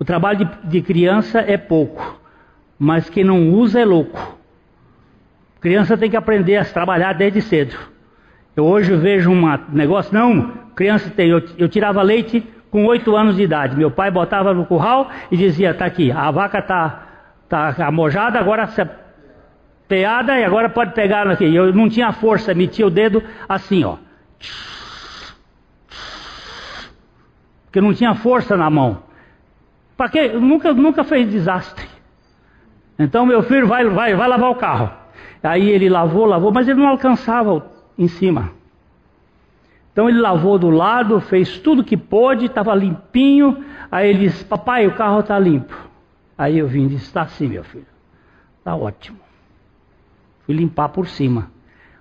o 0.02 0.04
trabalho 0.04 0.40
de, 0.40 0.68
de 0.68 0.82
criança 0.82 1.40
é 1.40 1.58
pouco, 1.58 2.20
mas 2.80 3.08
quem 3.08 3.24
não 3.24 3.52
usa 3.52 3.80
é 3.80 3.86
louco. 3.86 4.40
Criança 5.60 5.96
tem 5.96 6.10
que 6.10 6.18
aprender 6.18 6.58
a 6.58 6.66
trabalhar 6.66 7.14
desde 7.14 7.40
cedo. 7.40 7.91
Eu 8.56 8.66
hoje 8.66 8.96
vejo 8.96 9.32
um 9.32 9.42
negócio, 9.70 10.14
não, 10.14 10.52
criança 10.76 11.10
tem, 11.10 11.30
eu, 11.30 11.42
eu 11.58 11.70
tirava 11.70 12.02
leite 12.02 12.46
com 12.70 12.86
oito 12.86 13.16
anos 13.16 13.36
de 13.36 13.44
idade. 13.44 13.76
Meu 13.76 13.92
pai 13.92 14.12
botava 14.12 14.54
no 14.54 14.66
curral 14.66 15.10
e 15.32 15.38
dizia, 15.38 15.74
tá 15.74 15.86
aqui, 15.86 16.12
a 16.12 16.30
vaca 16.32 16.62
tá, 16.62 17.08
tá 17.48 17.76
amojada, 17.86 18.40
agora 18.40 18.68
peada 19.88 20.40
e 20.40 20.46
agora 20.46 20.70
pode 20.70 20.94
pegar 20.94 21.28
aqui. 21.28 21.54
Eu 21.54 21.74
não 21.74 21.90
tinha 21.90 22.12
força, 22.14 22.54
metia 22.54 22.88
o 22.88 22.90
dedo 22.90 23.24
assim, 23.48 23.84
ó. 23.84 23.98
Porque 27.66 27.80
não 27.80 27.94
tinha 27.94 28.16
força 28.16 28.58
na 28.58 28.70
mão. 28.70 29.04
Para 29.96 30.10
quê? 30.10 30.30
Nunca, 30.30 30.74
nunca 30.74 31.04
fez 31.04 31.30
desastre. 31.30 31.88
Então 32.98 33.26
meu 33.26 33.44
filho 33.44 33.68
vai, 33.68 33.86
vai, 33.86 34.16
vai 34.16 34.28
lavar 34.28 34.50
o 34.50 34.56
carro. 34.56 34.90
Aí 35.44 35.70
ele 35.70 35.90
lavou, 35.90 36.26
lavou, 36.26 36.52
mas 36.52 36.68
ele 36.68 36.80
não 36.80 36.88
alcançava 36.88 37.71
em 38.02 38.08
cima. 38.08 38.52
Então 39.92 40.10
ele 40.10 40.20
lavou 40.20 40.58
do 40.58 40.70
lado, 40.70 41.20
fez 41.20 41.60
tudo 41.60 41.84
que 41.84 41.98
pôde, 41.98 42.46
estava 42.46 42.74
limpinho. 42.74 43.64
Aí 43.92 44.10
ele 44.10 44.20
disse: 44.20 44.44
Papai, 44.44 44.88
o 44.88 44.96
carro 44.96 45.20
está 45.20 45.38
limpo. 45.38 45.76
Aí 46.38 46.58
eu 46.58 46.68
vim 46.68 46.86
e 46.86 46.90
disse: 46.90 47.06
Está 47.06 47.28
sim, 47.28 47.48
meu 47.48 47.64
filho. 47.64 47.86
Está 48.58 48.76
ótimo. 48.76 49.20
Fui 50.46 50.56
limpar 50.56 50.90
por 50.90 51.08
cima. 51.08 51.52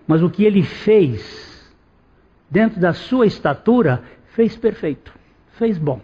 Mas 0.07 0.23
o 0.23 0.31
que 0.31 0.45
ele 0.45 0.63
fez, 0.63 1.73
dentro 2.49 2.81
da 2.81 2.93
sua 2.93 3.27
estatura, 3.27 4.03
fez 4.35 4.57
perfeito, 4.57 5.13
fez 5.53 5.77
bom. 5.79 6.01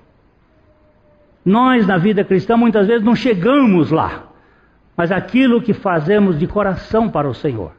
Nós, 1.44 1.86
na 1.86 1.96
vida 1.96 2.24
cristã, 2.24 2.56
muitas 2.56 2.88
vezes 2.88 3.04
não 3.04 3.14
chegamos 3.14 3.90
lá, 3.90 4.28
mas 4.96 5.12
aquilo 5.12 5.62
que 5.62 5.72
fazemos 5.72 6.38
de 6.38 6.46
coração 6.46 7.08
para 7.08 7.28
o 7.28 7.34
Senhor 7.34 7.72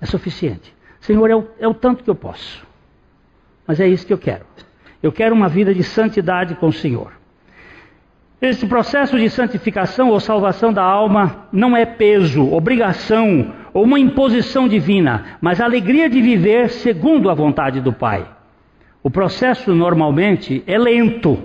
é 0.00 0.06
suficiente. 0.06 0.74
Senhor, 1.00 1.30
é 1.30 1.36
o, 1.36 1.46
é 1.58 1.68
o 1.68 1.74
tanto 1.74 2.04
que 2.04 2.10
eu 2.10 2.14
posso, 2.14 2.66
mas 3.66 3.80
é 3.80 3.88
isso 3.88 4.06
que 4.06 4.12
eu 4.12 4.18
quero. 4.18 4.44
Eu 5.02 5.10
quero 5.10 5.34
uma 5.34 5.48
vida 5.48 5.74
de 5.74 5.82
santidade 5.82 6.54
com 6.54 6.68
o 6.68 6.72
Senhor. 6.72 7.12
Esse 8.40 8.66
processo 8.66 9.18
de 9.18 9.28
santificação 9.28 10.08
ou 10.08 10.20
salvação 10.20 10.72
da 10.72 10.82
alma 10.82 11.48
não 11.52 11.76
é 11.76 11.84
peso, 11.84 12.52
obrigação 12.52 13.52
ou 13.72 13.84
uma 13.84 13.98
imposição 13.98 14.66
divina, 14.66 15.38
mas 15.40 15.60
a 15.60 15.64
alegria 15.64 16.08
de 16.08 16.20
viver 16.20 16.70
segundo 16.70 17.28
a 17.28 17.34
vontade 17.34 17.80
do 17.80 17.92
Pai. 17.92 18.26
O 19.02 19.10
processo 19.10 19.74
normalmente 19.74 20.62
é 20.66 20.78
lento, 20.78 21.38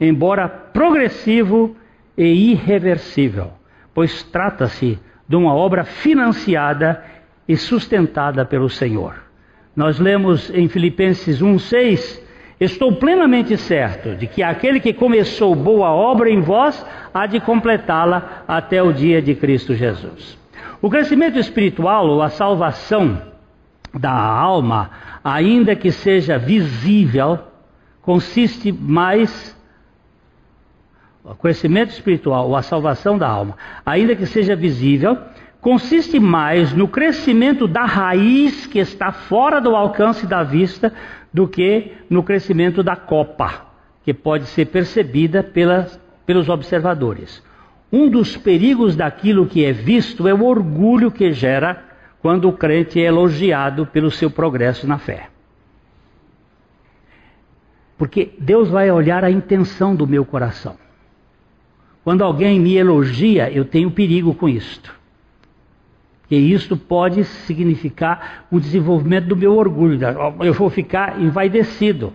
embora 0.00 0.48
progressivo 0.48 1.76
e 2.16 2.52
irreversível, 2.52 3.52
pois 3.94 4.22
trata-se 4.24 4.98
de 5.28 5.36
uma 5.36 5.54
obra 5.54 5.84
financiada 5.84 7.02
e 7.52 7.56
sustentada 7.58 8.46
pelo 8.46 8.70
Senhor. 8.70 9.14
Nós 9.76 9.98
lemos 9.98 10.50
em 10.54 10.68
Filipenses 10.68 11.42
1:6, 11.42 12.18
estou 12.58 12.96
plenamente 12.96 13.58
certo 13.58 14.16
de 14.16 14.26
que 14.26 14.42
aquele 14.42 14.80
que 14.80 14.94
começou 14.94 15.54
boa 15.54 15.90
obra 15.90 16.30
em 16.30 16.40
vós 16.40 16.82
há 17.12 17.26
de 17.26 17.40
completá-la 17.40 18.42
até 18.48 18.82
o 18.82 18.90
dia 18.90 19.20
de 19.20 19.34
Cristo 19.34 19.74
Jesus. 19.74 20.38
O 20.80 20.88
crescimento 20.88 21.38
espiritual 21.38 22.08
ou 22.08 22.22
a 22.22 22.30
salvação 22.30 23.20
da 23.92 24.12
alma, 24.12 24.90
ainda 25.22 25.76
que 25.76 25.92
seja 25.92 26.38
visível, 26.38 27.38
consiste 28.00 28.72
mais 28.72 29.54
o 31.22 31.34
conhecimento 31.34 31.90
espiritual 31.90 32.48
ou 32.48 32.56
a 32.56 32.62
salvação 32.62 33.18
da 33.18 33.28
alma, 33.28 33.58
ainda 33.84 34.16
que 34.16 34.24
seja 34.24 34.56
visível, 34.56 35.18
consiste 35.62 36.18
mais 36.18 36.74
no 36.74 36.88
crescimento 36.88 37.68
da 37.68 37.84
raiz 37.84 38.66
que 38.66 38.80
está 38.80 39.12
fora 39.12 39.60
do 39.60 39.76
alcance 39.76 40.26
da 40.26 40.42
vista 40.42 40.92
do 41.32 41.46
que 41.46 41.92
no 42.10 42.24
crescimento 42.24 42.82
da 42.82 42.96
copa, 42.96 43.66
que 44.04 44.12
pode 44.12 44.46
ser 44.46 44.66
percebida 44.66 45.40
pelas, 45.40 45.98
pelos 46.26 46.48
observadores. 46.48 47.40
Um 47.92 48.10
dos 48.10 48.36
perigos 48.36 48.96
daquilo 48.96 49.46
que 49.46 49.64
é 49.64 49.72
visto 49.72 50.26
é 50.26 50.34
o 50.34 50.44
orgulho 50.44 51.12
que 51.12 51.32
gera 51.32 51.80
quando 52.20 52.48
o 52.48 52.52
crente 52.52 53.00
é 53.00 53.04
elogiado 53.04 53.86
pelo 53.86 54.10
seu 54.10 54.30
progresso 54.30 54.84
na 54.84 54.98
fé. 54.98 55.28
Porque 57.96 58.34
Deus 58.36 58.68
vai 58.68 58.90
olhar 58.90 59.24
a 59.24 59.30
intenção 59.30 59.94
do 59.94 60.08
meu 60.08 60.24
coração. 60.24 60.76
Quando 62.02 62.24
alguém 62.24 62.58
me 62.58 62.74
elogia, 62.74 63.48
eu 63.48 63.64
tenho 63.64 63.92
perigo 63.92 64.34
com 64.34 64.48
isto. 64.48 65.01
E 66.32 66.54
isto 66.54 66.78
pode 66.78 67.24
significar 67.24 68.46
o 68.50 68.58
desenvolvimento 68.58 69.26
do 69.26 69.36
meu 69.36 69.54
orgulho. 69.54 69.98
Eu 70.40 70.54
vou 70.54 70.70
ficar 70.70 71.20
envaidecido. 71.20 72.10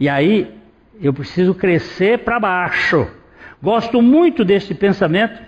E 0.00 0.08
aí 0.08 0.52
eu 1.00 1.14
preciso 1.14 1.54
crescer 1.54 2.24
para 2.24 2.40
baixo. 2.40 3.06
Gosto 3.62 4.02
muito 4.02 4.44
deste 4.44 4.74
pensamento. 4.74 5.40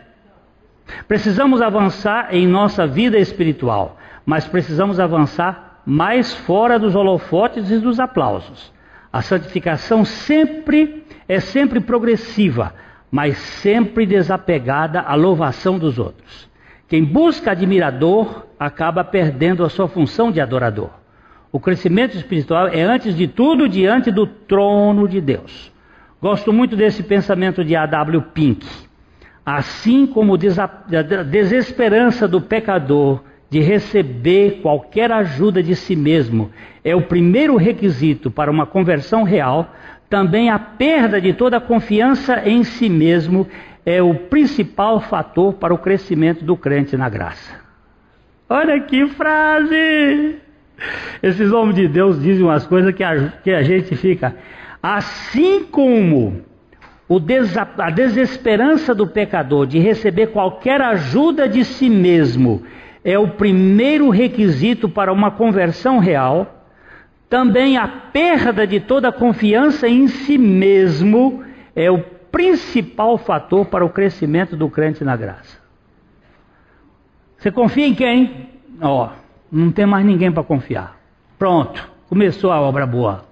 Precisamos 1.08 1.60
avançar 1.60 2.28
em 2.32 2.46
nossa 2.46 2.86
vida 2.86 3.18
espiritual, 3.18 3.98
mas 4.24 4.46
precisamos 4.46 5.00
avançar 5.00 5.80
mais 5.84 6.32
fora 6.32 6.78
dos 6.78 6.94
holofotes 6.94 7.72
e 7.72 7.78
dos 7.78 7.98
aplausos. 7.98 8.72
A 9.12 9.20
santificação 9.20 10.04
sempre 10.04 11.04
é 11.26 11.40
sempre 11.40 11.80
progressiva 11.80 12.72
mas 13.10 13.36
sempre 13.36 14.06
desapegada 14.06 15.00
à 15.00 15.14
louvação 15.14 15.78
dos 15.78 15.98
outros. 15.98 16.48
Quem 16.90 17.04
busca 17.04 17.52
admirador 17.52 18.46
acaba 18.58 19.04
perdendo 19.04 19.64
a 19.64 19.68
sua 19.68 19.86
função 19.86 20.32
de 20.32 20.40
adorador. 20.40 20.90
O 21.52 21.60
crescimento 21.60 22.16
espiritual 22.16 22.66
é, 22.66 22.82
antes 22.82 23.14
de 23.14 23.28
tudo, 23.28 23.68
diante 23.68 24.10
do 24.10 24.26
trono 24.26 25.06
de 25.06 25.20
Deus. 25.20 25.70
Gosto 26.20 26.52
muito 26.52 26.74
desse 26.74 27.04
pensamento 27.04 27.64
de 27.64 27.76
A.W. 27.76 28.20
Pink. 28.34 28.66
Assim 29.46 30.04
como 30.04 30.34
a 30.34 31.22
desesperança 31.22 32.26
do 32.26 32.40
pecador 32.40 33.22
de 33.48 33.60
receber 33.60 34.60
qualquer 34.60 35.12
ajuda 35.12 35.62
de 35.62 35.76
si 35.76 35.94
mesmo 35.94 36.50
é 36.82 36.94
o 36.96 37.02
primeiro 37.02 37.56
requisito 37.56 38.32
para 38.32 38.50
uma 38.50 38.66
conversão 38.66 39.22
real, 39.22 39.72
também 40.08 40.50
a 40.50 40.58
perda 40.58 41.20
de 41.20 41.32
toda 41.34 41.60
confiança 41.60 42.42
em 42.44 42.64
si 42.64 42.88
mesmo 42.88 43.46
é 43.84 44.02
o 44.02 44.14
principal 44.14 45.00
fator 45.00 45.54
para 45.54 45.74
o 45.74 45.78
crescimento 45.78 46.44
do 46.44 46.56
crente 46.56 46.96
na 46.96 47.08
graça. 47.08 47.60
Olha 48.48 48.80
que 48.80 49.06
frase! 49.08 50.36
Esses 51.22 51.52
homens 51.52 51.76
de 51.76 51.88
Deus 51.88 52.20
dizem 52.20 52.44
umas 52.44 52.66
coisas 52.66 52.94
que 52.94 53.04
a, 53.04 53.28
que 53.42 53.50
a 53.50 53.62
gente 53.62 53.94
fica. 53.96 54.34
Assim 54.82 55.64
como 55.64 56.42
a 57.78 57.90
desesperança 57.90 58.94
do 58.94 59.06
pecador 59.06 59.66
de 59.66 59.78
receber 59.78 60.28
qualquer 60.28 60.80
ajuda 60.80 61.48
de 61.48 61.64
si 61.64 61.90
mesmo 61.90 62.62
é 63.04 63.18
o 63.18 63.28
primeiro 63.28 64.10
requisito 64.10 64.88
para 64.88 65.12
uma 65.12 65.30
conversão 65.30 65.98
real, 65.98 66.66
também 67.28 67.76
a 67.76 67.88
perda 67.88 68.66
de 68.66 68.80
toda 68.80 69.10
confiança 69.12 69.88
em 69.88 70.06
si 70.06 70.36
mesmo 70.36 71.42
é 71.74 71.90
o 71.90 72.02
principal 72.30 73.18
fator 73.18 73.66
para 73.66 73.84
o 73.84 73.90
crescimento 73.90 74.56
do 74.56 74.68
crente 74.68 75.04
na 75.04 75.16
graça. 75.16 75.58
Você 77.36 77.50
confia 77.50 77.86
em 77.86 77.94
quem? 77.94 78.50
Ó, 78.80 79.08
não 79.50 79.72
tem 79.72 79.86
mais 79.86 80.04
ninguém 80.04 80.30
para 80.30 80.42
confiar. 80.42 80.96
Pronto, 81.38 81.90
começou 82.08 82.52
a 82.52 82.60
obra 82.60 82.86
boa. 82.86 83.24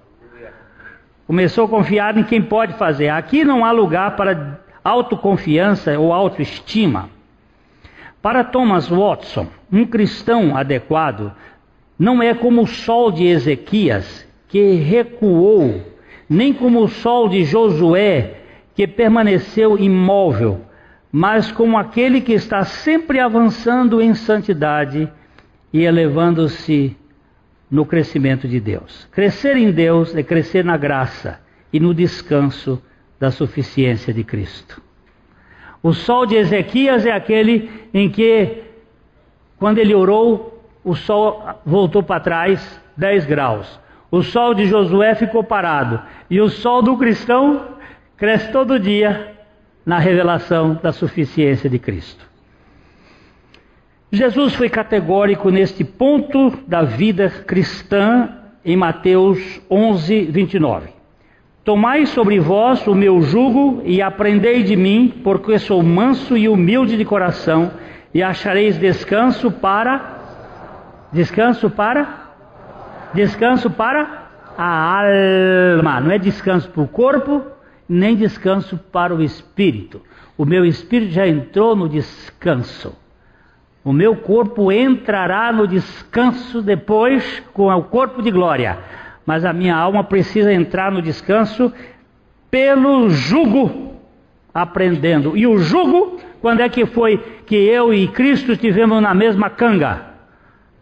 Começou 1.27 1.67
a 1.67 1.69
confiar 1.69 2.17
em 2.17 2.25
quem 2.25 2.41
pode 2.41 2.73
fazer. 2.75 3.11
Aqui 3.11 3.45
não 3.45 3.65
há 3.65 3.71
lugar 3.71 4.17
para 4.17 4.61
autoconfiança 4.83 5.99
ou 5.99 6.13
autoestima. 6.13 7.11
Para 8.23 8.43
Thomas 8.43 8.89
Watson, 8.89 9.47
um 9.71 9.85
cristão 9.85 10.57
adequado 10.57 11.33
não 11.99 12.23
é 12.23 12.33
como 12.33 12.63
o 12.63 12.67
sol 12.67 13.11
de 13.11 13.27
Ezequias, 13.27 14.27
que 14.49 14.75
recuou, 14.75 15.83
nem 16.29 16.53
como 16.53 16.83
o 16.83 16.89
sol 16.89 17.29
de 17.29 17.45
Josué, 17.45 18.41
que 18.79 18.87
permaneceu 18.87 19.77
imóvel, 19.77 20.61
mas 21.11 21.51
como 21.51 21.77
aquele 21.77 22.21
que 22.21 22.33
está 22.33 22.63
sempre 22.63 23.19
avançando 23.19 24.01
em 24.01 24.15
santidade 24.15 25.11
e 25.73 25.83
elevando-se 25.83 26.97
no 27.69 27.85
crescimento 27.85 28.47
de 28.47 28.61
Deus. 28.61 29.09
Crescer 29.11 29.57
em 29.57 29.73
Deus 29.73 30.15
é 30.15 30.23
crescer 30.23 30.65
na 30.65 30.77
graça 30.77 31.41
e 31.73 31.81
no 31.81 31.93
descanso 31.93 32.81
da 33.19 33.33
suficiência 33.33 34.15
de 34.15 34.23
Cristo. 34.23 34.81
O 35.83 35.93
sol 35.93 36.25
de 36.25 36.37
Ezequias 36.37 37.05
é 37.05 37.11
aquele 37.11 37.69
em 37.93 38.09
que, 38.09 38.63
quando 39.59 39.79
ele 39.79 39.93
orou, 39.93 40.65
o 40.85 40.95
sol 40.95 41.45
voltou 41.67 42.05
para 42.05 42.21
trás 42.21 42.81
10 42.97 43.27
graus. 43.27 43.81
O 44.09 44.23
sol 44.23 44.55
de 44.55 44.67
Josué 44.67 45.17
ficou 45.17 45.43
parado. 45.43 46.01
E 46.31 46.41
o 46.41 46.49
sol 46.49 46.81
do 46.81 46.97
cristão 46.97 47.77
cresce 48.19 48.51
todo 48.51 48.81
dia 48.81 49.33
na 49.87 49.99
revelação 49.99 50.79
da 50.83 50.93
suficiência 50.93 51.71
de 51.71 51.79
Cristo. 51.79 52.27
Jesus 54.11 54.55
foi 54.55 54.69
categórico 54.69 55.51
neste 55.51 55.85
ponto 55.85 56.53
da 56.67 56.83
vida 56.83 57.31
cristã 57.47 58.29
em 58.65 58.77
Mateus 58.77 59.61
11, 59.71 60.25
29. 60.25 60.91
Tomai 61.63 62.07
sobre 62.07 62.41
vós 62.41 62.87
o 62.87 62.95
meu 62.95 63.23
jugo 63.23 63.83
e 63.85 64.03
aprendei 64.03 64.65
de 64.65 64.75
mim, 64.75 65.21
porque 65.23 65.59
sou 65.59 65.83
manso 65.83 66.37
e 66.37 66.49
humilde 66.49 66.97
de 66.97 67.05
coração, 67.05 67.71
e 68.13 68.23
achareis 68.23 68.77
descanso 68.79 69.51
para 69.51 70.17
descanso 71.13 71.71
para 71.71 72.33
descanso 73.15 73.71
para 73.71 74.29
a 74.57 75.03
alma, 75.77 76.01
não 76.01 76.11
é 76.11 76.19
descanso 76.19 76.69
para 76.71 76.83
o 76.83 76.89
corpo, 76.89 77.58
nem 77.89 78.15
descanso 78.15 78.77
para 78.77 79.15
o 79.15 79.23
espírito. 79.23 80.03
O 80.37 80.45
meu 80.45 80.65
espírito 80.65 81.13
já 81.13 81.27
entrou 81.27 81.75
no 81.75 81.89
descanso. 81.89 82.95
O 83.85 83.93
meu 83.93 84.17
corpo 84.17 84.71
entrará 84.71 85.51
no 85.53 85.67
descanso 85.67 86.61
depois 86.61 87.43
com 87.53 87.69
o 87.69 87.85
corpo 87.85 88.21
de 88.21 88.31
glória. 88.31 88.79
Mas 89.25 89.45
a 89.45 89.53
minha 89.53 89.75
alma 89.75 90.05
precisa 90.05 90.53
entrar 90.53 90.93
no 90.93 91.01
descanso 91.01 91.73
pelo 92.51 93.09
jugo, 93.09 93.97
aprendendo. 94.53 95.37
E 95.37 95.47
o 95.47 95.59
jugo, 95.59 96.19
quando 96.41 96.61
é 96.61 96.69
que 96.69 96.87
foi 96.87 97.17
que 97.47 97.57
eu 97.57 97.93
e 97.93 98.09
Cristo 98.09 98.53
estivemos 98.53 99.01
na 99.03 99.15
mesma 99.15 99.51
canga? 99.51 100.07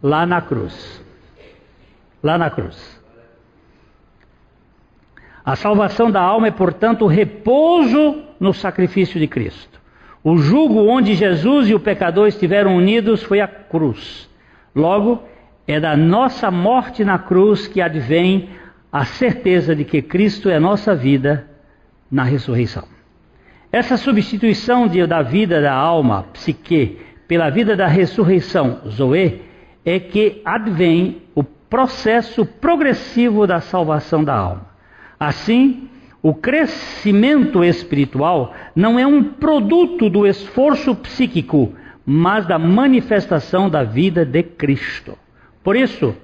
Lá 0.03 0.27
na 0.27 0.41
cruz. 0.41 1.05
Lá 2.23 2.37
na 2.37 2.51
cruz. 2.51 2.96
A 5.47 5.55
salvação 5.55 6.11
da 6.11 6.21
alma 6.21 6.49
é, 6.49 6.51
portanto, 6.51 7.05
o 7.05 7.09
repouso 7.09 8.21
no 8.41 8.53
sacrifício 8.53 9.21
de 9.21 9.29
Cristo. 9.29 9.81
O 10.25 10.37
jugo 10.39 10.89
onde 10.89 11.15
Jesus 11.15 11.69
e 11.69 11.75
o 11.75 11.79
pecador 11.79 12.27
estiveram 12.27 12.77
unidos 12.77 13.23
foi 13.23 13.41
a 13.41 13.47
cruz. 13.47 14.29
Logo, 14.75 15.23
é 15.65 15.79
da 15.79 15.97
nossa 15.97 16.51
morte 16.51 17.05
na 17.05 17.17
cruz 17.17 17.69
que 17.69 17.81
advém 17.81 18.49
a 18.91 19.05
certeza 19.05 19.73
de 19.77 19.85
que 19.85 20.03
Cristo 20.03 20.51
é 20.51 20.59
nossa 20.59 20.97
vida 20.97 21.49
na 22.11 22.25
ressurreição. 22.25 22.83
Essa 23.71 23.97
substituição 23.97 24.89
de, 24.89 25.07
da 25.07 25.23
vida 25.23 25.61
da 25.61 25.73
alma, 25.73 26.25
psique, 26.33 26.99
pela 27.29 27.51
vida 27.51 27.77
da 27.77 27.87
ressurreição, 27.87 28.81
zoe, 28.89 29.43
é 29.85 30.01
que 30.01 30.43
advém 30.45 31.23
o 31.37 31.45
processo 31.45 32.45
progressivo 32.45 33.47
da 33.47 33.61
salvação 33.61 34.25
da 34.25 34.35
alma. 34.35 34.76
Assim, 35.19 35.89
o 36.23 36.35
crescimento 36.35 37.63
espiritual 37.65 38.55
não 38.75 38.99
é 38.99 39.07
um 39.07 39.23
produto 39.23 40.11
do 40.11 40.27
esforço 40.27 40.95
psíquico, 40.95 41.73
mas 42.05 42.47
da 42.47 42.59
manifestação 42.59 43.69
da 43.69 43.83
vida 43.83 44.25
de 44.25 44.43
Cristo. 44.43 45.19
Por 45.63 45.77
isso, 45.77 46.15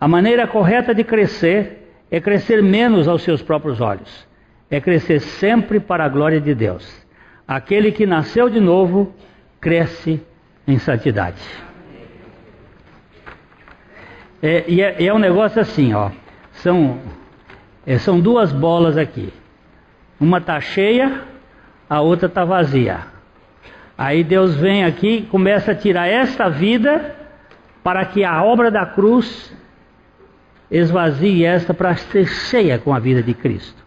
a 0.00 0.08
maneira 0.08 0.46
correta 0.46 0.94
de 0.94 1.04
crescer 1.04 1.92
é 2.10 2.20
crescer 2.20 2.62
menos 2.62 3.06
aos 3.06 3.22
seus 3.22 3.42
próprios 3.42 3.80
olhos, 3.80 4.26
é 4.70 4.80
crescer 4.80 5.20
sempre 5.20 5.78
para 5.78 6.04
a 6.04 6.08
glória 6.08 6.40
de 6.40 6.54
Deus. 6.54 7.06
Aquele 7.46 7.92
que 7.92 8.06
nasceu 8.06 8.48
de 8.48 8.60
novo 8.60 9.14
cresce 9.60 10.22
em 10.66 10.78
santidade. 10.78 11.40
É, 14.42 14.64
e 14.66 14.80
é, 14.80 15.04
é 15.06 15.12
um 15.12 15.18
negócio 15.18 15.60
assim, 15.60 15.92
ó. 15.92 16.10
São, 16.52 16.98
é, 17.86 17.98
são 17.98 18.20
duas 18.20 18.52
bolas 18.52 18.96
aqui. 18.96 19.32
Uma 20.20 20.38
está 20.38 20.60
cheia, 20.60 21.22
a 21.88 22.00
outra 22.00 22.26
está 22.26 22.44
vazia. 22.44 23.06
Aí 23.96 24.24
Deus 24.24 24.54
vem 24.56 24.84
aqui 24.84 25.18
e 25.18 25.22
começa 25.22 25.72
a 25.72 25.74
tirar 25.74 26.08
esta 26.08 26.48
vida 26.48 27.16
para 27.82 28.04
que 28.04 28.24
a 28.24 28.42
obra 28.42 28.70
da 28.70 28.86
cruz 28.86 29.54
esvazie 30.70 31.44
esta 31.44 31.74
para 31.74 31.96
ser 31.96 32.26
cheia 32.26 32.78
com 32.78 32.94
a 32.94 32.98
vida 32.98 33.22
de 33.22 33.34
Cristo. 33.34 33.82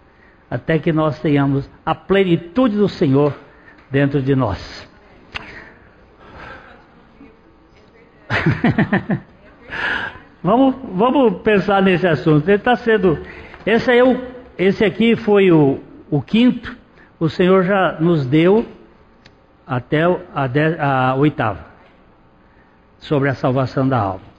Até 0.50 0.78
que 0.78 0.92
nós 0.92 1.20
tenhamos 1.20 1.70
a 1.86 1.96
plenitude 1.96 2.78
do 2.78 2.90
Senhor 2.90 3.34
dentro 3.90 4.22
de 4.22 4.36
nós. 4.36 4.88
vamos, 10.44 10.76
vamos 10.94 11.42
pensar 11.42 11.82
nesse 11.82 12.08
assunto. 12.08 12.48
Ele 12.48 12.58
está 12.58 12.76
sendo. 12.76 13.18
Esse, 13.66 13.98
é 13.98 14.04
o, 14.04 14.22
esse 14.58 14.84
aqui 14.84 15.16
foi 15.16 15.52
o, 15.52 15.80
o 16.10 16.22
quinto, 16.22 16.76
o 17.20 17.30
Senhor 17.30 17.64
já 17.64 17.98
nos 18.00 18.26
deu 18.26 18.66
até 19.66 20.04
a, 20.36 20.48
de, 20.48 20.76
a 20.78 21.16
oitava, 21.16 21.66
sobre 22.98 23.30
a 23.30 23.34
salvação 23.34 23.88
da 23.88 23.98
alma. 23.98 24.34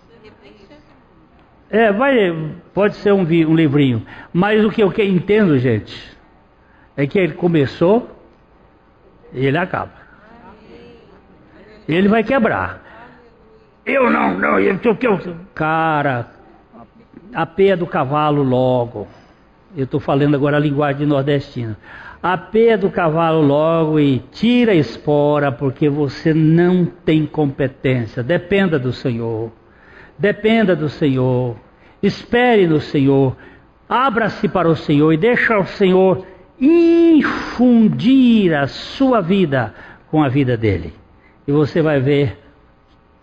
É, 1.71 1.91
vai, 1.91 2.17
pode 2.73 2.97
ser 2.97 3.13
um, 3.13 3.23
um 3.23 3.55
livrinho, 3.55 4.07
mas 4.33 4.65
o 4.65 4.71
que 4.71 4.83
eu 4.83 4.93
entendo, 4.99 5.59
gente, 5.59 6.15
é 6.97 7.07
que 7.07 7.19
ele 7.19 7.33
começou 7.33 8.11
e 9.33 9.47
ele 9.47 9.59
acaba. 9.59 10.05
Ele 11.89 12.09
vai 12.09 12.23
quebrar. 12.23 12.83
Eu 13.85 14.09
não, 14.11 14.39
não, 14.39 14.61
eu, 14.61 14.79
eu, 14.83 14.99
eu, 15.01 15.37
cara, 15.55 16.34
a 17.35 17.45
peia 17.45 17.77
do 17.77 17.87
cavalo 17.87 18.43
logo. 18.43 19.09
Eu 19.77 19.85
estou 19.85 19.99
falando 19.99 20.37
agora 20.37 20.57
a 20.57 20.61
linguagem 20.61 21.07
nordestina. 21.07 21.77
apeia 22.23 22.79
do 22.79 22.89
cavalo 22.89 23.43
logo 23.43 24.01
e 24.01 24.21
tira 24.31 24.73
a 24.73 24.77
espora, 24.77 25.53
porque 25.53 25.91
você 25.91 26.33
não 26.33 26.87
tem 26.87 27.27
competência. 27.27 28.23
Dependa 28.23 28.79
do 28.79 28.93
Senhor. 28.93 29.53
Dependa 30.17 30.77
do 30.77 30.89
Senhor. 30.89 31.57
Espere 32.03 32.67
no 32.67 32.81
Senhor. 32.81 33.37
Abra-se 33.89 34.49
para 34.49 34.69
o 34.69 34.77
Senhor 34.77 35.13
e 35.13 35.17
deixa 35.17 35.59
o 35.59 35.67
Senhor 35.67 36.25
infundir 36.59 38.55
a 38.55 38.69
sua 38.69 39.21
vida 39.21 39.75
com 40.11 40.23
a 40.23 40.29
vida 40.29 40.57
dele. 40.57 40.95
E 41.47 41.53
você 41.53 41.83
vai 41.83 42.01
ver 42.01 42.39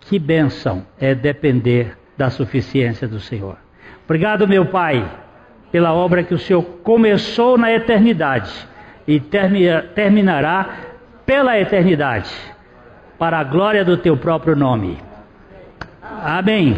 que 0.02 0.20
bênção 0.20 0.86
é 1.00 1.16
depender 1.16 1.98
da 2.18 2.30
suficiência 2.30 3.08
do 3.08 3.20
Senhor. 3.20 3.58
Obrigado, 4.06 4.48
meu 4.48 4.66
Pai, 4.66 5.10
pela 5.72 5.94
obra 5.94 6.24
que 6.24 6.34
o 6.34 6.40
Senhor 6.40 6.64
começou 6.84 7.58
na 7.58 7.72
eternidade 7.72 8.52
e 9.08 9.20
terminará 9.20 10.70
pela 11.26 11.60
eternidade, 11.60 12.30
para 13.18 13.40
a 13.40 13.44
glória 13.44 13.86
do 13.86 13.98
teu 13.98 14.18
próprio 14.18 14.56
nome. 14.56 14.98
Amém. 16.24 16.76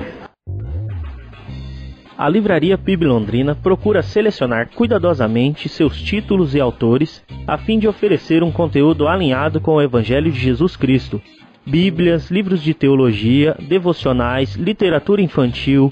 A 2.15 2.29
Livraria 2.29 2.77
PIB 2.77 3.05
Londrina 3.05 3.55
procura 3.55 4.03
selecionar 4.03 4.69
cuidadosamente 4.75 5.67
seus 5.67 5.99
títulos 5.99 6.53
e 6.53 6.59
autores 6.61 7.23
a 7.47 7.57
fim 7.57 7.79
de 7.79 7.87
oferecer 7.87 8.43
um 8.43 8.51
conteúdo 8.51 9.07
alinhado 9.07 9.59
com 9.59 9.73
o 9.73 9.81
Evangelho 9.81 10.31
de 10.31 10.39
Jesus 10.39 10.75
Cristo. 10.75 11.19
Bíblias, 11.65 12.29
livros 12.29 12.61
de 12.61 12.73
teologia, 12.73 13.55
devocionais, 13.67 14.55
literatura 14.55 15.21
infantil, 15.21 15.91